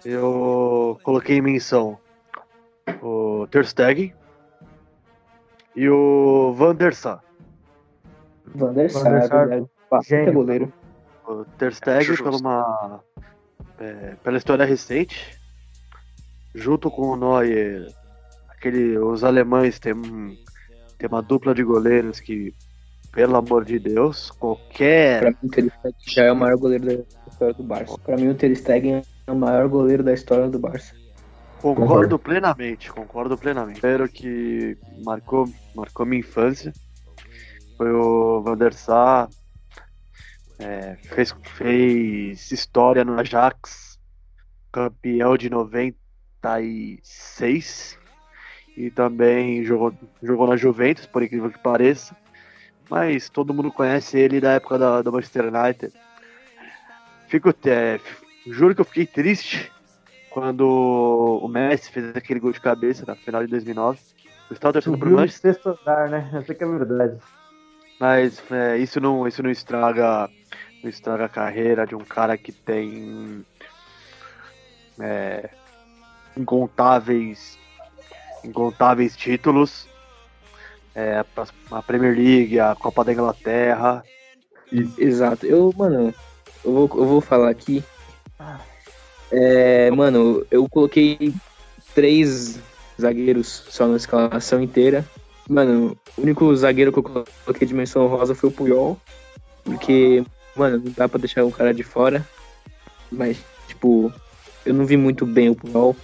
eu 0.05 0.99
coloquei 1.03 1.38
em 1.38 1.42
menção 1.42 1.99
o 3.03 3.47
Ter 3.51 3.64
Stegen 3.66 4.14
e 5.74 5.88
o 5.88 6.53
Van 6.55 6.74
der 6.74 6.94
Sar. 6.94 7.26
Van 8.55 8.72
der 8.72 8.90
Van 8.90 9.05
der 9.05 9.22
Sar, 9.22 9.28
Sar, 9.28 9.53
é, 9.53 10.03
gênio. 10.03 10.32
goleiro. 10.32 10.72
O 11.26 11.44
Ter 11.59 11.74
Stegen 11.74 12.12
Acho 12.12 12.22
pela, 12.22 12.36
uma, 12.36 13.01
é, 13.80 14.14
pela 14.22 14.36
história 14.38 14.64
recente, 14.64 15.36
junto 16.55 16.90
com 16.90 17.09
o 17.09 17.16
Neuer, 17.16 17.86
aquele, 18.49 18.97
os 18.99 19.24
alemães 19.24 19.78
têm, 19.78 19.92
um- 19.94 20.36
têm 20.99 21.09
uma 21.09 21.20
dupla 21.22 21.53
de 21.55 21.64
goleiros 21.64 22.20
que, 22.20 22.55
pelo 23.12 23.36
amor 23.36 23.64
de 23.64 23.78
Deus, 23.78 24.30
qualquer 24.30 25.20
Pra 25.20 25.30
mim, 25.30 25.36
o 25.42 25.49
Ter 25.51 25.64
Stegen 25.70 25.94
já 26.07 26.24
é 26.24 26.32
o 26.32 26.36
maior 26.36 26.57
goleiro 26.57 26.84
da 26.86 26.92
história 27.28 27.55
do 27.55 27.62
Barça. 27.64 27.99
Pra 28.05 28.16
mim, 28.16 28.28
o 28.28 28.34
Ter 28.34 28.55
Stegen 28.57 29.03
é 29.26 29.32
o 29.32 29.36
maior 29.36 29.68
goleiro 29.68 30.03
da 30.05 30.12
história 30.14 30.49
do 30.49 30.59
Barça. 30.59 30.94
Concordo, 31.61 31.86
Concordo. 31.88 32.18
plenamente, 32.20 32.92
concordo 32.92 33.36
plenamente. 33.36 33.80
Primeiro 33.80 34.09
que 34.09 34.78
marcou, 35.05 35.49
marcou 35.74 36.07
minha 36.07 36.20
infância 36.20 36.72
foi 37.77 37.93
o 37.93 38.41
Van 38.43 38.57
der 38.57 38.72
Sar. 38.72 39.29
É, 40.59 40.97
fez, 40.97 41.37
fez 41.43 42.51
história 42.51 43.05
no 43.05 43.20
Ajax, 43.20 44.01
campeão 44.72 45.37
de 45.37 45.51
96. 45.51 47.99
E 48.77 48.91
também 48.91 49.62
jogou, 49.64 49.93
jogou 50.22 50.47
na 50.47 50.57
Juventus, 50.57 51.05
por 51.07 51.22
incrível 51.22 51.51
que 51.51 51.59
pareça. 51.59 52.16
Mas 52.89 53.29
todo 53.29 53.53
mundo 53.53 53.72
conhece 53.72 54.16
ele 54.18 54.41
da 54.41 54.53
época 54.53 54.79
da, 54.79 55.03
do 55.03 55.12
Manchester 55.12 55.53
United. 55.53 55.93
Fico, 57.29 57.53
é, 57.66 58.01
juro 58.47 58.74
que 58.74 58.81
eu 58.81 58.85
fiquei 58.85 59.07
triste 59.07 59.70
quando 60.31 61.41
o 61.43 61.49
Messi 61.49 61.91
fez 61.91 62.14
aquele 62.14 62.39
gol 62.39 62.53
de 62.53 62.61
cabeça 62.61 63.05
na 63.07 63.16
final 63.16 63.43
de 63.43 63.49
2009. 63.49 63.99
Eu 64.49 64.55
estava 64.55 64.74
torcendo 64.74 64.97
pro 64.99 65.09
Subiu 65.09 65.20
Manchester, 65.20 65.55
sexto 65.55 65.70
andar, 65.70 66.09
né? 66.09 66.31
Essa 66.33 66.55
que 66.55 66.62
é 66.62 66.66
verdade. 66.66 67.18
Mas 67.99 68.42
é, 68.51 68.76
isso, 68.78 69.01
não, 69.01 69.26
isso 69.26 69.42
não 69.42 69.51
estraga 69.51 70.30
não 70.82 70.90
estraga 70.90 71.24
a 71.24 71.28
carreira 71.28 71.86
de 71.86 71.94
um 71.94 72.05
cara 72.05 72.36
que 72.36 72.53
tem 72.53 73.44
é, 75.01 75.51
incontáveis 76.36 77.59
incontáveis 78.44 79.16
títulos. 79.16 79.86
É, 80.94 81.22
a 81.70 81.82
Premier 81.82 82.16
League, 82.16 82.59
a 82.59 82.74
Copa 82.74 83.05
da 83.05 83.12
Inglaterra. 83.12 84.03
Exato. 84.97 85.44
Eu, 85.44 85.72
mano, 85.76 86.14
eu 86.64 86.72
vou, 86.72 86.90
eu 86.94 87.07
vou 87.07 87.20
falar 87.20 87.51
aqui. 87.51 87.84
É, 89.30 89.90
mano, 89.90 90.47
eu 90.51 90.66
coloquei 90.68 91.34
três 91.94 92.59
zagueiros 93.01 93.64
só 93.68 93.86
na 93.86 93.97
escalação 93.97 94.62
inteira. 94.62 95.05
Mano, 95.49 95.97
o 96.16 96.22
único 96.22 96.55
zagueiro 96.57 96.92
que 96.92 96.99
eu 96.99 97.03
coloquei 97.03 97.66
de 97.66 97.74
menção 97.74 98.07
rosa 98.07 98.34
foi 98.34 98.49
o 98.51 98.53
Puyol. 98.53 98.99
Porque, 99.64 100.24
mano, 100.55 100.82
não 100.84 100.92
dá 100.92 101.09
pra 101.09 101.18
deixar 101.18 101.44
um 101.44 101.51
cara 101.51 101.72
de 101.72 101.82
fora. 101.82 102.26
Mas, 103.11 103.38
tipo, 103.68 104.12
eu 104.64 104.74
não 104.74 104.84
vi 104.84 104.97
muito 104.97 105.24
bem 105.24 105.51
o 105.51 105.55
Puyol. 105.55 105.97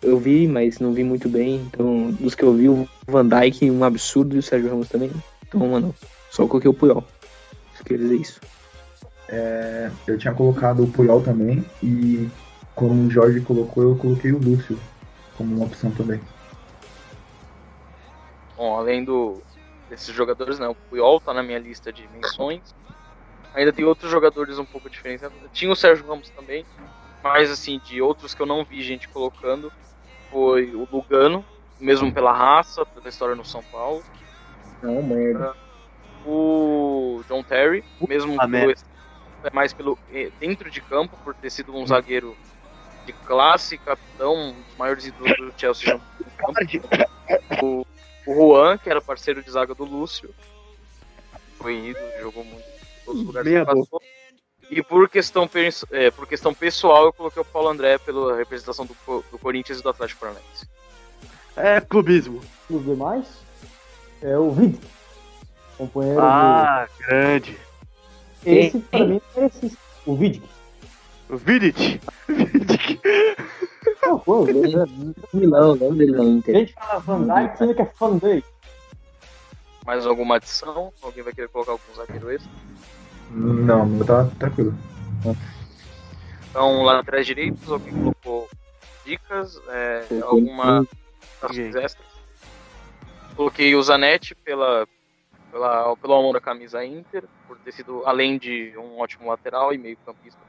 Eu 0.00 0.18
vi, 0.18 0.48
mas 0.48 0.78
não 0.78 0.92
vi 0.92 1.04
muito 1.04 1.28
bem. 1.28 1.56
Então, 1.66 2.10
dos 2.12 2.34
que 2.34 2.42
eu 2.42 2.54
vi, 2.54 2.68
o 2.68 2.88
Van 3.06 3.26
Dijk, 3.26 3.70
um 3.70 3.84
absurdo, 3.84 4.34
e 4.34 4.38
o 4.38 4.42
Sérgio 4.42 4.70
Ramos 4.70 4.88
também. 4.88 5.10
Então, 5.46 5.66
mano, 5.68 5.94
só 6.30 6.46
coloquei 6.46 6.70
o 6.70 6.74
Puyol. 6.74 7.04
Só 7.76 7.84
queria 7.84 8.02
dizer 8.02 8.16
isso. 8.16 8.40
É, 9.28 9.90
eu 10.06 10.18
tinha 10.18 10.34
colocado 10.34 10.82
o 10.82 10.88
Puyol 10.88 11.22
também 11.22 11.64
e 11.82 12.28
como 12.74 13.06
o 13.06 13.10
Jorge 13.10 13.40
colocou, 13.40 13.82
eu 13.82 13.96
coloquei 13.96 14.32
o 14.32 14.38
Lúcio 14.38 14.78
como 15.36 15.54
uma 15.56 15.64
opção 15.64 15.90
também. 15.90 16.20
Bom, 18.62 18.76
além 18.76 19.02
do, 19.02 19.42
desses 19.90 20.14
jogadores, 20.14 20.60
né? 20.60 20.68
O 20.68 20.74
Puyol 20.88 21.18
tá 21.18 21.34
na 21.34 21.42
minha 21.42 21.58
lista 21.58 21.92
de 21.92 22.06
menções. 22.14 22.62
Ainda 23.54 23.72
tem 23.72 23.84
outros 23.84 24.08
jogadores 24.08 24.56
um 24.56 24.64
pouco 24.64 24.88
diferenciados. 24.88 25.36
Tinha 25.52 25.72
o 25.72 25.74
Sérgio 25.74 26.06
Ramos 26.06 26.30
também, 26.30 26.64
mas 27.24 27.50
assim, 27.50 27.80
de 27.80 28.00
outros 28.00 28.34
que 28.34 28.40
eu 28.40 28.46
não 28.46 28.64
vi 28.64 28.80
gente 28.80 29.08
colocando, 29.08 29.72
foi 30.30 30.72
o 30.76 30.86
Lugano, 30.92 31.44
mesmo 31.80 32.12
pela 32.12 32.32
raça, 32.32 32.86
pela 32.86 33.08
história 33.08 33.34
no 33.34 33.44
São 33.44 33.64
Paulo. 33.64 34.00
Não, 34.80 35.02
merda. 35.02 35.56
O 36.24 37.20
John 37.28 37.42
Terry, 37.42 37.82
mesmo 38.08 38.36
Ah, 38.38 38.46
pelo, 38.46 38.70
é 38.70 39.50
mais 39.52 39.72
pelo 39.72 39.98
eh, 40.12 40.30
dentro 40.38 40.70
de 40.70 40.80
campo, 40.82 41.18
por 41.24 41.34
ter 41.34 41.50
sido 41.50 41.74
um 41.74 41.84
zagueiro 41.84 42.36
de 43.04 43.12
classe, 43.12 43.76
capitão, 43.76 44.36
um 44.36 44.52
dos 44.52 44.76
maiores 44.76 45.04
ídolos 45.04 45.36
do 45.36 45.52
Chelsea. 45.60 46.00
O, 47.60 47.84
o 48.26 48.34
Juan, 48.34 48.78
que 48.78 48.88
era 48.90 49.00
parceiro 49.00 49.42
de 49.42 49.50
zaga 49.50 49.74
do 49.74 49.84
Lúcio, 49.84 50.34
foi 51.58 51.88
ídolo, 51.88 52.06
jogou 52.20 52.44
muito 52.44 52.62
em 52.62 53.04
todos 53.04 53.20
os 53.20 53.26
lugares 53.26 53.52
que 53.52 53.64
passou. 53.64 54.02
E 54.70 54.82
por 54.82 55.08
questão, 55.08 55.48
eh, 55.90 56.10
por 56.10 56.26
questão 56.26 56.54
pessoal, 56.54 57.04
eu 57.06 57.12
coloquei 57.12 57.42
o 57.42 57.44
Paulo 57.44 57.68
André 57.68 57.98
pela 57.98 58.36
representação 58.36 58.86
do, 58.86 58.94
do 59.30 59.38
Corinthians 59.38 59.80
e 59.80 59.82
do 59.82 59.88
Atlético 59.88 60.20
Paranaense. 60.20 60.66
É 61.56 61.80
clubismo. 61.80 62.40
Os 62.70 62.82
demais 62.84 63.26
é 64.22 64.38
o 64.38 64.50
Vidic, 64.50 64.86
companheiro 65.76 66.20
Ah, 66.20 66.88
grande. 67.00 67.52
do... 67.52 68.48
Esse, 68.50 68.78
pra 68.78 69.04
mim, 69.04 69.20
é 69.36 69.44
esse, 69.46 69.78
o 70.06 70.16
Vidic. 70.16 70.48
O 71.28 71.36
Vidic. 71.36 72.00
Vidic. 72.26 73.00
Pô, 74.24 74.44
Milão, 75.32 75.76
não 75.76 75.94
dele 75.94 76.12
na 76.12 76.22
a 76.22 76.26
Inter. 76.26 76.54
gente 76.56 76.74
fala 76.74 76.98
Van 76.98 77.24
Dijk, 77.24 77.58
sendo 77.58 77.74
que 77.74 77.82
é 77.82 77.86
fã 77.86 78.16
dele. 78.16 78.44
Mais 79.86 80.06
alguma 80.06 80.36
adição? 80.36 80.92
Alguém 81.00 81.22
vai 81.22 81.32
querer 81.32 81.48
colocar 81.48 81.72
algum 81.72 81.94
zagueiro 81.94 82.30
extra? 82.30 82.50
Não, 83.30 83.86
meu 83.86 84.04
tá 84.04 84.28
tranquilo. 84.38 84.74
Então, 86.50 86.82
laterais 86.82 87.26
direitos, 87.26 87.70
alguém 87.70 87.92
colocou 87.94 88.48
dicas? 89.06 89.60
É, 89.68 90.04
alguma 90.22 90.86
extras? 91.42 92.06
Coloquei 93.36 93.74
o 93.74 93.82
Zanetti 93.82 94.34
pela, 94.34 94.86
pela, 95.50 95.96
pelo 95.96 96.14
amor 96.14 96.36
à 96.36 96.40
camisa 96.40 96.84
Inter, 96.84 97.24
por 97.48 97.56
ter 97.58 97.72
sido, 97.72 98.02
além 98.04 98.36
de 98.36 98.74
um 98.76 98.98
ótimo 98.98 99.28
lateral 99.28 99.72
e 99.72 99.78
meio 99.78 99.96
campista. 100.04 100.40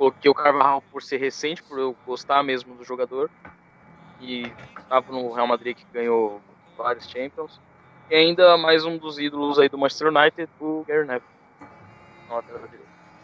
Coloquei 0.00 0.30
o 0.30 0.34
Carvajal 0.34 0.82
por 0.90 1.02
ser 1.02 1.18
recente, 1.18 1.62
por 1.62 1.78
eu 1.78 1.94
gostar 2.06 2.42
mesmo 2.42 2.74
do 2.74 2.82
jogador. 2.82 3.30
E 4.18 4.50
estava 4.78 5.12
no 5.12 5.30
Real 5.34 5.46
Madrid 5.46 5.76
que 5.76 5.84
ganhou 5.92 6.40
vários 6.74 7.04
Champions. 7.04 7.60
E 8.08 8.14
ainda 8.14 8.56
mais 8.56 8.86
um 8.86 8.96
dos 8.96 9.18
ídolos 9.18 9.58
aí 9.58 9.68
do 9.68 9.76
Manchester 9.76 10.08
United, 10.08 10.48
o 10.58 10.82
Gary 10.88 11.06
Neville. 11.06 11.22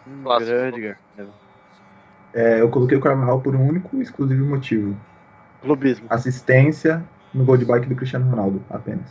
Hum, 0.06 0.22
Clássico. 0.22 0.50
grande, 0.50 0.96
cara. 1.16 1.28
É, 2.34 2.60
eu 2.60 2.70
coloquei 2.70 2.98
o 2.98 3.00
Carvajal 3.00 3.40
por 3.40 3.56
um 3.56 3.66
único 3.66 3.96
e 3.96 4.02
exclusivo 4.02 4.44
motivo. 4.44 4.94
Clubismo. 5.62 6.06
Assistência 6.10 7.02
no 7.32 7.46
gol 7.46 7.56
de 7.56 7.64
bike 7.64 7.88
do 7.88 7.96
Cristiano 7.96 8.28
Ronaldo, 8.28 8.62
apenas. 8.68 9.10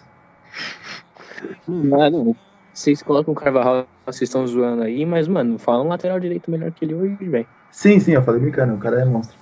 Mano, 1.67 2.37
vocês 2.75 3.01
colocam 3.01 3.33
o 3.33 3.35
Carvajal, 3.35 3.87
vocês 4.05 4.23
estão 4.29 4.45
zoando 4.45 4.83
aí, 4.83 5.05
mas, 5.05 5.29
mano, 5.29 5.57
fala 5.57 5.81
um 5.81 5.87
lateral 5.87 6.19
direito 6.19 6.51
melhor 6.51 6.71
que 6.71 6.83
ele 6.83 6.93
hoje, 6.93 7.15
velho. 7.21 7.47
Sim, 7.71 7.99
sim, 8.01 8.11
eu 8.11 8.21
falei 8.21 8.41
brincando, 8.41 8.73
o 8.73 8.77
cara 8.77 9.01
é 9.01 9.05
monstro. 9.05 9.37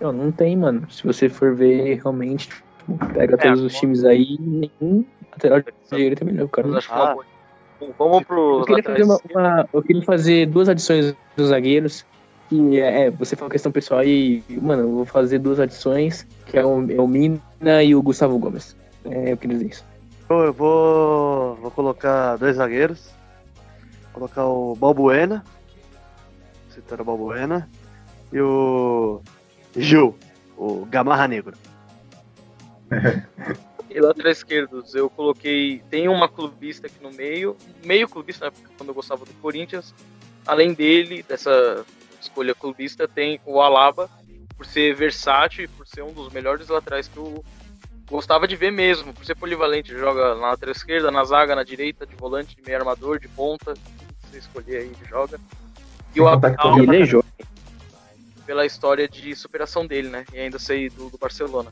Não, 0.00 0.12
não 0.12 0.32
tem, 0.32 0.56
mano. 0.56 0.90
Se 0.90 1.06
você 1.06 1.28
for 1.28 1.54
ver 1.54 2.00
realmente, 2.02 2.48
tipo, 2.48 3.06
pega 3.14 3.34
É, 3.34 3.36
todos 3.36 3.60
os 3.62 3.74
times 3.74 4.04
aí, 4.04 4.36
nenhum 4.40 5.04
lateral 5.30 5.62
direito 5.92 6.22
é 6.22 6.24
melhor. 6.24 6.46
O 6.46 6.48
cara 6.48 6.66
não 6.66 6.78
acho 6.78 6.88
que 6.88 6.94
é 6.94 6.98
Ah. 6.98 7.16
Vamos 7.98 8.24
pro 8.24 8.58
Eu 8.58 8.64
queria, 8.66 8.82
fazer 8.82 9.02
uma, 9.04 9.20
uma- 9.30 9.68
eu 9.72 9.82
queria 9.82 10.02
fazer 10.02 10.46
duas 10.46 10.68
adições 10.68 11.14
dos 11.36 11.48
zagueiros. 11.48 12.04
Que 12.48 12.80
é, 12.80 13.06
é, 13.06 13.10
você 13.10 13.36
falou 13.36 13.50
questão 13.50 13.70
pessoal 13.70 14.02
e, 14.02 14.42
mano, 14.60 14.82
eu 14.82 14.90
vou 14.90 15.04
fazer 15.06 15.38
duas 15.38 15.60
adições, 15.60 16.26
que 16.46 16.58
é 16.58 16.66
o, 16.66 16.90
é 16.90 17.00
o 17.00 17.06
Mina 17.06 17.82
e 17.84 17.94
o 17.94 18.02
Gustavo 18.02 18.36
Gomes. 18.38 18.76
É, 19.04 19.32
eu 19.32 19.36
queria 19.36 19.56
dizer 19.56 19.70
isso. 19.70 19.89
Eu 20.30 20.44
eu 20.44 20.52
vou, 20.52 21.56
vou 21.56 21.70
colocar 21.72 22.36
dois 22.36 22.54
zagueiros. 22.54 23.10
Vou 24.04 24.12
colocar 24.12 24.44
o 24.46 24.76
Balbuena. 24.76 25.44
Citando 26.68 27.02
o 27.02 27.04
Balbuena. 27.04 27.68
E 28.32 28.40
o 28.40 29.20
Gil, 29.76 30.16
o 30.56 30.86
Gamarra 30.86 31.26
Negro. 31.26 31.58
E 33.92 34.00
laterais 34.00 34.36
esquerdos, 34.36 34.94
eu 34.94 35.10
coloquei. 35.10 35.82
Tem 35.90 36.06
uma 36.06 36.28
clubista 36.28 36.86
aqui 36.86 37.02
no 37.02 37.10
meio, 37.10 37.56
meio 37.84 38.08
clubista, 38.08 38.44
né? 38.44 38.52
Quando 38.78 38.90
eu 38.90 38.94
gostava 38.94 39.24
do 39.24 39.32
Corinthians. 39.42 39.92
Além 40.46 40.72
dele, 40.72 41.24
dessa 41.24 41.84
escolha 42.20 42.54
clubista, 42.54 43.08
tem 43.08 43.40
o 43.44 43.60
Alaba, 43.60 44.08
por 44.56 44.64
ser 44.64 44.94
versátil 44.94 45.64
e 45.64 45.68
por 45.68 45.88
ser 45.88 46.02
um 46.02 46.12
dos 46.12 46.32
melhores 46.32 46.68
laterais 46.68 47.08
que 47.08 47.16
eu 47.16 47.44
gostava 48.10 48.46
de 48.48 48.56
ver 48.56 48.72
mesmo, 48.72 49.14
por 49.14 49.24
ser 49.24 49.36
polivalente. 49.36 49.96
Joga 49.96 50.34
na 50.34 50.50
lateral 50.50 50.74
esquerda, 50.74 51.10
na 51.10 51.24
zaga, 51.24 51.54
na 51.54 51.62
direita, 51.62 52.04
de 52.04 52.16
volante, 52.16 52.56
de 52.56 52.62
meio 52.62 52.78
armador, 52.78 53.18
de 53.18 53.28
ponta. 53.28 53.74
Você 54.22 54.38
escolher 54.38 54.78
aí, 54.78 54.86
ele 54.86 55.08
joga. 55.08 55.38
E 56.14 56.20
o 56.20 56.24
Sem 56.28 56.78
E 56.78 56.96
ele 56.96 57.04
jovem. 57.04 57.30
pela 58.44 58.66
história 58.66 59.08
de 59.08 59.34
superação 59.36 59.86
dele, 59.86 60.08
né? 60.08 60.24
E 60.34 60.38
ainda 60.40 60.58
sei 60.58 60.90
do, 60.90 61.08
do 61.08 61.16
Barcelona. 61.16 61.70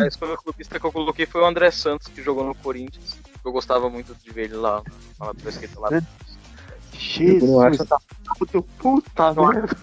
A 0.00 0.06
escolha 0.08 0.36
clubista 0.36 0.80
que 0.80 0.84
eu 0.84 0.90
coloquei 0.90 1.24
foi 1.24 1.40
o 1.40 1.46
André 1.46 1.70
Santos, 1.70 2.08
que 2.08 2.20
jogou 2.20 2.44
no 2.44 2.54
Corinthians. 2.56 3.16
Eu 3.44 3.52
gostava 3.52 3.88
muito 3.88 4.12
de 4.16 4.30
ver 4.30 4.46
ele 4.46 4.56
lá, 4.56 4.82
na 5.18 5.26
lateral 5.26 5.48
esquerda 5.50 5.80
lá. 5.80 6.02
Jesus, 6.92 7.78
tá 7.88 7.98
puta, 8.36 8.62
puta 8.78 9.32
merda. 9.32 9.76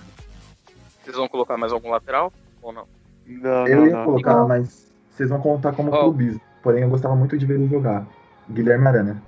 Vocês 1.01 1.15
vão 1.15 1.29
colocar 1.29 1.57
mais 1.57 1.71
algum 1.71 1.89
lateral 1.89 2.33
ou 2.61 2.73
não? 2.73 2.85
Não, 3.27 3.67
Eu 3.67 3.77
não, 3.77 3.85
ia 3.87 3.93
não. 3.93 4.05
colocar, 4.05 4.45
mas 4.47 4.91
vocês 5.11 5.29
vão 5.29 5.39
contar 5.41 5.73
como 5.73 5.91
clubismo. 5.91 6.39
Porém, 6.63 6.83
eu 6.83 6.89
gostava 6.89 7.15
muito 7.15 7.37
de 7.37 7.45
ver 7.45 7.55
ele 7.55 7.67
jogar. 7.67 8.05
Guilherme 8.49 8.87
Arana. 8.87 9.21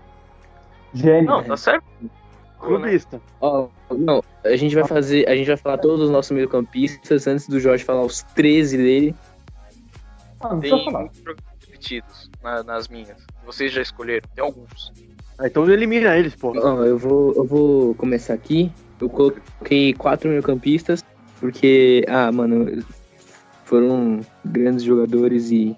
Gênio. 0.93 1.29
Não, 1.29 1.43
tá 1.43 1.57
certo. 1.57 1.83
Clubista. 2.59 3.21
Ó, 3.39 3.67
não, 3.91 4.21
a 4.43 4.55
gente 4.55 4.75
vai 4.75 4.83
fazer, 4.85 5.27
a 5.29 5.35
gente 5.35 5.47
vai 5.47 5.55
falar 5.57 5.77
todos 5.77 6.01
os 6.01 6.09
nossos 6.09 6.31
meio-campistas 6.31 7.25
antes 7.27 7.47
do 7.47 7.59
Jorge 7.59 7.83
falar 7.85 8.01
os 8.03 8.21
13 8.35 8.77
dele. 8.77 9.15
Ah, 10.41 10.49
não 10.53 10.59
Tem 10.59 10.69
falar. 10.69 10.99
muitos 11.01 11.17
jogadores 11.19 11.43
repetidos 11.65 12.29
na- 12.43 12.63
nas 12.63 12.87
minhas. 12.89 13.17
Vocês 13.45 13.71
já 13.71 13.81
escolheram, 13.81 14.27
tem 14.35 14.43
alguns. 14.43 14.91
Ah, 15.37 15.47
então 15.47 15.69
elimina 15.69 16.17
eles, 16.17 16.35
pô. 16.35 16.53
Ó, 16.57 16.83
eu 16.83 16.97
vou, 16.97 17.33
eu 17.33 17.45
vou 17.45 17.95
começar 17.95 18.33
aqui. 18.33 18.71
Eu 18.99 19.09
coloquei 19.09 19.93
quatro 19.93 20.29
meio-campistas 20.29 21.03
porque, 21.39 22.03
ah, 22.09 22.29
mano, 22.31 22.83
foram 23.69 24.21
grandes 24.43 24.83
jogadores 24.83 25.51
e 25.51 25.77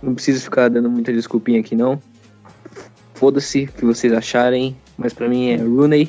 não 0.00 0.14
preciso 0.14 0.44
ficar 0.44 0.68
dando 0.68 0.88
muita 0.88 1.12
desculpinha 1.12 1.58
aqui 1.58 1.74
não. 1.74 2.00
Foda-se 3.14 3.64
o 3.64 3.72
que 3.72 3.84
vocês 3.84 4.12
acharem, 4.12 4.76
mas 4.96 5.12
pra 5.12 5.28
mim 5.28 5.48
é 5.48 5.56
Rooney. 5.56 6.08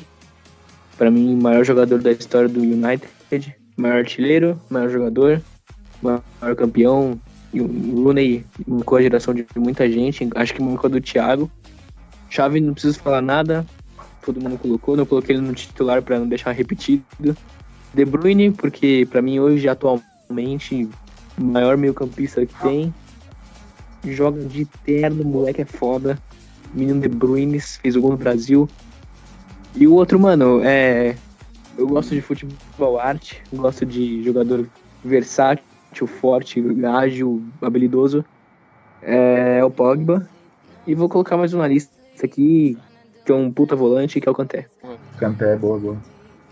Pra 0.96 1.10
mim, 1.10 1.34
maior 1.34 1.64
jogador 1.64 2.00
da 2.00 2.12
história 2.12 2.48
do 2.48 2.60
United, 2.60 3.04
maior 3.76 3.98
artilheiro, 3.98 4.58
maior 4.70 4.88
jogador, 4.88 5.42
maior 6.00 6.54
campeão, 6.56 7.20
E 7.52 7.60
o 7.60 7.66
Rooney 8.04 8.46
marcou 8.66 8.98
a 8.98 9.02
geração 9.02 9.34
de 9.34 9.44
muita 9.56 9.90
gente, 9.90 10.28
acho 10.36 10.54
que 10.54 10.62
marcou 10.62 10.88
a 10.88 10.90
do 10.92 11.00
Thiago. 11.00 11.50
Chave 12.30 12.60
não 12.60 12.72
preciso 12.72 13.00
falar 13.00 13.20
nada, 13.20 13.66
todo 14.24 14.40
mundo 14.40 14.56
colocou, 14.56 14.96
não 14.96 15.04
coloquei 15.04 15.34
ele 15.34 15.44
no 15.44 15.52
titular 15.52 16.00
para 16.00 16.18
não 16.18 16.28
deixar 16.28 16.52
repetido. 16.52 17.36
De 17.92 18.04
Bruyne, 18.04 18.52
porque 18.52 19.06
para 19.10 19.22
mim 19.22 19.38
hoje, 19.38 19.68
atualmente, 19.68 20.15
o 20.28 21.42
maior 21.42 21.76
meio 21.76 21.94
campista 21.94 22.44
que 22.44 22.54
tem. 22.60 22.94
Joga 24.04 24.42
de 24.42 24.64
terno, 24.84 25.24
moleque 25.24 25.62
é 25.62 25.64
foda. 25.64 26.18
Menino 26.72 27.00
De 27.00 27.08
Bruyne, 27.08 27.60
fez 27.60 27.96
o 27.96 28.00
gol 28.00 28.12
no 28.12 28.16
Brasil. 28.16 28.68
E 29.74 29.86
o 29.86 29.94
outro, 29.94 30.18
mano, 30.18 30.60
é. 30.64 31.16
Eu 31.76 31.86
gosto 31.86 32.14
de 32.14 32.22
futebol 32.22 32.98
arte, 32.98 33.42
gosto 33.52 33.84
de 33.84 34.22
jogador 34.22 34.66
versátil, 35.04 36.06
forte, 36.06 36.62
ágil, 36.86 37.42
habilidoso. 37.60 38.24
É 39.02 39.62
o 39.64 39.70
Pogba. 39.70 40.28
E 40.86 40.94
vou 40.94 41.08
colocar 41.08 41.36
mais 41.36 41.52
uma 41.52 41.66
lista 41.66 41.92
aqui, 42.22 42.78
que 43.24 43.32
é 43.32 43.34
um 43.34 43.50
puta 43.50 43.76
volante, 43.76 44.20
que 44.20 44.28
é 44.28 44.32
o 44.32 44.34
Kanté. 44.34 44.66
Kanté 45.18 45.52
é 45.52 45.56
boa, 45.56 45.78
boa. 45.78 45.96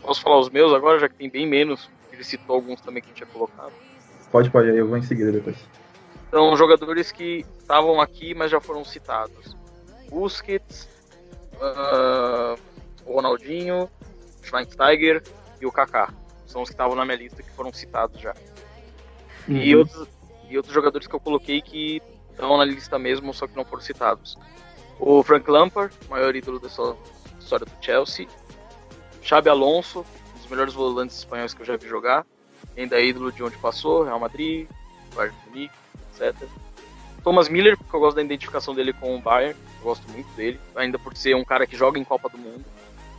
Posso 0.02 0.20
falar 0.20 0.40
os 0.40 0.50
meus 0.50 0.72
agora, 0.74 0.98
já 0.98 1.08
que 1.08 1.14
tem 1.14 1.30
bem 1.30 1.46
menos. 1.46 1.88
Ele 2.14 2.24
citou 2.24 2.56
alguns 2.56 2.80
também 2.80 3.02
que 3.02 3.08
a 3.08 3.10
gente 3.10 3.18
tinha 3.18 3.26
colocado. 3.26 3.72
Pode, 4.30 4.50
pode, 4.50 4.70
aí 4.70 4.78
eu 4.78 4.86
vou 4.86 4.96
em 4.96 5.02
seguida 5.02 5.32
depois. 5.32 5.56
Então, 6.28 6.56
jogadores 6.56 7.12
que 7.12 7.44
estavam 7.58 8.00
aqui, 8.00 8.34
mas 8.34 8.50
já 8.50 8.60
foram 8.60 8.84
citados. 8.84 9.56
Busquets, 10.08 10.88
uh, 11.54 12.58
Ronaldinho, 13.04 13.90
Schweinsteiger 14.42 15.22
e 15.60 15.66
o 15.66 15.72
Kaká. 15.72 16.12
São 16.46 16.62
os 16.62 16.68
que 16.68 16.74
estavam 16.74 16.94
na 16.94 17.04
minha 17.04 17.16
lista 17.16 17.42
que 17.42 17.50
foram 17.50 17.72
citados 17.72 18.20
já. 18.20 18.34
Uhum. 19.48 19.56
E, 19.56 19.76
outros, 19.76 20.08
e 20.48 20.56
outros 20.56 20.74
jogadores 20.74 21.06
que 21.06 21.14
eu 21.14 21.20
coloquei 21.20 21.60
que 21.60 22.00
estão 22.30 22.56
na 22.56 22.64
lista 22.64 22.98
mesmo, 22.98 23.34
só 23.34 23.46
que 23.46 23.56
não 23.56 23.64
foram 23.64 23.82
citados. 23.82 24.38
O 25.00 25.22
Frank 25.22 25.50
Lampard, 25.50 25.94
maior 26.08 26.34
ídolo 26.34 26.60
dessa 26.60 26.96
história 27.40 27.66
do 27.66 27.72
Chelsea. 27.84 28.28
Xabi 29.22 29.48
Alonso, 29.48 30.04
dos 30.44 30.50
melhores 30.50 30.74
volantes 30.74 31.16
espanhóis 31.16 31.54
que 31.54 31.62
eu 31.62 31.66
já 31.66 31.76
vi 31.76 31.88
jogar. 31.88 32.24
Ainda 32.76 33.00
é 33.00 33.04
ídolo 33.04 33.32
de 33.32 33.42
onde 33.42 33.56
passou, 33.56 34.04
Real 34.04 34.20
Madrid, 34.20 34.68
Bayern 35.14 35.36
Munique, 35.46 35.74
etc. 36.12 36.34
Thomas 37.22 37.48
Miller, 37.48 37.76
porque 37.76 37.96
eu 37.96 38.00
gosto 38.00 38.16
da 38.16 38.22
identificação 38.22 38.74
dele 38.74 38.92
com 38.92 39.16
o 39.16 39.20
Bayern, 39.20 39.58
eu 39.78 39.84
gosto 39.84 40.06
muito 40.10 40.28
dele, 40.34 40.60
ainda 40.76 40.98
por 40.98 41.16
ser 41.16 41.34
um 41.34 41.44
cara 41.44 41.66
que 41.66 41.76
joga 41.76 41.98
em 41.98 42.04
Copa 42.04 42.28
do 42.28 42.38
Mundo. 42.38 42.64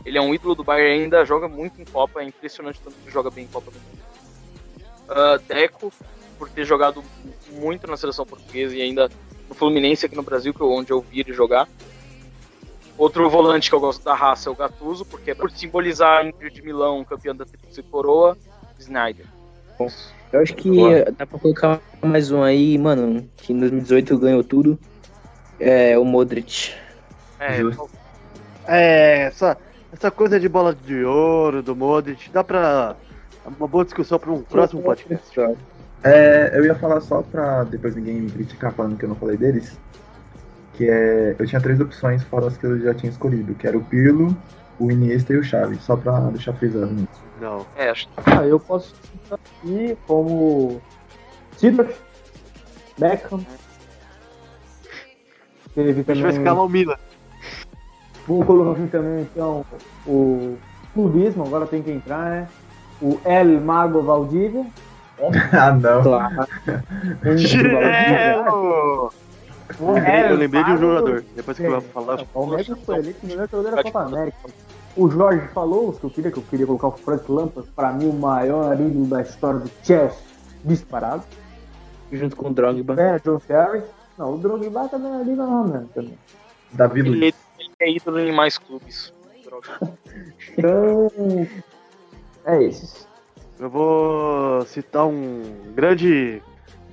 Ele 0.04 0.16
é 0.16 0.20
um 0.20 0.32
ídolo 0.32 0.54
do 0.54 0.62
Bayern 0.62 1.02
ainda, 1.02 1.24
joga 1.24 1.48
muito 1.48 1.80
em 1.80 1.84
Copa, 1.84 2.22
é 2.22 2.24
impressionante 2.24 2.80
tanto 2.82 2.96
que 3.04 3.10
joga 3.10 3.30
bem 3.30 3.44
em 3.44 3.48
Copa 3.48 3.70
do 3.70 3.78
Mundo. 3.78 4.06
Uh, 5.08 5.38
Deco, 5.48 5.92
por 6.38 6.48
ter 6.48 6.64
jogado 6.64 7.02
muito 7.52 7.86
na 7.88 7.96
seleção 7.96 8.24
portuguesa 8.24 8.74
e 8.76 8.82
ainda 8.82 9.10
no 9.48 9.54
Fluminense 9.54 10.06
aqui 10.06 10.14
no 10.14 10.22
Brasil, 10.22 10.54
que 10.54 10.62
é 10.62 10.64
onde 10.64 10.92
eu 10.92 11.00
vi 11.00 11.20
ele 11.20 11.32
jogar. 11.32 11.68
Outro 12.98 13.28
volante 13.28 13.68
que 13.68 13.76
eu 13.76 13.80
gosto 13.80 14.02
da 14.02 14.14
raça 14.14 14.48
é 14.48 14.52
o 14.52 14.54
Gattuso, 14.54 15.04
porque 15.04 15.32
é 15.32 15.34
por 15.34 15.50
simbolizar 15.50 16.20
a 16.20 16.24
Inter 16.24 16.50
de 16.50 16.62
Milão, 16.62 17.04
campeão 17.04 17.34
da 17.34 17.44
Tríplice 17.44 17.82
Coroa, 17.82 18.36
Snyder. 18.78 19.26
Eu 20.32 20.40
acho 20.40 20.54
que 20.54 20.70
dá 21.16 21.26
pra 21.26 21.38
colocar 21.38 21.80
mais 22.02 22.30
um 22.30 22.42
aí, 22.42 22.78
mano, 22.78 23.28
que 23.36 23.52
em 23.52 23.58
2018 23.58 24.18
ganhou 24.18 24.42
tudo. 24.42 24.78
É 25.60 25.98
o 25.98 26.04
Modric. 26.04 26.74
É, 27.38 27.58
Justo. 27.58 27.88
É, 28.66 29.22
essa, 29.24 29.56
essa 29.92 30.10
coisa 30.10 30.40
de 30.40 30.48
bola 30.48 30.74
de 30.74 31.04
ouro, 31.04 31.62
do 31.62 31.76
Modric, 31.76 32.30
dá 32.30 32.42
pra. 32.42 32.96
Uma 33.58 33.68
boa 33.68 33.84
discussão 33.84 34.18
para 34.18 34.32
um 34.32 34.42
próximo 34.42 34.82
podcast. 34.82 35.40
É, 36.02 36.50
eu 36.52 36.64
ia 36.64 36.74
falar 36.74 37.00
só 37.00 37.22
pra 37.22 37.62
depois 37.64 37.94
ninguém 37.94 38.22
me 38.22 38.30
criticar 38.30 38.72
falando 38.72 38.98
que 38.98 39.04
eu 39.04 39.08
não 39.08 39.16
falei 39.16 39.36
deles. 39.36 39.78
Que 40.76 40.88
é. 40.88 41.34
Eu 41.38 41.46
tinha 41.46 41.60
três 41.60 41.80
opções 41.80 42.22
fora 42.24 42.46
as 42.46 42.56
que 42.56 42.66
eu 42.66 42.78
já 42.80 42.94
tinha 42.94 43.10
escolhido, 43.10 43.54
que 43.54 43.66
era 43.66 43.76
o 43.76 43.84
Pirlo, 43.84 44.36
o 44.78 44.90
Iniesta 44.90 45.32
e 45.32 45.38
o 45.38 45.42
Xavi, 45.42 45.76
só 45.76 45.96
pra 45.96 46.20
deixar 46.30 46.52
frisado. 46.52 47.08
Não. 47.40 47.66
é, 47.76 47.90
acho 47.90 48.08
Ah, 48.26 48.46
eu 48.46 48.60
posso 48.60 48.94
citar 48.96 49.38
aqui 49.38 49.96
como 50.06 50.80
Sidor, 51.56 51.88
Beckham. 52.98 53.44
Teve 55.74 55.90
A 55.90 55.94
gente 55.94 56.04
vai 56.04 56.14
também. 56.16 56.30
escalar 56.30 56.64
o 56.64 56.68
Milan. 56.68 56.96
Vou 58.26 58.44
colocar 58.44 58.80
aqui 58.80 58.90
também 58.90 59.20
então 59.22 59.64
o 60.06 60.56
clubismo, 60.94 61.44
agora 61.46 61.66
tem 61.66 61.82
que 61.82 61.90
entrar, 61.90 62.30
né? 62.30 62.48
O 63.00 63.18
El 63.24 63.60
Mago 63.60 64.02
Valdívia. 64.02 64.66
ah, 65.52 65.72
não. 65.72 66.02
Claro. 66.02 66.46
O 69.80 69.96
El 69.96 70.30
Eu 70.30 70.36
lembrei 70.36 70.64
de 70.64 70.70
um 70.72 70.78
jogador. 70.78 71.24
Depois 71.34 71.56
que 71.56 71.64
eu 71.64 71.70
vou 71.70 71.80
falar, 71.80 72.20
O 72.20 72.26
Palmeiras 72.26 72.78
foi 72.84 72.98
eleito 72.98 73.18
o 73.24 73.26
melhor 73.26 73.48
jogador 73.48 73.76
da 73.76 73.82
Copa 73.82 74.02
América. 74.02 74.38
O 74.96 75.10
Jorge 75.10 75.46
falou 75.48 75.92
que 75.92 76.04
eu 76.04 76.10
queria, 76.10 76.30
que 76.30 76.38
eu 76.38 76.42
queria 76.42 76.66
colocar 76.66 76.88
o 76.88 76.92
Frank 76.92 77.30
Lampard, 77.30 77.70
pra 77.76 77.92
mim 77.92 78.08
o 78.08 78.14
maior 78.14 78.72
ídolo 78.80 79.06
da 79.06 79.20
história 79.20 79.60
do 79.60 79.70
Chelsea, 79.82 80.18
disparado. 80.64 81.22
Junto 82.10 82.36
com 82.36 82.48
o 82.48 82.54
Drogba. 82.54 82.94
É, 82.98 83.18
John 83.18 83.38
Ferry. 83.38 83.82
Não, 84.16 84.34
o 84.34 84.38
Drogba 84.38 84.88
também 84.88 85.20
é 85.20 85.24
liga 85.24 85.44
não, 85.44 85.66
né? 85.66 85.86
Também. 85.94 86.18
Davi 86.72 87.02
Luiz. 87.02 87.34
ele 87.58 87.70
é 87.80 87.90
ídolo 87.90 88.20
em 88.20 88.32
mais 88.32 88.56
clubes. 88.56 89.12
Droga. 89.44 89.68
Então, 90.56 91.10
é 92.46 92.62
esses. 92.62 93.06
eu 93.58 93.68
vou 93.68 94.64
citar 94.64 95.06
um 95.06 95.42
grande. 95.74 96.42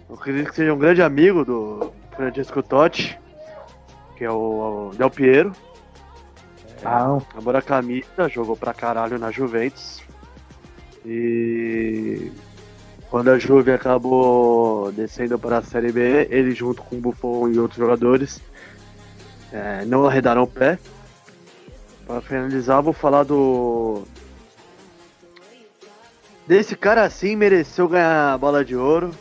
Eu 0.10 0.16
acredito 0.16 0.50
que 0.50 0.56
seja 0.56 0.74
um 0.74 0.78
grande 0.78 1.02
amigo 1.02 1.46
do 1.46 1.92
Francesco 2.16 2.62
Totti, 2.62 3.20
que 4.16 4.24
é 4.24 4.32
o 4.32 4.92
Del 4.98 5.10
Piero. 5.10 5.54
Ah, 6.84 7.06
não. 7.06 7.26
Agora 7.36 7.60
a 7.60 7.62
camisa 7.62 8.28
jogou 8.30 8.56
pra 8.56 8.74
caralho 8.74 9.18
na 9.18 9.32
Juventus. 9.32 10.02
E 11.06 12.32
quando 13.10 13.30
a 13.30 13.38
Juve 13.38 13.72
acabou 13.72 14.92
descendo 14.92 15.38
para 15.38 15.58
a 15.58 15.62
Série 15.62 15.92
B, 15.92 16.28
ele 16.30 16.52
junto 16.52 16.82
com 16.82 16.98
o 16.98 17.00
Buffon 17.00 17.50
e 17.50 17.60
outros 17.60 17.80
jogadores 17.80 18.42
é, 19.52 19.86
não 19.86 20.06
arredaram 20.06 20.44
o 20.44 20.48
pé. 20.48 20.80
Para 22.06 22.22
finalizar, 22.22 22.82
vou 22.82 22.94
falar 22.94 23.24
do. 23.24 24.04
Desse 26.46 26.76
cara 26.76 27.04
assim 27.04 27.36
mereceu 27.36 27.88
ganhar 27.88 28.34
a 28.34 28.38
bola 28.38 28.66
de 28.66 28.76
ouro. 28.76 29.12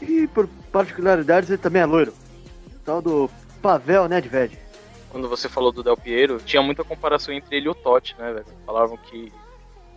E 0.00 0.26
por 0.28 0.48
particularidades 0.72 1.50
ele 1.50 1.58
também 1.58 1.82
é 1.82 1.86
loiro. 1.86 2.12
Tal 2.84 3.00
do 3.00 3.30
Pavel 3.60 4.08
Nedved. 4.08 4.58
Quando 5.10 5.28
você 5.28 5.48
falou 5.48 5.70
do 5.70 5.82
Del 5.82 5.96
Piero, 5.96 6.38
tinha 6.38 6.62
muita 6.62 6.82
comparação 6.82 7.34
entre 7.34 7.56
ele 7.56 7.66
e 7.66 7.68
o 7.68 7.74
Totti, 7.74 8.16
né, 8.18 8.32
velho? 8.32 8.46
Falavam 8.64 8.96
que 8.96 9.30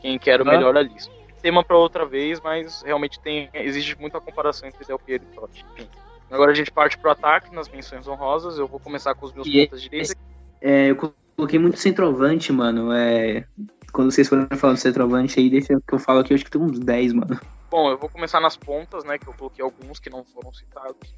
quem 0.02 0.20
que 0.20 0.30
era 0.30 0.44
o 0.44 0.48
Ah. 0.48 0.52
melhor 0.52 0.76
ali. 0.78 0.94
Tema 1.42 1.64
pra 1.64 1.78
outra 1.78 2.06
vez, 2.06 2.42
mas 2.42 2.82
realmente 2.84 3.20
tem 3.20 3.50
existe 3.54 3.98
muita 4.00 4.20
comparação 4.20 4.68
entre 4.68 4.86
Del 4.86 5.00
Piero 5.00 5.24
e 5.32 5.36
Totti. 5.36 5.66
Enfim. 5.74 5.88
Agora 6.30 6.52
a 6.52 6.56
gente 6.56 6.72
parte 6.72 6.98
pro 6.98 7.12
ataque 7.12 7.56
nas 7.56 7.70
menções 7.70 8.08
honrosas. 8.08 8.58
Eu 8.58 8.68
vou 8.68 8.80
começar 8.80 9.16
com 9.16 9.26
os 9.26 9.34
meus 9.34 9.48
E 9.48 9.66
pontas 9.66 9.82
direitas. 9.82 10.16
É, 10.60 10.90
eu 10.92 10.96
coloquei 11.36 11.60
muito 11.60 11.80
centroavante, 11.80 12.52
mano. 12.52 12.92
É, 12.92 13.46
quando 13.94 14.12
vocês 14.12 14.28
forem 14.28 14.48
falando 14.58 14.76
de 14.76 14.82
centroavante 14.82 15.40
aí, 15.40 15.50
deixa 15.50 15.68
que 15.88 15.94
eu 15.94 16.00
falo 16.00 16.20
aqui, 16.20 16.34
eu 16.34 16.36
acho 16.36 16.44
que 16.44 16.52
tem 16.52 16.62
uns 16.62 16.80
10, 16.80 17.14
mano. 17.14 17.40
Bom, 17.76 17.90
eu 17.90 17.98
vou 17.98 18.08
começar 18.08 18.40
nas 18.40 18.56
pontas, 18.56 19.04
né? 19.04 19.18
Que 19.18 19.28
eu 19.28 19.34
coloquei 19.34 19.62
alguns 19.62 20.00
que 20.00 20.10
não 20.10 20.24
foram 20.24 20.54
citados. 20.54 21.14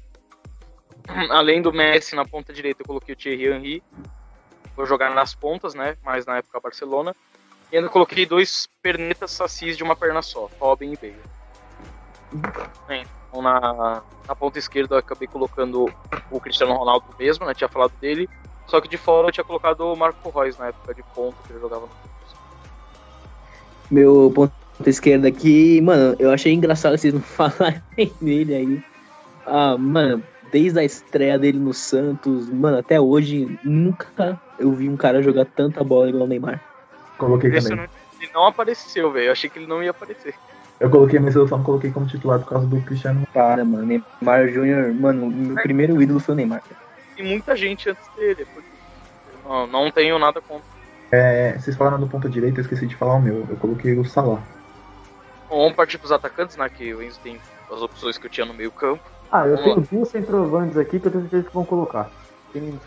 Além 1.30 1.62
do 1.62 1.72
Messi 1.72 2.16
na 2.16 2.24
ponta 2.24 2.52
direita, 2.52 2.82
eu 2.82 2.86
coloquei 2.86 3.14
o 3.14 3.16
Thierry 3.16 3.46
Henry. 3.46 3.82
Vou 4.74 4.84
jogar 4.84 5.14
nas 5.14 5.36
pontas, 5.36 5.72
né? 5.72 5.96
Mas 6.02 6.26
na 6.26 6.38
época 6.38 6.58
Barcelona. 6.58 7.14
E 7.70 7.76
ainda 7.76 7.88
coloquei 7.88 8.26
dois 8.26 8.68
pernetas 8.82 9.30
sacis 9.30 9.76
de 9.76 9.84
uma 9.84 9.94
perna 9.94 10.20
só, 10.20 10.50
Robin 10.58 10.94
e 10.94 10.96
Bale. 10.96 11.22
Então 13.28 13.40
na, 13.40 14.02
na 14.26 14.34
ponta 14.34 14.58
esquerda 14.58 14.96
eu 14.96 14.98
acabei 14.98 15.28
colocando 15.28 15.88
o 16.28 16.40
Cristiano 16.40 16.74
Ronaldo 16.74 17.06
mesmo, 17.16 17.46
né? 17.46 17.54
Tinha 17.54 17.68
falado 17.68 17.92
dele. 18.00 18.28
Só 18.66 18.80
que 18.80 18.88
de 18.88 18.96
fora 18.96 19.28
eu 19.28 19.32
tinha 19.32 19.44
colocado 19.44 19.82
o 19.82 19.94
Marco 19.94 20.28
Reus 20.28 20.58
na 20.58 20.66
época 20.66 20.92
de 20.92 21.04
ponta 21.14 21.36
que 21.46 21.52
ele 21.52 21.60
jogava 21.60 21.86
no 21.86 21.92
Meu 23.88 24.32
ponta 24.34 24.67
esquerda 24.86 25.28
aqui, 25.28 25.80
mano, 25.80 26.14
eu 26.18 26.30
achei 26.30 26.52
engraçado 26.52 26.96
vocês 26.96 27.12
não 27.12 27.20
falarem 27.22 27.82
dele 28.20 28.54
aí. 28.54 28.82
Ah, 29.46 29.76
mano, 29.78 30.22
desde 30.52 30.78
a 30.78 30.84
estreia 30.84 31.38
dele 31.38 31.58
no 31.58 31.72
Santos, 31.74 32.48
mano, 32.50 32.78
até 32.78 33.00
hoje, 33.00 33.58
nunca 33.64 34.40
eu 34.58 34.72
vi 34.72 34.88
um 34.88 34.96
cara 34.96 35.22
jogar 35.22 35.44
tanta 35.46 35.82
bola 35.82 36.08
igual 36.08 36.24
o 36.24 36.28
Neymar. 36.28 36.60
Coloquei 37.16 37.50
também. 37.50 37.58
Impressionante. 37.58 37.92
Ele 38.20 38.30
não 38.34 38.46
apareceu, 38.46 39.12
velho. 39.12 39.26
Eu 39.26 39.32
achei 39.32 39.48
que 39.48 39.58
ele 39.58 39.66
não 39.66 39.82
ia 39.82 39.90
aparecer. 39.90 40.34
Eu 40.80 40.90
coloquei, 40.90 41.18
mas 41.18 41.34
eu 41.34 41.46
só 41.46 41.56
não 41.56 41.64
coloquei 41.64 41.90
como 41.90 42.06
titular 42.06 42.38
por 42.40 42.48
causa 42.48 42.66
do 42.66 42.80
Cristiano. 42.82 43.26
Para, 43.32 43.64
mano, 43.64 43.86
Neymar 43.86 44.48
Júnior, 44.48 44.92
mano, 44.94 45.28
meu 45.30 45.54
primeiro 45.56 46.00
ídolo 46.00 46.20
foi 46.20 46.34
o 46.34 46.36
Neymar. 46.36 46.62
Tem 47.16 47.26
muita 47.26 47.56
gente 47.56 47.88
antes 47.90 48.08
dele. 48.16 48.46
porque- 48.52 48.68
Não, 49.48 49.66
não 49.66 49.90
tenho 49.90 50.18
nada 50.18 50.40
contra. 50.40 50.64
É, 51.10 51.58
vocês 51.58 51.76
falaram 51.76 51.98
do 51.98 52.06
ponta 52.06 52.28
direita, 52.28 52.58
eu 52.58 52.62
esqueci 52.62 52.86
de 52.86 52.94
falar 52.94 53.14
o 53.14 53.20
meu. 53.22 53.46
Eu 53.48 53.56
coloquei 53.56 53.96
o 53.98 54.04
Salah. 54.04 54.42
Bom, 55.48 55.62
vamos 55.62 55.74
partir 55.74 55.98
pros 55.98 56.12
atacantes, 56.12 56.56
né? 56.56 56.68
Que 56.68 56.94
o 56.94 57.02
Enzo 57.02 57.18
tem 57.20 57.40
as 57.72 57.80
opções 57.80 58.18
que 58.18 58.26
eu 58.26 58.30
tinha 58.30 58.46
no 58.46 58.54
meio 58.54 58.70
campo. 58.70 59.02
Ah, 59.30 59.46
eu 59.46 59.56
Vamos 59.56 59.88
tenho 59.88 60.00
duas 60.00 60.08
centroavantes 60.08 60.76
aqui 60.76 60.98
que 60.98 61.06
eu 61.06 61.10
tenho 61.10 61.22
certeza 61.22 61.44
que 61.44 61.54
vão 61.54 61.64
colocar. 61.64 62.10
Tem 62.52 62.80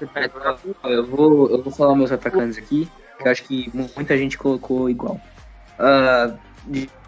É, 0.83 0.95
eu, 0.95 1.05
vou, 1.05 1.49
eu 1.49 1.61
vou 1.61 1.71
falar 1.71 1.95
meus 1.95 2.11
atacantes 2.11 2.57
aqui, 2.57 2.89
que 3.17 3.27
eu 3.27 3.31
acho 3.31 3.43
que 3.43 3.71
muita 3.95 4.17
gente 4.17 4.37
colocou 4.37 4.89
igual. 4.89 5.19
Ah, 5.77 6.35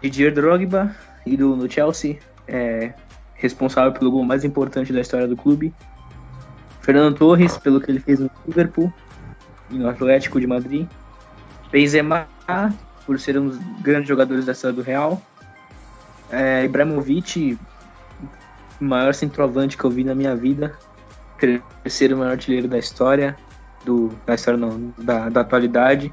Didier 0.00 0.32
Drogba, 0.32 0.94
ídolo 1.26 1.56
no 1.56 1.70
Chelsea, 1.70 2.18
é, 2.46 2.94
responsável 3.34 3.92
pelo 3.92 4.10
gol 4.10 4.24
mais 4.24 4.44
importante 4.44 4.92
da 4.92 5.00
história 5.00 5.26
do 5.26 5.36
clube. 5.36 5.74
Fernando 6.80 7.16
Torres, 7.16 7.56
pelo 7.58 7.80
que 7.80 7.90
ele 7.90 8.00
fez 8.00 8.20
no 8.20 8.30
Liverpool 8.46 8.92
e 9.70 9.74
no 9.74 9.88
Atlético 9.88 10.40
de 10.40 10.46
Madrid. 10.46 10.86
Benzema, 11.72 12.28
por 13.06 13.18
ser 13.18 13.38
um 13.38 13.48
dos 13.48 13.58
grandes 13.80 14.08
jogadores 14.08 14.44
da 14.44 14.52
história 14.52 14.76
do 14.76 14.82
Real. 14.82 15.20
É, 16.34 16.64
Ibrahimovic, 16.64 17.58
o 18.80 18.84
maior 18.84 19.14
centroavante 19.14 19.76
que 19.76 19.84
eu 19.84 19.90
vi 19.90 20.04
na 20.04 20.14
minha 20.14 20.34
vida. 20.34 20.76
Terceiro 21.82 22.16
maior 22.16 22.32
artilheiro 22.32 22.68
da 22.68 22.78
história, 22.78 23.36
do, 23.84 24.10
da 24.26 24.34
história 24.34 24.58
não, 24.58 24.92
da, 24.98 25.28
da 25.28 25.40
atualidade. 25.40 26.12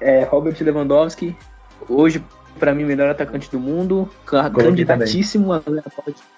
É, 0.00 0.24
Robert 0.24 0.56
Lewandowski, 0.60 1.36
hoje 1.88 2.22
para 2.58 2.74
mim 2.74 2.84
melhor 2.84 3.10
atacante 3.10 3.50
do 3.50 3.58
mundo, 3.58 4.08
candidatíssimo 4.24 5.52
a 5.52 5.62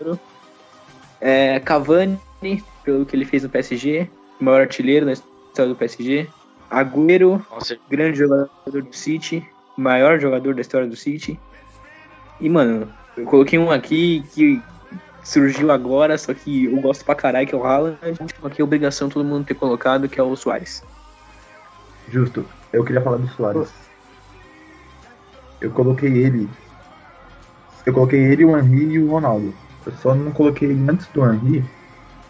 ouro. 0.01 0.19
É, 1.21 1.61
Cavani, 1.61 2.19
pelo 2.85 3.05
que 3.05 3.17
ele 3.17 3.25
fez 3.25 3.43
no 3.43 3.49
PSG, 3.49 4.09
maior 4.41 4.63
artilheiro 4.63 5.07
da 5.07 5.13
história 5.13 5.69
do 5.69 5.77
PSG. 5.77 6.29
Agüero, 6.71 7.45
Nossa, 7.51 7.79
grande 7.89 8.19
jogador 8.19 8.51
do 8.67 8.93
City, 8.93 9.47
maior 9.77 10.19
jogador 10.19 10.55
da 10.55 10.61
história 10.61 10.87
do 10.87 10.97
City. 10.97 11.39
E, 12.41 12.49
mano, 12.49 12.93
eu 13.17 13.25
coloquei 13.25 13.59
um 13.59 13.71
aqui 13.71 14.23
que 14.35 14.63
surgiu 15.23 15.71
agora, 15.71 16.17
só 16.17 16.33
que 16.33 16.67
eu 16.67 16.77
gosto 16.81 17.05
pra 17.05 17.15
caralho, 17.15 17.47
que 17.47 17.55
é 17.55 17.59
o 17.59 17.65
Haaland. 17.65 17.99
Aqui 18.43 18.61
é 18.61 18.65
obrigação 18.65 19.09
todo 19.09 19.25
mundo 19.25 19.47
ter 19.47 19.55
colocado, 19.55 20.09
que 20.09 20.21
é 20.21 20.23
o 20.23 20.37
Soares. 20.37 20.83
Justo. 22.09 22.47
Eu 22.73 22.85
queria 22.85 23.03
falar 23.03 23.17
do 23.17 23.29
Soares. 23.29 23.73
Eu 25.61 25.71
coloquei 25.73 26.13
ele. 26.25 26.49
Eu 27.85 27.93
coloquei 27.93 28.21
ele, 28.21 28.45
o 28.45 28.57
Henry 28.57 28.93
e 28.93 28.99
o 28.99 29.11
Ronaldo. 29.11 29.55
Eu 29.85 29.93
só 29.93 30.15
não 30.15 30.33
coloquei 30.33 30.71
ele 30.71 30.91
antes 30.91 31.07
do 31.09 31.25
Henry, 31.25 31.65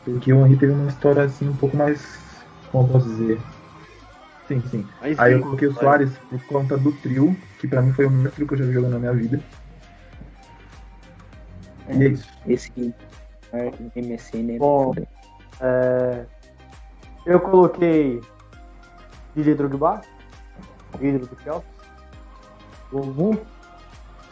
porque 0.04 0.32
o 0.32 0.46
Henry 0.46 0.56
teve 0.56 0.72
uma 0.72 0.88
história 0.88 1.24
assim 1.24 1.48
um 1.48 1.56
pouco 1.56 1.76
mais. 1.76 2.00
Como 2.70 2.84
eu 2.86 2.92
posso 2.92 3.08
dizer? 3.08 3.40
Sim, 4.46 4.62
sim. 4.70 4.86
Mas, 5.00 5.18
Aí 5.18 5.32
eu 5.32 5.38
sim, 5.38 5.44
coloquei 5.44 5.68
o. 5.68 5.72
Soares 5.72 6.10
por 6.30 6.44
conta 6.44 6.76
do 6.76 6.92
trio, 6.92 7.36
que 7.58 7.66
pra 7.66 7.82
mim 7.82 7.92
foi 7.92 8.06
o 8.06 8.10
melhor 8.10 8.30
trio 8.32 8.46
que 8.46 8.54
eu 8.54 8.58
já 8.58 8.64
vi 8.64 8.72
jogando 8.72 8.92
na 8.92 8.98
minha 8.98 9.12
vida. 9.12 9.40
É 11.88 11.94
isso. 11.96 12.28
Esse 12.46 12.94
é, 13.52 13.72
MSN 13.94 14.54
é 14.54 14.58
Bom. 14.58 14.94
foda. 14.94 15.08
É, 15.60 16.24
eu 17.24 17.40
coloquei 17.40 18.20
Didier 19.34 19.56
Drogba, 19.56 20.00
ídolo 21.00 21.26
do 21.26 21.40
Chelsea. 21.42 21.76
Bumbum. 22.90 23.36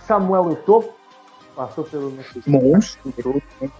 Samuel 0.07 0.53
Eto'o, 0.53 0.93
passou 1.57 1.85
pelo 1.85 2.11
Monstro. 2.47 3.11
United. 3.25 3.73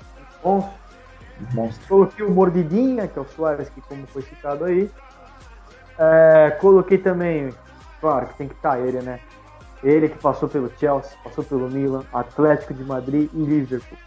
Monstro. 1.53 1.89
Coloquei 1.89 2.25
o 2.25 2.31
Mordidinha, 2.31 3.07
que 3.07 3.19
é 3.19 3.23
o 3.23 3.29
Soares, 3.29 3.69
que 3.69 3.81
como 3.83 4.07
foi 4.07 4.23
citado 4.23 4.65
aí. 4.65 4.91
É, 5.99 6.51
coloquei 6.61 6.99
também, 6.99 7.53
claro 8.01 8.27
que 8.29 8.35
tem 8.39 8.49
que 8.49 8.55
estar 8.55 8.81
ele, 8.81 9.01
né? 9.01 9.21
Ele 9.85 10.09
que 10.09 10.19
passou 10.19 10.49
pelo 10.49 10.71
Chelsea, 10.81 11.13
passou 11.23 11.45
pelo 11.45 11.71
Milan, 11.71 12.03
Atlético 12.13 12.73
de 12.73 12.83
Madrid 12.83 13.29
e 13.35 13.39
Liverpool. 13.39 13.99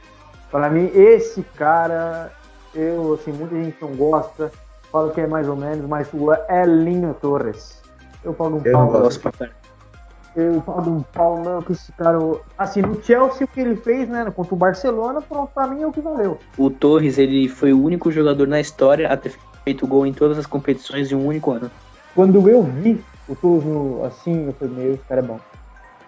Para 0.52 0.70
mim, 0.70 0.92
esse 0.94 1.44
cara, 1.56 2.32
eu, 2.74 3.14
assim, 3.14 3.32
muita 3.32 3.56
gente 3.56 3.78
não 3.80 3.96
gosta, 3.96 4.52
fala 4.92 5.12
que 5.12 5.22
é 5.22 5.28
mais 5.28 5.48
ou 5.48 5.56
menos, 5.56 5.88
mas 5.88 6.08
o 6.14 6.34
Elinho 6.50 7.16
Torres. 7.22 7.84
Eu 8.24 8.34
pago 8.34 8.58
um 8.58 8.62
Eu 8.66 8.74
pau, 8.74 8.92
gosto. 8.92 9.22
Pra 9.22 9.50
eu 10.36 10.62
pago 10.62 10.90
um 10.90 11.02
pau 11.02 11.44
não 11.44 11.62
que 11.62 11.72
esse 11.72 11.92
cara, 11.94 12.20
assim, 12.58 12.82
no 12.82 13.02
Chelsea 13.04 13.46
o 13.46 13.48
que 13.48 13.60
ele 13.60 13.76
fez, 13.76 14.08
né, 14.08 14.32
contra 14.36 14.54
o 14.54 14.58
Barcelona, 14.58 15.20
pronto, 15.22 15.52
pra 15.54 15.68
mim 15.68 15.82
é 15.82 15.88
o 15.88 15.92
que 15.92 16.00
valeu. 16.00 16.40
O 16.58 16.70
Torres, 16.70 17.18
ele 17.18 17.50
foi 17.50 17.74
o 17.74 17.84
único 17.84 18.12
jogador 18.12 18.48
na 18.48 18.60
história 18.60 19.12
a 19.12 19.18
ter 19.18 19.34
feito 19.64 19.88
gol 19.88 20.06
em 20.06 20.14
todas 20.14 20.38
as 20.38 20.46
competições 20.46 21.12
em 21.12 21.16
um 21.16 21.26
único 21.26 21.52
ano. 21.52 21.72
quando 22.16 22.48
eu 22.48 22.64
vi 22.64 23.04
o 23.28 23.36
Torres 23.36 24.06
assim, 24.06 24.46
eu 24.46 24.54
falei, 24.54 24.74
meu, 24.76 24.94
esse 24.94 25.04
cara 25.04 25.22
é 25.22 25.24
bom. 25.24 25.40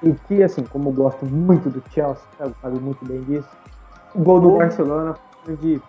E 0.01 0.13
que, 0.13 0.41
assim, 0.41 0.63
como 0.63 0.89
eu 0.89 0.93
gosto 0.93 1.25
muito 1.25 1.69
do 1.69 1.83
Chelsea, 1.91 2.23
sabe, 2.37 2.79
muito 2.79 3.03
bem 3.05 3.21
disso, 3.23 3.49
o 4.15 4.19
gol 4.19 4.39
do 4.39 4.57
Barcelona 4.57 5.15
foi 5.43 5.55
de. 5.57 5.81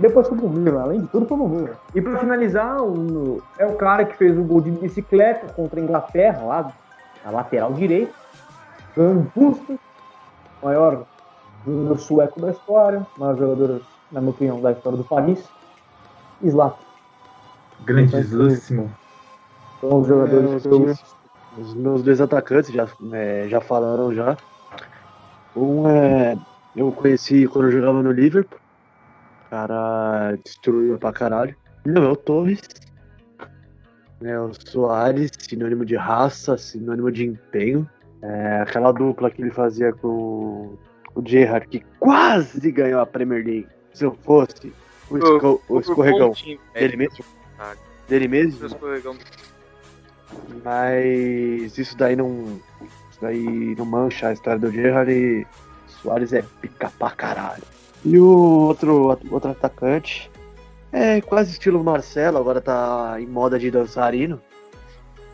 Depois 0.00 0.28
foi 0.28 0.38
pro 0.38 0.48
Milan, 0.48 0.82
além 0.82 1.00
de 1.02 1.06
tudo 1.08 1.26
foi 1.26 1.36
pro 1.36 1.48
Milan. 1.48 1.74
E 1.94 2.00
pra 2.00 2.18
finalizar, 2.18 2.82
o, 2.82 3.42
é 3.58 3.66
o 3.66 3.76
cara 3.76 4.04
que 4.04 4.16
fez 4.16 4.36
o 4.36 4.42
gol 4.42 4.60
de 4.60 4.70
bicicleta 4.70 5.52
contra 5.52 5.78
a 5.78 5.82
Inglaterra, 5.82 6.42
lá 6.42 6.72
na 7.24 7.30
lateral 7.30 7.72
direita. 7.72 8.12
Ganhou 8.96 9.12
um 9.12 9.26
busto, 9.34 9.78
maior 10.62 11.04
jogador 11.64 11.98
sueco 11.98 12.40
da 12.40 12.50
história, 12.50 13.06
maior 13.16 13.36
jogador, 13.36 13.82
na 14.10 14.20
minha 14.20 14.30
opinião, 14.30 14.60
da 14.60 14.72
história 14.72 14.98
do 14.98 15.04
Paris. 15.04 15.48
Zlatan. 16.44 16.76
Grandíssimo. 17.84 18.90
São 19.80 20.00
os 20.00 20.06
jogadores 20.06 20.64
É, 20.64 20.68
que 20.68 20.74
eu 20.74 20.94
Os 21.58 21.74
meus 21.74 22.02
dois 22.02 22.20
atacantes 22.20 22.72
já, 22.72 22.86
é, 23.12 23.46
já 23.48 23.60
falaram 23.60 24.12
já. 24.14 24.36
Um 25.54 25.86
é. 25.88 26.36
Eu 26.74 26.90
conheci 26.92 27.46
quando 27.46 27.66
eu 27.66 27.72
jogava 27.72 28.02
no 28.02 28.10
Liverpool. 28.10 28.58
O 29.46 29.50
cara 29.50 30.36
destruiu 30.42 30.96
pra 30.98 31.12
caralho. 31.12 31.54
Não, 31.84 32.04
é 32.04 32.08
o 32.08 32.16
Torres. 32.16 32.60
É 34.22 34.38
o 34.38 34.52
Soares, 34.54 35.30
sinônimo 35.38 35.84
de 35.84 35.96
raça, 35.96 36.56
sinônimo 36.56 37.10
de 37.10 37.26
empenho. 37.26 37.88
É, 38.22 38.62
aquela 38.62 38.92
dupla 38.92 39.30
que 39.30 39.42
ele 39.42 39.50
fazia 39.50 39.92
com 39.92 40.78
o 41.14 41.22
Gerrard, 41.26 41.66
que 41.66 41.80
quase 41.98 42.70
ganhou 42.70 43.00
a 43.00 43.06
Premier 43.06 43.44
League. 43.44 43.68
Se 43.92 44.04
eu 44.04 44.16
fosse 44.22 44.72
o, 45.10 45.18
esco- 45.18 45.60
o 45.68 45.80
escorregão 45.80 46.32
dele 46.72 46.96
mesmo. 46.96 47.24
Dele 48.08 48.28
mesmo. 48.28 48.62
O 48.62 48.66
escorregão. 48.68 49.16
Mas 50.64 51.76
isso 51.78 51.96
daí 51.96 52.16
não. 52.16 52.60
Isso 53.10 53.20
daí 53.20 53.74
não 53.76 53.84
mancha 53.84 54.28
a 54.28 54.32
história 54.32 54.58
do 54.58 54.70
Gerrard 54.70 55.12
e 55.12 55.46
Soares 55.86 56.32
é 56.32 56.42
pica 56.60 56.92
pra 56.98 57.10
caralho. 57.10 57.62
E 58.04 58.18
o 58.18 58.26
outro, 58.66 59.16
outro 59.30 59.50
atacante 59.50 60.30
é 60.90 61.20
quase 61.20 61.52
estilo 61.52 61.82
Marcelo, 61.82 62.38
agora 62.38 62.60
tá 62.60 63.16
em 63.18 63.26
moda 63.26 63.58
de 63.58 63.70
dançarino. 63.70 64.40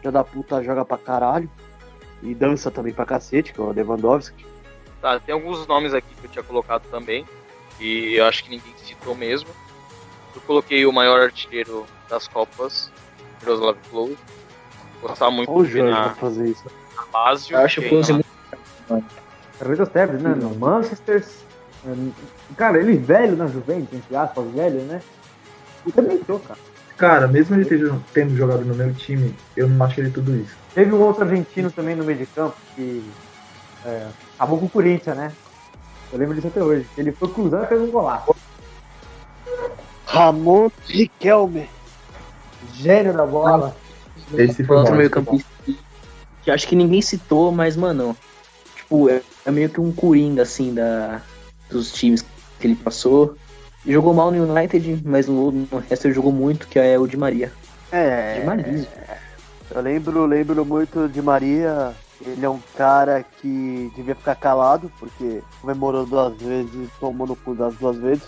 Já 0.02 0.10
da 0.10 0.22
puta 0.22 0.62
joga 0.62 0.84
pra 0.84 0.98
caralho. 0.98 1.50
E 2.22 2.34
dança 2.34 2.70
também 2.70 2.92
pra 2.92 3.06
cacete, 3.06 3.52
que 3.52 3.60
é 3.60 3.62
o 3.62 3.72
Lewandowski. 3.72 4.44
Tá, 5.00 5.20
tem 5.20 5.32
alguns 5.32 5.66
nomes 5.66 5.94
aqui 5.94 6.12
que 6.20 6.26
eu 6.26 6.30
tinha 6.30 6.42
colocado 6.42 6.82
também, 6.90 7.24
e 7.78 8.14
eu 8.14 8.24
acho 8.24 8.42
que 8.42 8.50
ninguém 8.50 8.74
citou 8.78 9.14
mesmo. 9.14 9.48
Eu 10.34 10.40
coloquei 10.40 10.84
o 10.84 10.92
maior 10.92 11.20
artilheiro 11.20 11.86
das 12.08 12.26
Copas, 12.26 12.90
Miroslav 13.40 13.76
Klose. 13.88 14.16
Gostava 15.00 15.30
muito 15.30 15.50
Olha 15.50 15.60
o 15.60 15.66
de 15.66 15.72
Jorge 15.72 15.90
na, 15.92 16.10
fazer 16.14 16.48
isso. 16.48 16.64
base. 17.12 17.52
Eu 17.52 17.58
acho 17.60 17.80
o 17.80 17.88
Close 17.88 18.12
muito. 18.12 18.28
Carretas 19.58 19.88
Tevez, 19.88 20.22
né? 20.22 20.34
No 20.34 20.54
Manchester. 20.54 21.24
é, 21.86 21.90
Cara, 22.56 22.78
ele 22.78 22.96
velho 22.96 23.36
na 23.36 23.46
Juventus, 23.46 23.92
entre 23.92 24.16
aspas, 24.16 24.44
velho, 24.52 24.80
né? 24.82 25.00
E 25.86 25.92
também 25.92 26.18
tô, 26.18 26.38
cara. 26.38 26.58
Cara, 26.96 27.28
mesmo 27.28 27.54
ele 27.54 27.64
tendo, 27.64 28.04
tendo 28.12 28.36
jogado 28.36 28.64
no 28.64 28.74
meu 28.74 28.92
time, 28.92 29.34
eu 29.56 29.68
não 29.68 29.84
acho 29.86 30.00
ele 30.00 30.10
tudo 30.10 30.34
isso. 30.34 30.56
Teve 30.74 30.92
um 30.92 31.00
outro 31.00 31.24
argentino 31.24 31.70
também 31.70 31.94
no 31.94 32.04
meio 32.04 32.18
de 32.18 32.26
campo 32.26 32.56
que 32.74 33.08
é, 33.84 34.08
acabou 34.36 34.58
com 34.58 34.66
o 34.66 34.70
Corinthians, 34.70 35.16
né? 35.16 35.32
Eu 36.12 36.18
lembro 36.18 36.34
disso 36.34 36.48
até 36.48 36.62
hoje. 36.62 36.86
Ele 36.96 37.12
foi 37.12 37.28
cruzando 37.28 37.64
e 37.64 37.66
fez 37.68 37.80
um 37.80 37.90
golaço. 37.90 38.34
Ramon 40.06 40.70
Riquelme. 40.86 41.68
Gênio 42.74 43.12
da 43.12 43.26
bola. 43.26 43.76
Esse 44.34 44.64
foi 44.64 44.76
Outro 44.76 44.92
bom. 44.92 44.98
meio 44.98 45.10
campista 45.10 45.48
que 46.48 46.52
acho 46.52 46.66
que 46.66 46.74
ninguém 46.74 47.02
citou, 47.02 47.52
mas, 47.52 47.76
mano, 47.76 48.16
tipo, 48.74 49.10
é, 49.10 49.20
é 49.44 49.50
meio 49.50 49.68
que 49.68 49.80
um 49.82 49.92
coringa, 49.92 50.42
assim, 50.42 50.72
da, 50.72 51.20
dos 51.70 51.92
times 51.92 52.24
que 52.58 52.66
ele 52.66 52.74
passou. 52.74 53.36
Jogou 53.86 54.14
mal 54.14 54.30
no 54.30 54.50
United, 54.50 55.02
mas 55.04 55.26
no, 55.26 55.52
no 55.52 55.78
resto 55.78 56.06
ele 56.06 56.14
jogou 56.14 56.32
muito, 56.32 56.66
que 56.66 56.78
é 56.78 56.98
o 56.98 57.06
Di 57.06 57.18
Maria. 57.18 57.52
É. 57.92 58.40
Di 58.40 58.46
Maria. 58.46 58.88
Eu 59.70 59.82
lembro, 59.82 60.24
lembro 60.24 60.64
muito 60.64 61.06
de 61.06 61.20
Maria. 61.20 61.94
Ele 62.24 62.44
é 62.44 62.48
um 62.48 62.60
cara 62.74 63.22
que 63.22 63.92
devia 63.94 64.14
ficar 64.14 64.34
calado, 64.34 64.90
porque 64.98 65.42
comemorou 65.60 66.06
duas 66.06 66.34
vezes 66.40 66.74
e 66.74 66.88
tomou 66.98 67.26
no 67.26 67.36
cu 67.36 67.54
das 67.54 67.74
duas 67.74 67.98
vezes. 67.98 68.24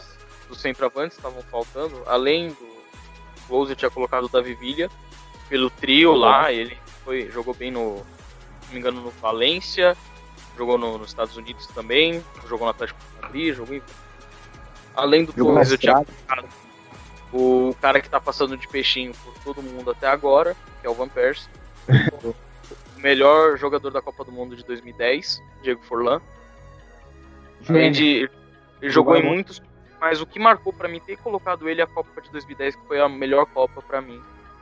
Dos 0.46 0.60
centroavantes 0.60 1.16
estavam 1.16 1.40
faltando, 1.50 2.02
além 2.06 2.48
do 2.48 2.68
Klose, 3.48 3.72
eu 3.72 3.76
tinha 3.76 3.90
colocado 3.90 4.24
o 4.24 4.28
Davi 4.28 4.54
Villa, 4.54 4.90
pelo 5.50 5.68
trio 5.68 6.14
lá, 6.14 6.50
ele 6.52 6.78
foi, 7.04 7.28
jogou 7.30 7.52
bem 7.52 7.70
no, 7.70 7.96
se 7.98 8.66
não 8.68 8.72
me 8.72 8.78
engano, 8.78 9.00
no 9.02 9.10
Valência, 9.10 9.96
jogou 10.56 10.78
no- 10.78 10.96
nos 10.96 11.08
Estados 11.08 11.36
Unidos 11.36 11.66
também, 11.66 12.24
jogou 12.48 12.66
no 12.66 12.70
Atlético 12.70 12.98
de 12.98 13.22
Madrid, 13.22 13.54
jogou 13.54 13.74
em... 13.74 13.82
Além 14.94 15.24
do 15.24 15.32
Torres, 15.32 15.72
eu 15.72 15.78
tinha 15.78 16.04
o 17.32 17.74
cara 17.80 18.00
que 18.00 18.08
tá 18.08 18.20
passando 18.20 18.56
de 18.56 18.66
peixinho 18.68 19.12
por 19.24 19.34
todo 19.44 19.62
mundo 19.62 19.90
até 19.90 20.06
agora, 20.06 20.56
que 20.80 20.86
é 20.86 20.90
o 20.90 20.94
Van 20.94 21.08
Persie. 21.08 21.48
o 22.24 22.34
melhor 22.96 23.56
jogador 23.56 23.90
da 23.90 24.00
Copa 24.02 24.24
do 24.24 24.32
Mundo 24.32 24.56
de 24.56 24.64
2010, 24.64 25.40
Diego 25.62 25.82
Forlan. 25.84 26.20
Além 27.68 27.92
de. 27.92 28.30
Ele 28.80 28.90
jogou 28.90 29.16
em 29.16 29.22
muitos, 29.22 29.62
mas 30.00 30.20
o 30.20 30.26
que 30.26 30.38
marcou 30.38 30.72
pra 30.72 30.88
mim 30.88 31.00
ter 31.00 31.16
colocado 31.18 31.68
ele 31.68 31.82
a 31.82 31.86
Copa 31.86 32.20
de 32.20 32.30
2010, 32.30 32.76
que 32.76 32.86
foi 32.86 33.00
a 33.00 33.08
melhor 33.08 33.46
Copa 33.46 33.82
pra 33.82 34.00
mim, 34.00 34.20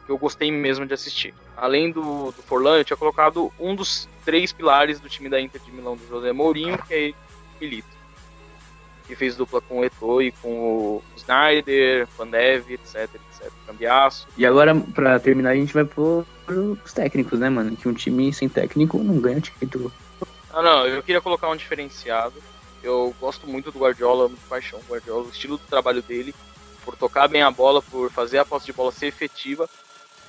que 0.09 0.13
eu 0.13 0.17
gostei 0.17 0.51
mesmo 0.51 0.87
de 0.87 0.95
assistir. 0.95 1.35
Além 1.55 1.93
do, 1.93 2.33
do 2.33 2.43
Forlan, 2.43 2.79
eu 2.79 2.85
tinha 2.85 2.97
colocado 2.97 3.53
um 3.61 3.77
dos 3.77 4.09
três 4.25 4.51
pilares 4.51 4.99
do 4.99 5.07
time 5.07 5.29
da 5.29 5.39
Inter 5.39 5.61
de 5.61 5.71
Milão, 5.71 5.97
do 5.97 6.09
José 6.09 6.33
Mourinho, 6.33 6.79
que 6.85 6.95
é 6.95 7.13
Milito. 7.61 7.87
Que 9.07 9.15
fez 9.15 9.37
dupla 9.37 9.61
com 9.61 9.81
o 9.81 9.85
Eto'o 9.85 10.23
e 10.23 10.33
com 10.33 10.49
o 10.49 11.03
Snyder, 11.15 12.09
Pandev, 12.17 12.71
etc, 12.71 13.11
etc. 13.15 13.53
Cambiaço. 13.67 14.27
E 14.39 14.47
agora, 14.47 14.75
pra 14.75 15.21
terminar, 15.21 15.51
a 15.51 15.57
gente 15.57 15.75
vai 15.75 15.85
pôr 15.85 16.25
os 16.83 16.93
técnicos, 16.95 17.39
né, 17.39 17.51
mano? 17.51 17.77
Que 17.77 17.87
um 17.87 17.93
time 17.93 18.33
sem 18.33 18.49
técnico 18.49 18.97
não 18.99 19.21
ganha 19.21 19.43
título. 19.43 19.93
Ah, 20.51 20.63
não, 20.63 20.87
eu 20.87 21.03
queria 21.03 21.21
colocar 21.21 21.51
um 21.51 21.57
diferenciado. 21.57 22.43
Eu 22.83 23.15
gosto 23.21 23.47
muito 23.47 23.71
do 23.71 23.79
Guardiola, 23.79 24.25
amo 24.25 24.37
de 24.37 24.49
paixão. 24.49 24.79
O 24.79 24.91
Guardiola, 24.91 25.25
o 25.25 25.31
estilo 25.31 25.59
do 25.59 25.67
trabalho 25.67 26.01
dele, 26.01 26.35
por 26.83 26.97
tocar 26.97 27.29
bem 27.29 27.43
a 27.43 27.51
bola, 27.51 27.83
por 27.83 28.11
fazer 28.11 28.39
a 28.39 28.45
posse 28.47 28.65
de 28.65 28.73
bola 28.73 28.91
ser 28.91 29.07
efetiva. 29.07 29.69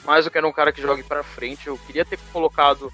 Mas 0.06 0.26
eu 0.26 0.32
quero 0.32 0.47
um 0.47 0.52
cara 0.52 0.72
que 0.72 0.82
jogue 0.82 1.04
pra 1.04 1.24
frente. 1.24 1.68
Eu 1.68 1.78
queria 1.78 2.06
ter 2.06 2.18
colocado 2.32 2.91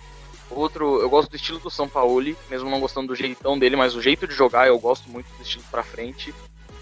outro. 0.50 1.00
Eu 1.02 1.10
gosto 1.10 1.30
do 1.30 1.36
estilo 1.36 1.60
do 1.60 1.70
São 1.70 1.88
Paulo, 1.88 2.36
mesmo 2.50 2.70
não 2.70 2.80
gostando 2.80 3.08
do 3.08 3.16
jeitão 3.16 3.58
dele, 3.58 3.76
mas 3.76 3.96
o 3.96 4.02
jeito 4.02 4.28
de 4.28 4.34
jogar 4.34 4.68
eu 4.68 4.78
gosto 4.80 5.10
muito 5.10 5.28
do 5.38 5.44
estilo 5.44 5.64
pra 5.70 5.84
frente. 5.84 6.34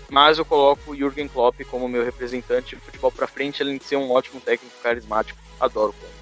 Mas 0.09 0.37
eu 0.37 0.45
coloco 0.45 0.91
o 0.91 0.95
Jürgen 0.95 1.27
Klopp 1.27 1.61
como 1.69 1.87
meu 1.87 2.03
representante. 2.03 2.75
Futebol 2.75 3.11
pra 3.11 3.27
frente, 3.27 3.63
além 3.63 3.77
de 3.77 3.83
ser 3.83 3.95
um 3.95 4.11
ótimo 4.11 4.39
técnico 4.39 4.75
carismático. 4.81 5.39
Adoro 5.59 5.89
o 5.89 5.93
Klopp. 5.93 6.13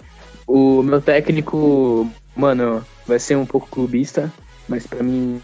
O 0.47 0.83
meu 0.83 1.01
técnico, 1.01 2.09
mano, 2.35 2.85
vai 3.05 3.19
ser 3.19 3.35
um 3.35 3.45
pouco 3.45 3.67
clubista, 3.67 4.31
mas 4.67 4.87
pra 4.87 5.03
mim, 5.03 5.41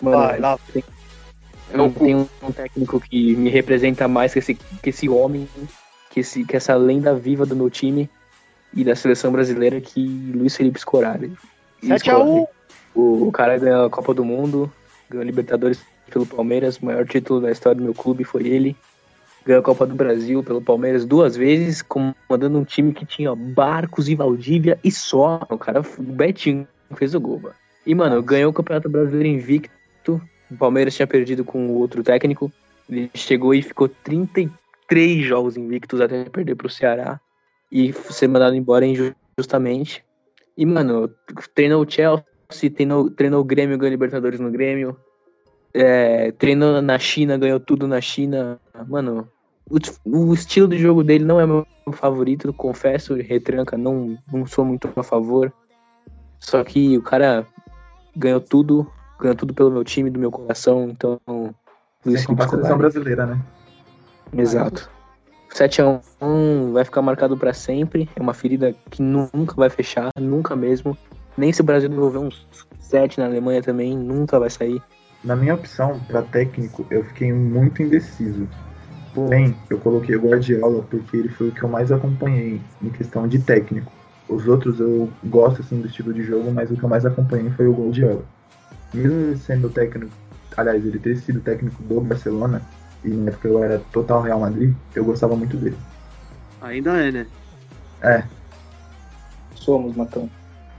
mano, 0.00 0.18
Vai, 0.18 0.40
lá. 0.40 0.58
eu 0.74 1.78
não 1.78 1.90
tenho 1.90 2.28
um 2.42 2.52
técnico 2.52 3.00
que 3.00 3.36
me 3.36 3.50
representa 3.50 4.08
mais 4.08 4.32
que 4.32 4.38
esse, 4.38 4.54
que 4.54 4.90
esse 4.90 5.08
homem, 5.08 5.48
que, 6.10 6.20
esse, 6.20 6.44
que 6.44 6.56
essa 6.56 6.74
lenda 6.74 7.14
viva 7.14 7.44
do 7.44 7.56
meu 7.56 7.70
time 7.70 8.08
e 8.74 8.84
da 8.84 8.94
seleção 8.94 9.32
brasileira, 9.32 9.80
que 9.80 10.32
Luiz 10.34 10.56
Felipe 10.56 10.80
Scolari. 10.80 11.32
7 11.80 11.92
a 11.92 11.98
Scolari, 11.98 12.30
1. 12.30 12.46
O, 12.94 13.28
o 13.28 13.32
cara 13.32 13.58
ganhou 13.58 13.86
a 13.86 13.90
Copa 13.90 14.12
do 14.12 14.24
Mundo, 14.24 14.70
ganhou 15.08 15.22
a 15.22 15.26
Libertadores 15.26 15.80
pelo 16.10 16.26
Palmeiras, 16.26 16.78
o 16.78 16.86
maior 16.86 17.06
título 17.06 17.40
da 17.40 17.50
história 17.50 17.76
do 17.76 17.84
meu 17.84 17.94
clube 17.94 18.24
foi 18.24 18.46
ele. 18.46 18.76
Ganhou 19.44 19.60
a 19.60 19.64
Copa 19.64 19.86
do 19.86 19.94
Brasil 19.94 20.42
pelo 20.42 20.60
Palmeiras 20.60 21.06
duas 21.06 21.36
vezes, 21.36 21.80
comandando 21.80 22.58
um 22.58 22.64
time 22.64 22.92
que 22.92 23.06
tinha 23.06 23.34
Barcos 23.34 24.08
e 24.08 24.14
Valdívia 24.14 24.78
e 24.82 24.90
só. 24.90 25.40
O 25.48 25.56
cara, 25.56 25.80
o 25.80 26.02
Betinho, 26.02 26.66
fez 26.96 27.14
o 27.14 27.20
gol, 27.20 27.40
mano. 27.40 27.54
E, 27.86 27.94
mano, 27.94 28.22
ganhou 28.22 28.50
o 28.50 28.54
Campeonato 28.54 28.88
Brasileiro 28.88 29.28
invicto. 29.28 30.20
O 30.50 30.56
Palmeiras 30.56 30.94
tinha 30.94 31.06
perdido 31.06 31.44
com 31.44 31.68
o 31.68 31.78
outro 31.78 32.02
técnico. 32.02 32.52
Ele 32.88 33.10
chegou 33.14 33.54
e 33.54 33.62
ficou 33.62 33.88
33 33.88 34.50
jogos 35.22 35.56
invictos 35.56 36.00
até 36.00 36.24
perder 36.24 36.54
pro 36.54 36.70
Ceará. 36.70 37.20
E 37.70 37.92
ser 37.92 38.28
mandado 38.28 38.56
embora 38.56 38.86
injustamente. 38.86 40.04
E, 40.56 40.64
mano, 40.64 41.10
treinou 41.54 41.84
o 41.84 41.90
Chelsea, 41.90 42.70
treinou, 42.74 43.10
treinou 43.10 43.40
o 43.40 43.44
Grêmio, 43.44 43.76
ganhou 43.76 43.90
Libertadores 43.90 44.40
no 44.40 44.50
Grêmio. 44.50 44.96
É, 45.74 46.32
treinou 46.32 46.80
na 46.80 46.98
China, 46.98 47.36
ganhou 47.36 47.60
tudo 47.60 47.86
na 47.86 48.00
China. 48.00 48.58
Mano, 48.88 49.28
o, 49.70 49.78
o 50.04 50.34
estilo 50.34 50.66
de 50.66 50.78
jogo 50.78 51.04
dele 51.04 51.24
não 51.24 51.38
é 51.38 51.46
meu 51.46 51.66
favorito, 51.92 52.52
confesso, 52.52 53.14
retranca, 53.14 53.76
não, 53.76 54.18
não 54.32 54.46
sou 54.46 54.64
muito 54.64 54.88
a 54.96 55.02
favor. 55.02 55.52
Só 56.40 56.64
que 56.64 56.96
o 56.96 57.02
cara 57.02 57.46
ganhou 58.16 58.40
tudo, 58.40 58.90
ganhou 59.20 59.36
tudo 59.36 59.52
pelo 59.52 59.70
meu 59.70 59.84
time, 59.84 60.10
do 60.10 60.18
meu 60.18 60.30
coração, 60.30 60.88
então. 60.88 61.20
Luiz 62.04 62.22
a 62.22 62.26
Felipe 62.26 62.42
seleção 62.42 62.46
Scolari. 62.46 62.78
brasileira, 62.78 63.26
né? 63.26 63.40
Exato. 64.36 64.90
7x1 65.54 66.72
vai 66.72 66.84
ficar 66.84 67.02
marcado 67.02 67.36
pra 67.36 67.52
sempre. 67.52 68.08
É 68.14 68.20
uma 68.20 68.34
ferida 68.34 68.74
que 68.90 69.02
nunca 69.02 69.54
vai 69.56 69.70
fechar, 69.70 70.10
nunca 70.18 70.54
mesmo. 70.54 70.96
Nem 71.36 71.52
se 71.52 71.60
o 71.60 71.64
Brasil 71.64 71.88
devolver 71.88 72.20
uns 72.20 72.46
7 72.80 73.18
na 73.18 73.26
Alemanha 73.26 73.62
também, 73.62 73.96
nunca 73.96 74.38
vai 74.38 74.50
sair. 74.50 74.82
Na 75.24 75.34
minha 75.34 75.54
opção 75.54 76.00
para 76.06 76.22
técnico, 76.22 76.86
eu 76.90 77.04
fiquei 77.04 77.32
muito 77.32 77.82
indeciso. 77.82 78.48
Porém, 79.14 79.56
eu 79.68 79.78
coloquei 79.78 80.14
o 80.16 80.20
Guardiola 80.20 80.82
porque 80.88 81.16
ele 81.16 81.28
foi 81.28 81.48
o 81.48 81.52
que 81.52 81.62
eu 81.62 81.68
mais 81.68 81.90
acompanhei 81.90 82.60
em 82.82 82.90
questão 82.90 83.26
de 83.26 83.38
técnico. 83.38 83.90
Os 84.28 84.46
outros 84.46 84.78
eu 84.78 85.08
gosto 85.24 85.62
assim 85.62 85.80
do 85.80 85.88
estilo 85.88 86.12
de 86.12 86.22
jogo, 86.22 86.52
mas 86.52 86.70
o 86.70 86.76
que 86.76 86.82
eu 86.82 86.88
mais 86.88 87.04
acompanhei 87.04 87.50
foi 87.50 87.66
o 87.66 87.72
Guardiola. 87.72 88.22
Mesmo 88.92 89.18
ele 89.18 89.36
sendo 89.38 89.68
técnico, 89.70 90.12
aliás, 90.56 90.84
ele 90.84 90.98
ter 90.98 91.16
sido 91.16 91.40
técnico 91.40 91.82
do 91.82 92.00
Barcelona, 92.00 92.62
e 93.04 93.08
na 93.08 93.30
época 93.30 93.48
eu 93.48 93.62
era 93.62 93.80
total 93.92 94.22
Real 94.22 94.40
Madrid, 94.40 94.74
eu 94.94 95.04
gostava 95.04 95.36
muito 95.36 95.56
dele. 95.56 95.76
Ainda 96.60 96.96
é, 96.96 97.12
né? 97.12 97.26
Somos, 99.54 99.96
Matão. 99.96 100.28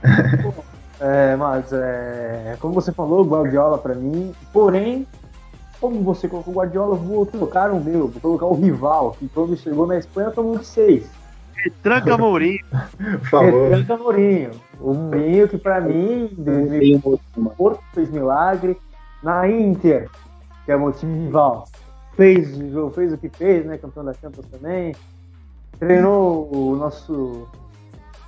É, 1.00 1.34
mas 1.34 1.72
é, 1.72 2.58
como 2.60 2.74
você 2.74 2.92
falou, 2.92 3.24
Guardiola 3.24 3.78
pra 3.78 3.94
mim. 3.94 4.34
Porém, 4.52 5.06
como 5.80 6.02
você 6.02 6.28
colocou 6.28 6.52
o 6.52 6.56
Guardiola, 6.58 6.94
eu 6.94 6.98
vou 6.98 7.24
colocar 7.24 7.72
o 7.72 7.82
meu, 7.82 8.06
vou 8.06 8.20
colocar 8.20 8.44
o 8.44 8.54
rival, 8.54 9.16
que 9.18 9.26
quando 9.28 9.56
chegou 9.56 9.86
na 9.86 9.96
Espanha 9.96 10.30
tomou 10.30 10.58
de 10.58 10.66
seis. 10.66 11.10
Tranca 11.82 12.18
Mourinho. 12.18 12.64
Retranca 12.98 13.96
Mourinho. 13.96 14.50
O 14.78 14.92
Mourinho 14.92 15.48
que 15.48 15.56
pra 15.56 15.80
mim, 15.80 16.30
em 16.38 16.42
2000, 16.42 17.00
o 17.36 17.50
Porto 17.50 17.82
fez 17.94 18.10
milagre. 18.10 18.78
Na 19.22 19.48
Inter, 19.48 20.08
que 20.64 20.72
é 20.72 20.76
o 20.76 20.80
meu 20.80 20.92
time 20.92 21.26
rival, 21.26 21.66
fez, 22.16 22.48
fez 22.94 23.12
o 23.12 23.18
que 23.18 23.28
fez, 23.28 23.66
né? 23.66 23.78
Campeão 23.78 24.04
da 24.04 24.14
Champions 24.14 24.46
também. 24.46 24.94
Treinou 25.78 26.48
o 26.52 26.76
nosso 26.76 27.48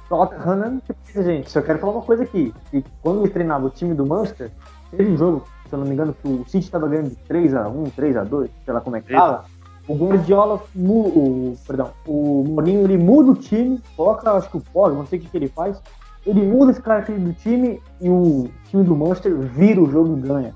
Tottenham. 0.09 0.81
Tipo, 0.81 1.23
Gente, 1.23 1.51
só 1.51 1.61
quero 1.63 1.79
falar 1.79 1.93
uma 1.93 2.03
coisa 2.03 2.23
aqui. 2.23 2.55
Que 2.71 2.85
quando 3.03 3.21
ele 3.21 3.31
treinava 3.31 3.67
o 3.67 3.71
time 3.71 3.95
do 3.95 4.07
Manchester, 4.07 4.51
teve 4.91 5.11
um 5.11 5.17
jogo, 5.17 5.45
se 5.69 5.75
eu 5.75 5.79
não 5.79 5.87
me 5.87 5.93
engano, 5.93 6.15
que 6.15 6.29
o 6.29 6.45
City 6.49 6.71
tava 6.71 6.89
ganhando 6.89 7.11
de 7.11 7.17
3x1, 7.29 7.93
3x2, 7.93 8.51
sei 8.65 8.75
lá 8.75 8.81
como 8.81 8.97
é 8.97 9.01
que 9.01 9.13
tava. 9.13 9.45
O 9.89 9.95
Guardiola, 9.95 10.63
o, 10.77 11.57
perdão, 11.67 11.91
o 12.07 12.45
Mourinho, 12.47 12.85
ele 12.85 12.97
muda 12.97 13.33
o 13.33 13.35
time, 13.35 13.81
coloca, 13.97 14.31
acho 14.33 14.49
que 14.49 14.57
o 14.57 14.61
Pogba, 14.61 14.97
não 14.97 15.07
sei 15.07 15.19
o 15.19 15.23
que, 15.23 15.29
que 15.29 15.37
ele 15.37 15.49
faz. 15.49 15.81
Ele 16.25 16.41
muda 16.41 16.71
esse 16.71 16.81
cara 16.81 17.01
do 17.01 17.33
time 17.33 17.83
e 18.01 18.09
o 18.09 18.49
time 18.69 18.85
do 18.85 18.95
Manchester 18.95 19.37
vira 19.37 19.83
o 19.83 19.91
jogo 19.91 20.17
e 20.17 20.21
ganha. 20.21 20.55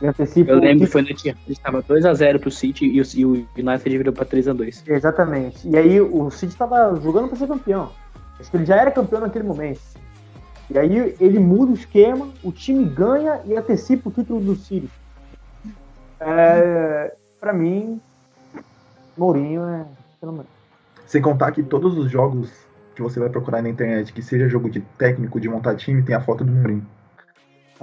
E 0.00 0.06
antecipa 0.06 0.50
Eu 0.50 0.58
lembro 0.58 0.86
que 0.86 0.92
foi 0.92 1.02
no 1.02 1.14
dia. 1.14 1.36
Estava 1.48 1.82
2x0 1.82 2.40
pro 2.40 2.50
City 2.50 2.86
e 2.86 3.00
o, 3.00 3.04
e 3.14 3.24
o 3.24 3.46
United 3.56 3.98
virou 3.98 4.12
pra 4.12 4.26
3x2. 4.26 4.82
Exatamente. 4.86 5.68
E 5.68 5.76
aí 5.76 6.00
o 6.00 6.30
City 6.30 6.52
estava 6.52 6.98
jogando 7.00 7.28
para 7.28 7.38
ser 7.38 7.46
campeão. 7.46 7.90
Acho 8.38 8.50
que 8.50 8.56
ele 8.56 8.66
já 8.66 8.76
era 8.76 8.90
campeão 8.90 9.20
naquele 9.20 9.44
momento. 9.44 9.80
E 10.70 10.78
aí 10.78 11.16
ele 11.20 11.38
muda 11.38 11.72
o 11.72 11.74
esquema, 11.74 12.28
o 12.42 12.50
time 12.50 12.84
ganha 12.84 13.40
e 13.44 13.54
antecipa 13.56 14.08
o 14.08 14.12
título 14.12 14.40
do 14.40 14.56
City. 14.56 14.90
É, 16.18 17.14
para 17.38 17.52
mim, 17.52 18.00
Mourinho 19.16 19.62
é 19.64 19.84
fenomenal. 20.18 20.46
Sem 21.06 21.20
contar 21.20 21.52
que 21.52 21.62
todos 21.62 21.96
os 21.98 22.10
jogos 22.10 22.50
que 22.94 23.02
você 23.02 23.20
vai 23.20 23.28
procurar 23.28 23.62
na 23.62 23.68
internet, 23.68 24.12
que 24.12 24.22
seja 24.22 24.48
jogo 24.48 24.70
de 24.70 24.80
técnico, 24.98 25.40
de 25.40 25.48
montar 25.48 25.76
time, 25.76 26.02
tem 26.02 26.14
a 26.14 26.20
foto 26.20 26.44
do 26.44 26.52
Mourinho. 26.52 26.86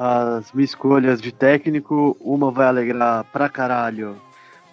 As 0.02 0.54
minhas 0.54 0.70
escolhas 0.70 1.22
de 1.22 1.30
técnico, 1.30 2.16
uma 2.22 2.50
vai 2.50 2.68
alegrar 2.68 3.26
pra 3.34 3.50
caralho 3.50 4.16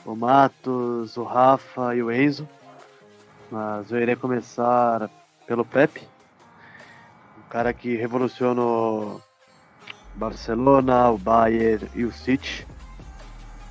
o 0.04 0.14
Matos, 0.14 1.16
o 1.16 1.24
Rafa 1.24 1.96
e 1.96 2.00
o 2.00 2.12
Enzo. 2.12 2.48
Mas 3.50 3.90
eu 3.90 4.00
irei 4.00 4.14
começar 4.14 5.10
pelo 5.44 5.64
Pepe. 5.64 6.06
O 7.38 7.50
cara 7.50 7.72
que 7.72 7.96
revolucionou 7.96 9.20
Barcelona, 10.14 11.10
o 11.10 11.18
Bayern 11.18 11.88
e 11.92 12.04
o 12.04 12.12
City. 12.12 12.64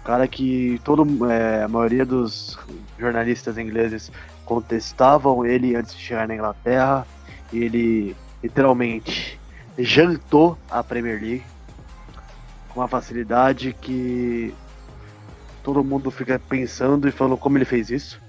O 0.01 0.03
cara 0.03 0.27
que 0.27 0.81
todo, 0.83 1.31
é, 1.31 1.63
a 1.63 1.69
maioria 1.69 2.05
dos 2.05 2.59
jornalistas 2.99 3.57
ingleses 3.57 4.11
contestavam 4.43 5.45
ele 5.45 5.73
antes 5.73 5.95
de 5.95 6.01
chegar 6.01 6.27
na 6.27 6.35
Inglaterra. 6.35 7.07
E 7.53 7.59
ele 7.59 8.15
literalmente 8.43 9.39
jantou 9.77 10.57
a 10.69 10.83
Premier 10.83 11.19
League 11.19 11.43
com 12.69 12.79
uma 12.79 12.87
facilidade 12.87 13.73
que 13.73 14.53
todo 15.63 15.83
mundo 15.83 16.11
fica 16.11 16.37
pensando 16.37 17.07
e 17.07 17.11
falando 17.11 17.37
como 17.37 17.57
ele 17.57 17.65
fez 17.65 17.89
isso. 17.89 18.21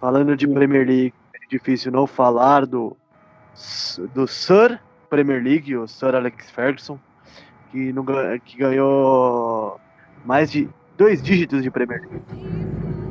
Falando 0.00 0.36
de 0.36 0.46
Premier 0.46 0.86
League, 0.86 1.14
é 1.34 1.46
difícil 1.50 1.90
não 1.90 2.06
falar 2.06 2.64
do, 2.64 2.96
do 4.14 4.26
Sir 4.26 4.78
Premier 5.10 5.42
League, 5.42 5.76
o 5.76 5.88
Sir 5.88 6.14
Alex 6.14 6.50
Ferguson, 6.50 6.98
que, 7.70 7.92
não, 7.92 8.04
que 8.44 8.58
ganhou 8.58 9.80
mais 10.24 10.50
de 10.50 10.68
dois 10.96 11.20
dígitos 11.22 11.62
de 11.62 11.70
Premier 11.70 12.00
League. 12.00 12.22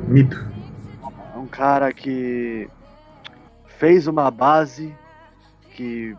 Mito. 0.08 0.50
É 1.34 1.38
um 1.38 1.46
cara 1.46 1.92
que 1.92 2.68
fez 3.78 4.06
uma 4.06 4.30
base 4.30 4.94
que 5.72 6.16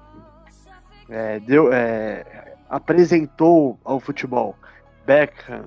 é, 1.09 1.39
deu, 1.39 1.71
é, 1.73 2.55
apresentou 2.69 3.79
ao 3.83 3.99
futebol 3.99 4.55
Beckham, 5.05 5.65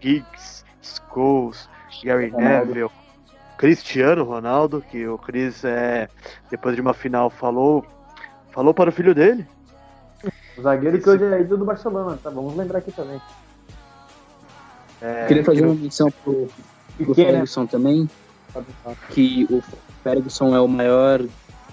Giggs, 0.00 0.64
Scholes, 0.82 1.68
Gary 2.04 2.28
Ronaldo. 2.28 2.66
Neville, 2.66 2.90
Cristiano 3.56 4.24
Ronaldo, 4.24 4.82
que 4.90 5.06
o 5.06 5.16
Chris 5.18 5.64
é, 5.64 6.08
depois 6.50 6.74
de 6.74 6.80
uma 6.80 6.92
final 6.92 7.30
falou 7.30 7.84
falou 8.50 8.74
para 8.74 8.90
o 8.90 8.92
filho 8.92 9.14
dele. 9.14 9.46
O 10.56 10.62
zagueiro 10.62 11.00
que 11.00 11.08
hoje 11.08 11.24
é 11.24 11.40
ídolo 11.40 11.58
do 11.58 11.64
Barcelona, 11.64 12.18
tá? 12.22 12.28
Vamos 12.28 12.54
lembrar 12.56 12.78
aqui 12.78 12.92
também. 12.92 13.20
É, 15.00 15.26
Queria 15.26 15.44
fazer 15.44 15.64
uma 15.64 15.74
menção 15.74 16.10
pro, 16.10 16.48
pro 16.96 17.08
né? 17.08 17.14
Ferguson 17.14 17.66
também, 17.66 18.10
que 19.10 19.46
o 19.50 19.62
Ferguson 20.02 20.54
é 20.54 20.60
o 20.60 20.68
maior 20.68 21.24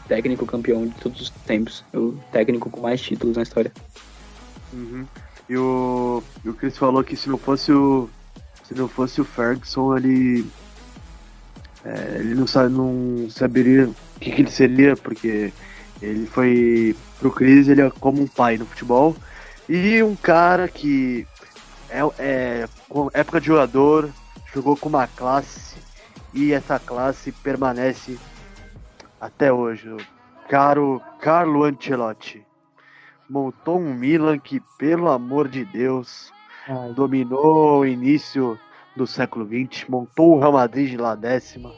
técnico 0.10 0.46
campeão 0.46 0.88
de 0.88 0.96
todos 0.96 1.22
os 1.22 1.30
tempos. 1.30 1.86
É 1.94 1.98
o 1.98 2.18
técnico 2.32 2.70
com 2.70 2.82
mais 2.82 3.00
títulos 3.00 3.38
na 3.38 3.44
história. 3.44 3.72
Uhum. 4.74 5.06
E 5.48 5.56
o, 5.56 6.24
o 6.46 6.54
Chris 6.54 6.78
falou 6.78 7.04
que 7.04 7.16
se 7.16 7.30
não 7.30 7.38
fosse 7.38 7.72
o 7.72 8.10
se 8.68 8.76
não 8.76 8.88
fosse 8.88 9.20
o 9.20 9.26
Ferguson 9.26 9.98
ele 9.98 10.46
é, 11.84 12.18
ele 12.20 12.36
não 12.36 12.46
sabe 12.46 12.72
não 12.72 13.28
saberia 13.32 13.88
o 13.88 14.20
que, 14.20 14.32
que 14.32 14.42
ele 14.44 14.52
seria 14.52 14.96
porque 14.96 15.52
ele 16.00 16.28
foi 16.28 16.96
pro 17.20 17.32
Chris 17.32 17.68
ele 17.68 17.82
é 17.82 17.90
como 18.00 18.22
um 18.22 18.28
pai 18.28 18.60
no 18.60 18.66
futebol 18.68 19.16
e 19.68 20.04
um 20.04 20.16
cara 20.16 20.68
que 20.68 21.26
é, 21.90 22.00
é 22.20 22.70
época 23.16 23.42
de 23.42 23.48
jogador 23.48 24.08
jogou 24.54 24.78
com 24.78 24.90
uma 24.90 25.08
classe 25.08 25.78
e 26.32 26.54
essa 26.54 26.78
classe 26.78 27.32
permanece 27.32 28.20
até 29.20 29.52
hoje. 29.52 29.90
O 29.90 29.98
caro 30.48 31.02
Carlo 31.20 31.64
Ancelotti 31.64 32.46
montou 33.30 33.80
um 33.80 33.94
Milan 33.94 34.40
que, 34.40 34.60
pelo 34.78 35.10
amor 35.10 35.48
de 35.48 35.64
Deus, 35.66 36.32
Ai, 36.68 36.94
dominou 36.94 37.82
o 37.82 37.86
início 37.86 38.60
do 38.96 39.06
século 39.06 39.46
XX, 39.46 39.88
montou 39.88 40.36
o 40.36 40.40
Real 40.40 40.54
Madrid 40.54 41.00
lá 41.00 41.16
décima. 41.16 41.72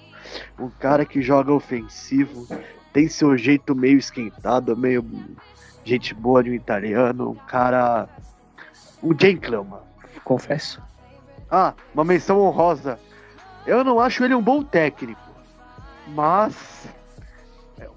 Um 0.58 0.70
cara 0.70 1.06
que 1.06 1.22
joga 1.22 1.52
ofensivo, 1.52 2.48
tem 2.94 3.08
seu 3.08 3.38
jeito 3.38 3.76
meio 3.76 3.98
esquentado, 3.98 4.78
meio 4.78 5.06
gente 5.84 6.14
boa 6.14 6.44
de 6.44 6.52
um 6.52 6.54
italiano, 6.54 7.32
um 7.32 7.36
cara. 7.36 8.08
Um 9.04 9.18
gentleman. 9.18 9.82
Confesso. 10.24 10.82
Ah, 11.50 11.74
uma 11.94 12.04
menção 12.04 12.40
honrosa. 12.40 13.00
Eu 13.66 13.84
não 13.84 14.00
acho 14.00 14.24
ele 14.24 14.34
um 14.34 14.42
bom 14.42 14.64
técnico, 14.64 15.22
mas 16.08 16.88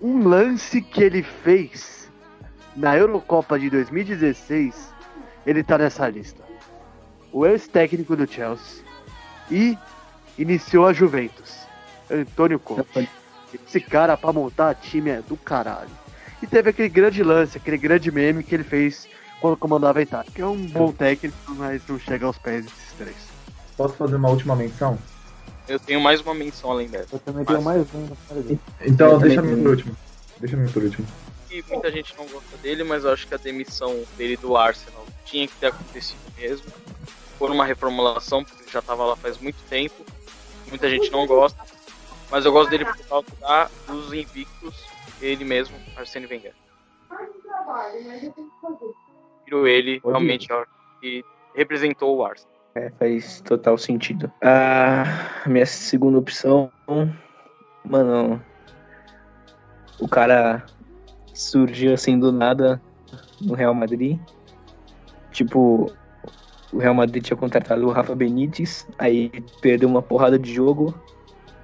um 0.01 0.27
lance 0.27 0.81
que 0.81 1.03
ele 1.03 1.23
fez 1.23 2.11
na 2.77 2.97
Eurocopa 2.97 3.59
de 3.59 3.71
2016, 3.71 4.93
ele 5.47 5.63
tá 5.63 5.79
nessa 5.79 6.09
lista. 6.09 6.43
O 7.33 7.47
ex-técnico 7.47 8.17
do 8.17 8.27
Chelsea 8.27 8.85
e 9.51 9.79
iniciou 10.39 10.87
a 10.87 10.93
Juventus, 10.93 11.67
Antônio 12.11 12.59
Conte. 12.59 13.09
Esse 13.53 13.81
cara 13.81 14.17
pra 14.17 14.33
montar 14.33 14.75
time 14.75 15.11
é 15.11 15.23
do 15.23 15.37
caralho. 15.37 15.91
E 16.43 16.47
teve 16.47 16.71
aquele 16.71 16.89
grande 16.89 17.23
lance, 17.23 17.57
aquele 17.57 17.79
grande 17.79 18.11
meme 18.11 18.43
que 18.43 18.55
ele 18.55 18.65
fez 18.65 19.09
quando 19.41 19.57
comandava 19.57 19.99
a 19.99 20.03
Itália, 20.03 20.31
que 20.33 20.41
é 20.41 20.47
um 20.47 20.67
bom 20.67 20.93
técnico, 20.93 21.37
mas 21.49 21.83
não 21.87 21.99
chega 21.99 22.27
aos 22.27 22.39
pés 22.39 22.65
desses 22.65 22.93
três. 22.97 23.17
Posso 23.77 23.95
fazer 23.95 24.17
uma 24.17 24.29
última 24.29 24.57
menção? 24.57 24.99
Eu 25.67 25.79
tenho 25.79 26.01
mais 26.01 26.21
uma 26.21 26.35
menção 26.35 26.71
além 26.71 26.89
dessa. 26.89 27.17
eu 27.17 27.21
também 27.21 27.45
tenho 27.45 27.63
mais 27.63 27.95
um. 27.95 28.07
dele. 28.43 28.61
Então, 28.83 29.13
Eu 29.13 29.19
deixa 29.19 29.41
a 29.41 29.43
também 29.43 29.57
minha 29.57 29.65
por 29.65 29.71
último. 29.71 29.97
Deixa 30.39 30.57
minha 30.57 30.71
por 30.71 30.83
último. 30.83 31.07
que 31.49 31.65
muita 31.69 31.91
gente 31.91 32.15
não 32.17 32.27
gosta 32.27 32.57
dele, 32.59 32.85
mas 32.85 33.05
eu 33.05 33.13
acho 33.13 33.27
que 33.27 33.35
a 33.35 33.39
demissão 33.39 34.05
dele 34.17 34.37
do 34.37 34.57
Arsenal 34.57 35.07
tinha 35.25 35.47
que 35.49 35.55
ter 35.57 35.67
acontecido 35.69 36.21
mesmo. 36.37 36.67
Por 37.39 37.51
uma 37.51 37.65
reformulação, 37.65 38.45
porque 38.45 38.63
ele 38.63 38.71
já 38.71 38.79
estava 38.79 39.05
lá 39.05 39.17
faz 39.17 39.39
muito 39.39 39.63
tempo. 39.65 40.07
Muita 40.69 40.89
gente 40.89 41.11
não 41.11 41.27
gosta. 41.27 41.63
Mas 42.31 42.45
eu 42.45 42.53
gosto 42.53 42.71
dele 42.71 42.85
por 42.85 42.97
causa 43.07 43.27
da- 43.41 43.71
dos 43.87 44.13
invictos, 44.13 44.87
ele 45.21 45.45
mesmo, 45.45 45.77
Arsene 45.97 46.27
Wenger. 46.27 46.55
Virou 49.45 49.67
ele, 49.67 50.01
realmente, 50.05 50.49
que 51.01 51.25
representou 51.55 52.17
o 52.17 52.25
Arsenal. 52.25 52.54
É, 52.77 52.91
faz 52.99 53.41
total 53.43 53.79
sentido. 53.79 54.29
A 54.43 55.05
minha 55.47 55.65
segunda 55.65 56.19
opção, 56.19 56.73
mano, 57.85 58.43
o 60.01 60.09
cara 60.09 60.67
surgiu 61.33 61.95
assim 61.95 62.19
do 62.19 62.33
nada 62.33 62.83
no 63.41 63.55
Real 63.55 63.73
Madrid. 63.75 64.19
Tipo, 65.31 65.93
o 66.73 66.79
Real 66.79 66.95
Madrid 66.95 67.23
tinha 67.23 67.37
contratado 67.37 67.87
o 67.87 67.93
Rafa 67.93 68.13
Benítez, 68.13 68.89
aí 68.99 69.31
perdeu 69.63 69.89
uma 69.89 70.03
porrada 70.03 70.37
de 70.37 70.53
jogo, 70.53 70.93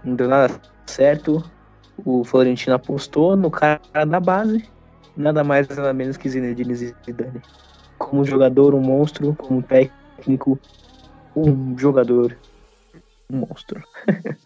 não 0.05 0.15
deu 0.15 0.29
nada 0.29 0.61
certo. 0.87 1.43
O 2.05 2.23
Florentino 2.23 2.77
apostou 2.77 3.37
no 3.37 3.51
cara 3.51 3.81
da 4.07 4.21
base, 4.21 4.65
nada 5.17 5.43
mais 5.43 5.67
nada 5.69 5.93
menos 5.93 6.17
que 6.17 6.29
Zinedine 6.29 6.75
Zidane. 6.75 7.43
Como 7.99 8.25
jogador, 8.25 8.77
um 8.77 8.81
monstro, 8.81 9.35
como 9.35 9.61
técnico, 9.61 10.57
um 11.35 11.79
jogador, 11.79 12.37
um 13.31 13.39
monstro. 13.39 13.83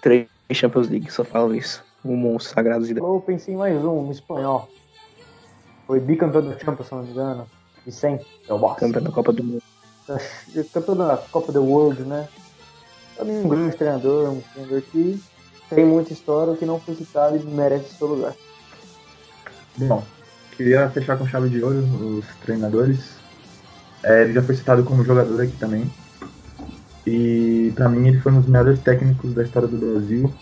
Três 0.00 0.28
Champions 0.52 0.88
League, 0.88 1.10
só 1.10 1.24
falo 1.24 1.54
isso. 1.54 1.84
Um 2.04 2.16
monstro 2.16 2.54
sagrado 2.54 2.84
Zidane. 2.84 3.06
Eu 3.06 3.20
pensei 3.20 3.54
em 3.54 3.56
mais 3.56 3.76
um, 3.84 4.02
no 4.02 4.12
espanhol. 4.12 4.68
Foi 5.86 6.00
bicampeão 6.00 6.48
da 6.48 6.58
Champions, 6.58 6.88
se 6.88 6.94
não 6.94 7.02
me 7.02 7.10
engano. 7.10 7.46
Vicente, 7.84 8.26
é 8.48 8.52
o 8.52 8.58
boss. 8.58 8.78
Campeão 8.78 9.02
da 9.02 9.10
Copa 9.10 9.32
do 9.32 9.42
Mundo. 9.42 9.62
campeão 10.72 10.96
da 10.96 11.16
Copa 11.16 11.52
do 11.52 11.64
World, 11.64 12.02
né? 12.02 12.28
Também 13.16 13.38
um 13.38 13.48
grande 13.48 13.76
treinador, 13.76 14.30
um 14.30 14.40
treinador 14.40 14.82
que 14.82 15.20
tem 15.68 15.84
muita 15.84 16.12
história, 16.12 16.56
que 16.56 16.64
não 16.64 16.78
foi 16.78 16.94
citado 16.94 17.36
e 17.36 17.40
merece 17.40 17.94
seu 17.94 18.06
lugar. 18.06 18.34
Bom, 19.76 20.04
queria 20.56 20.88
fechar 20.90 21.18
com 21.18 21.26
chave 21.26 21.48
de 21.48 21.62
ouro 21.62 21.78
os 22.18 22.26
treinadores. 22.44 23.17
É, 24.02 24.22
ele 24.22 24.32
já 24.32 24.42
foi 24.42 24.54
citado 24.54 24.84
como 24.84 25.04
jogador 25.04 25.40
aqui 25.40 25.56
também. 25.56 25.90
E 27.06 27.72
pra 27.74 27.88
mim 27.88 28.08
ele 28.08 28.20
foi 28.20 28.32
um 28.32 28.40
dos 28.40 28.48
melhores 28.48 28.80
técnicos 28.80 29.32
da 29.34 29.42
história 29.42 29.68
do 29.68 29.76
Brasil. 29.76 30.32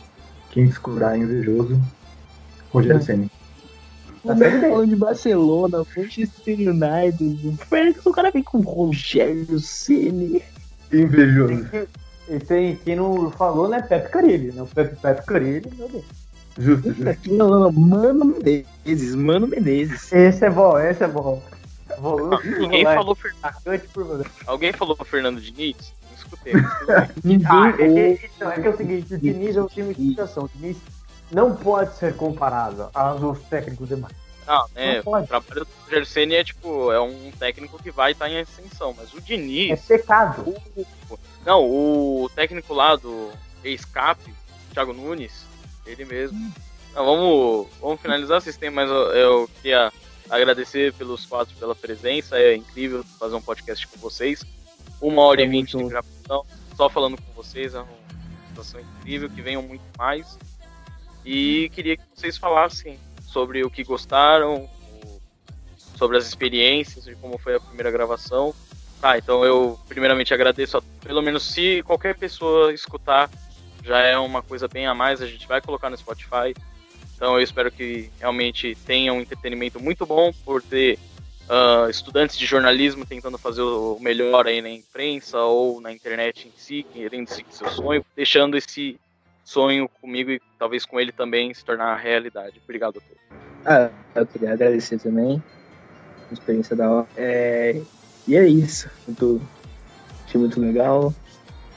Quem 0.51 0.67
discordar 0.67 1.15
é 1.15 1.19
invejoso. 1.19 1.81
Rogério 2.73 3.03
Ceni. 3.03 3.31
Tá 4.27 4.37
sempre. 4.37 4.69
Falando 4.69 4.89
de 4.89 4.97
Barcelona, 4.97 5.85
Manchester 5.97 6.59
United, 6.59 7.59
o 8.05 8.13
cara 8.13 8.31
vem 8.31 8.43
com 8.43 8.61
Rogério 8.61 9.61
Ceni. 9.61 10.43
Invejoso. 10.93 11.67
E 12.29 12.39
tem 12.41 12.77
quem 12.77 12.97
não 12.97 13.31
falou, 13.31 13.69
né? 13.69 13.81
Pepe 13.83 14.09
Carilli, 14.11 14.53
né? 14.53 14.63
O 14.63 14.67
Pepe, 14.67 14.97
Pepe 14.97 15.25
Carilli, 15.25 15.71
meu 15.79 15.89
Deus. 15.89 16.05
Justo, 16.59 16.93
justo. 16.93 17.33
Não, 17.33 17.49
não, 17.49 17.61
não, 17.61 17.73
Mano 17.73 18.25
Menezes, 18.25 19.15
Mano 19.15 19.47
Menezes. 19.47 20.13
Esse 20.13 20.45
é 20.45 20.51
bom, 20.51 20.79
esse 20.79 21.05
é 21.05 21.09
bom. 21.09 21.41
Volante 21.99 22.49
volante, 22.51 22.85
falou 22.85 23.15
Fernando. 23.15 23.39
atacante 23.45 23.89
por 23.89 24.05
volante. 24.05 24.31
Alguém 24.47 24.73
falou 24.73 24.97
Fernando 25.05 25.41
Diniz? 25.41 25.93
Não 26.09 26.17
escutei. 26.17 26.53
bem. 26.55 26.63
Ninguém 27.25 27.47
Ah, 27.51 27.69
é, 27.69 28.17
que, 28.17 28.27
então, 28.37 28.51
é 28.51 28.61
que 28.61 28.67
é 28.67 28.71
o 28.71 28.77
seguinte, 28.77 29.15
o 29.15 29.19
Diniz 29.19 29.57
é 29.57 29.63
um 29.63 29.67
time 29.67 29.95
de 29.95 30.01
explicação. 30.03 30.45
O 30.45 30.49
Diniz 30.55 30.77
não 31.31 31.55
pode 31.57 31.97
ser 31.97 32.15
comparado 32.17 32.89
aos 32.95 33.23
outros 33.23 33.45
técnicos 33.49 33.89
demais. 33.89 34.15
Não, 34.47 34.65
né? 34.75 35.03
Não. 35.05 35.23
O 35.23 35.27
trabalho 35.27 35.67
do 35.67 36.35
é 36.35 36.45
tipo, 36.45 36.93
é 36.93 37.01
um 37.01 37.33
técnico 37.37 37.83
que 37.83 37.91
vai 37.91 38.13
estar 38.13 38.29
em 38.31 38.39
ascensão, 38.41 38.95
mas 38.97 39.13
o 39.13 39.19
É 39.19 39.21
Diniz. 39.21 39.81
pecado. 39.87 40.43
o- 40.77 41.19
não, 41.45 41.65
o 41.65 42.31
técnico 42.35 42.73
lá 42.73 42.95
do 42.97 43.31
Escape, 43.65 44.33
Thiago 44.73 44.93
Nunes, 44.93 45.45
ele 45.85 46.05
mesmo. 46.05 46.39
Não, 46.95 47.05
vamos, 47.05 47.67
vamos 47.81 48.01
finalizar, 48.01 48.41
vocês 48.41 48.57
têm 48.57 48.71
mais. 48.71 48.89
Eu 48.89 49.51
queria 49.57 49.93
agradecer 50.31 50.93
pelos 50.95 51.25
quatro 51.27 51.55
pela 51.57 51.75
presença, 51.75 52.39
é 52.39 52.55
incrível 52.55 53.05
fazer 53.19 53.35
um 53.35 53.43
podcast 53.43 53.87
com 53.87 53.99
vocês. 53.99 54.45
Uma 55.01 55.23
hora 55.23 55.43
e 55.43 55.45
Tamo 55.45 55.53
vinte 55.53 55.77
de 55.77 55.85
gravação, 55.85 56.47
só 56.77 56.89
falando 56.89 57.17
com 57.21 57.33
vocês, 57.33 57.75
é 57.75 57.79
uma 57.79 57.89
situação 58.49 58.81
incrível, 58.81 59.29
que 59.29 59.43
venham 59.43 59.63
muito 59.63 59.85
mais. 59.99 60.39
E 61.25 61.71
queria 61.75 61.97
que 61.97 62.03
vocês 62.15 62.39
falassem 62.39 62.99
sobre 63.27 63.65
o 63.65 63.71
que 63.71 63.85
gostaram, 63.85 64.69
sobre 65.97 66.17
as 66.17 66.27
experiências, 66.27 67.05
de 67.05 67.15
como 67.17 67.37
foi 67.39 67.57
a 67.57 67.61
primeira 67.61 67.91
gravação. 67.91 68.55
Tá, 69.01 69.19
então 69.19 69.45
eu 69.45 69.79
primeiramente 69.89 70.33
agradeço, 70.33 70.79
a, 70.79 70.83
pelo 71.05 71.21
menos 71.21 71.43
se 71.43 71.83
qualquer 71.83 72.17
pessoa 72.17 72.73
escutar, 72.73 73.31
já 73.85 73.99
é 74.01 74.17
uma 74.17 74.43
coisa 74.43 74.67
bem 74.67 74.87
a 74.87 74.95
mais, 74.95 75.21
a 75.21 75.27
gente 75.27 75.47
vai 75.47 75.61
colocar 75.61 75.91
no 75.91 75.97
Spotify. 75.97 76.55
Então 77.17 77.35
eu 77.37 77.43
espero 77.43 77.73
que 77.73 78.11
realmente 78.21 78.77
tenha 78.87 79.13
um 79.13 79.21
entretenimento 79.21 79.81
muito 79.81 80.05
bom 80.05 80.31
por 80.45 80.63
ter 80.63 80.99
uh, 81.49 81.89
estudantes 81.89 82.37
de 82.37 82.45
jornalismo 82.45 83.07
tentando 83.07 83.39
fazer 83.39 83.63
o 83.63 83.99
melhor 83.99 84.47
aí 84.47 84.61
na 84.61 84.69
imprensa 84.69 85.39
ou 85.39 85.81
na 85.81 85.91
internet 85.93 86.47
em 86.47 86.53
si, 86.57 86.85
querendo 86.93 87.29
seguir 87.29 87.53
seu 87.53 87.69
sonho, 87.71 88.05
deixando 88.15 88.57
esse 88.57 89.01
sonho 89.43 89.89
comigo 89.89 90.31
e 90.31 90.41
talvez 90.59 90.85
com 90.85 91.01
ele 91.01 91.11
também 91.11 91.55
se 91.55 91.65
tornar 91.65 91.97
realidade. 91.97 92.61
Obrigado 92.63 92.99
a 92.99 93.01
todos. 93.01 93.27
Ah, 93.65 93.91
eu 94.15 94.27
queria 94.27 94.53
agradecer 94.53 94.99
também. 94.99 95.43
Experiência 96.31 96.77
da 96.77 96.91
hora. 96.91 97.09
É, 97.17 97.81
e 98.29 98.37
é 98.37 98.47
isso. 98.47 98.91
Muito, 99.07 99.41
achei 100.27 100.41
muito 100.41 100.61
legal. 100.61 101.15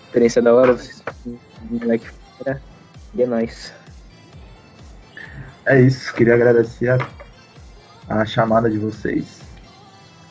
Experiência 0.05 0.41
da 0.41 0.53
hora. 0.53 0.77
Moleque. 1.69 2.07
E 3.13 3.21
é 3.21 3.25
nóis. 3.25 3.78
É 5.65 5.79
isso. 5.81 6.13
Queria 6.13 6.35
agradecer 6.35 6.89
a, 6.89 7.07
a 8.07 8.25
chamada 8.25 8.69
de 8.69 8.77
vocês. 8.77 9.39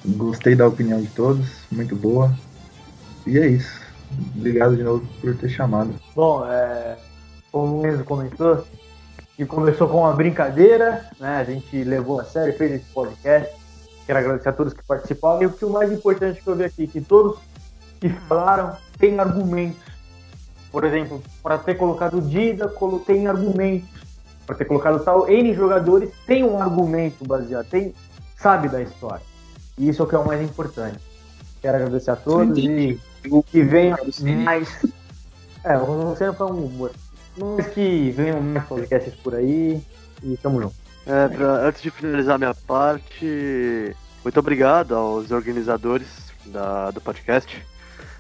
Gostei 0.05 0.55
da 0.55 0.67
opinião 0.67 1.01
de 1.01 1.09
todos. 1.09 1.49
Muito 1.71 1.95
boa. 1.95 2.33
E 3.27 3.39
é 3.39 3.47
isso. 3.47 3.81
Obrigado 4.37 4.77
de 4.77 4.83
novo 4.83 5.07
por 5.21 5.37
ter 5.37 5.49
chamado. 5.49 5.95
Bom, 6.15 6.47
é, 6.47 6.97
como 7.53 7.81
o 7.81 7.87
Enzo 7.87 8.05
comentou, 8.05 8.65
que 9.37 9.45
começou 9.45 9.89
com 9.89 9.99
uma 9.99 10.13
brincadeira, 10.13 11.09
né? 11.21 11.37
A 11.37 11.45
gente 11.45 11.85
levou 11.85 12.21
a 12.21 12.25
sério, 12.25 12.57
fez 12.57 12.73
esse 12.73 12.93
podcast. 12.93 13.55
Quero 14.07 14.19
agradecer 14.19 14.49
a 14.49 14.53
todos 14.53 14.73
que 14.73 14.83
participaram. 14.83 15.43
E 15.43 15.47
o 15.47 15.53
que 15.53 15.65
o 15.65 15.71
mais 15.71 15.93
importante 15.93 16.41
que 16.41 16.49
eu 16.49 16.57
vi 16.57 16.65
aqui, 16.65 16.87
que 16.87 17.01
todos 17.01 17.39
que 18.01 18.09
falaram 18.09 18.77
têm 18.99 19.19
argumentos. 19.21 19.83
Por 20.73 20.85
exemplo, 20.85 21.23
para 21.43 21.59
ter 21.59 21.75
colocado 21.75 22.21
Dida, 22.21 22.73
tem 23.07 23.27
argumentos. 23.27 23.89
Para 24.49 24.57
ter 24.57 24.65
colocado 24.65 25.05
tal 25.05 25.29
N 25.29 25.53
jogadores, 25.53 26.09
tem 26.27 26.43
um 26.43 26.59
argumento 26.59 27.23
baseado, 27.23 27.67
tem, 27.69 27.95
sabe 28.35 28.67
da 28.71 28.81
história. 28.81 29.21
E 29.77 29.91
isso 29.91 30.01
é 30.01 30.05
o 30.07 30.09
que 30.09 30.15
é 30.15 30.19
o 30.19 30.27
mais 30.27 30.41
importante. 30.41 30.99
Quero 31.61 31.77
agradecer 31.77 32.13
a 32.13 32.17
todos 32.17 32.57
e 32.57 32.99
que 33.45 33.63
venha 33.63 33.99
mais. 34.43 34.87
É, 35.63 35.77
você 35.77 36.27
não 36.29 36.33
foi 36.33 36.47
um 36.47 36.65
humor. 36.65 36.93
Mas 37.37 37.67
que 37.67 38.11
venham 38.11 38.41
mais 38.41 38.65
podcasts 38.65 39.15
por 39.17 39.35
aí 39.35 39.83
e 40.23 40.37
tamo 40.39 40.63
junto. 40.63 40.75
É, 41.07 41.29
pra, 41.29 41.67
antes 41.69 41.83
de 41.83 41.91
finalizar 41.91 42.39
minha 42.39 42.55
parte, 42.55 43.95
muito 44.25 44.41
obrigado 44.41 44.95
aos 44.95 45.31
organizadores 45.31 46.09
da, 46.47 46.91
do 46.91 47.03
podcast. 47.03 47.63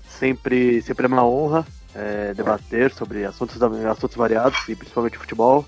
Sempre, 0.07 0.83
sempre 0.83 1.07
é 1.07 1.09
uma 1.09 1.26
honra 1.26 1.66
é, 1.95 2.35
debater 2.35 2.93
sobre 2.93 3.24
assuntos, 3.24 3.57
assuntos 3.62 4.14
variados 4.14 4.68
e 4.68 4.76
principalmente 4.76 5.16
futebol. 5.16 5.64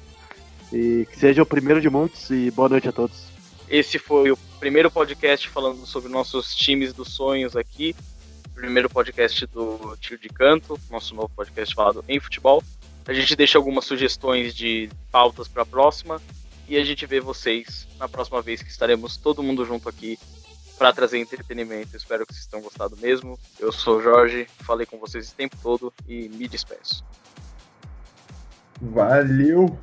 E 0.73 1.07
que 1.11 1.19
seja 1.19 1.43
o 1.43 1.47
primeiro 1.47 1.81
de 1.81 1.91
muitos 1.91 2.31
e 2.31 2.51
boa 2.51 2.69
noite 2.69 2.89
a 2.89 2.93
todos. 2.93 3.29
Esse 3.69 3.99
foi 3.99 4.31
o 4.31 4.37
primeiro 4.59 4.91
podcast 4.91 5.49
falando 5.49 5.87
sobre 5.87 6.11
nossos 6.11 6.55
times 6.55 6.93
dos 6.93 7.13
sonhos 7.13 7.57
aqui. 7.57 7.95
Primeiro 8.55 8.91
podcast 8.91 9.47
do 9.47 9.97
Tio 10.01 10.19
de 10.19 10.29
Canto, 10.29 10.79
nosso 10.91 11.15
novo 11.15 11.31
podcast 11.31 11.75
falado 11.75 12.05
em 12.09 12.21
futebol. 12.21 12.63
A 13.07 13.13
gente 13.13 13.35
deixa 13.35 13.59
algumas 13.59 13.85
sugestões 13.85 14.55
de 14.55 14.91
pautas 15.11 15.49
para 15.49 15.63
a 15.63 15.67
próxima 15.67 16.21
e 16.69 16.77
a 16.77 16.85
gente 16.85 17.07
vê 17.07 17.21
vocês 17.21 17.89
na 17.99 18.09
próxima 18.09 18.41
vez 18.43 18.63
que 18.63 18.71
estaremos 18.71 19.17
todo 19.17 19.43
mundo 19.43 19.65
junto 19.65 19.89
aqui 19.89 20.19
para 20.79 20.93
trazer 20.93 21.19
entretenimento. 21.19 21.97
Espero 21.97 22.27
que 22.27 22.33
vocês 22.33 22.47
tenham 22.47 22.63
gostado 22.63 22.97
mesmo. 22.97 23.39
Eu 23.59 23.73
sou 23.73 23.99
o 23.99 24.03
Jorge, 24.03 24.47
falei 24.61 24.87
com 24.87 24.99
vocês 24.99 25.31
o 25.31 25.35
tempo 25.35 25.57
todo 25.63 25.93
e 26.09 26.29
me 26.29 26.47
despeço. 26.49 27.05
Valeu! 28.81 29.79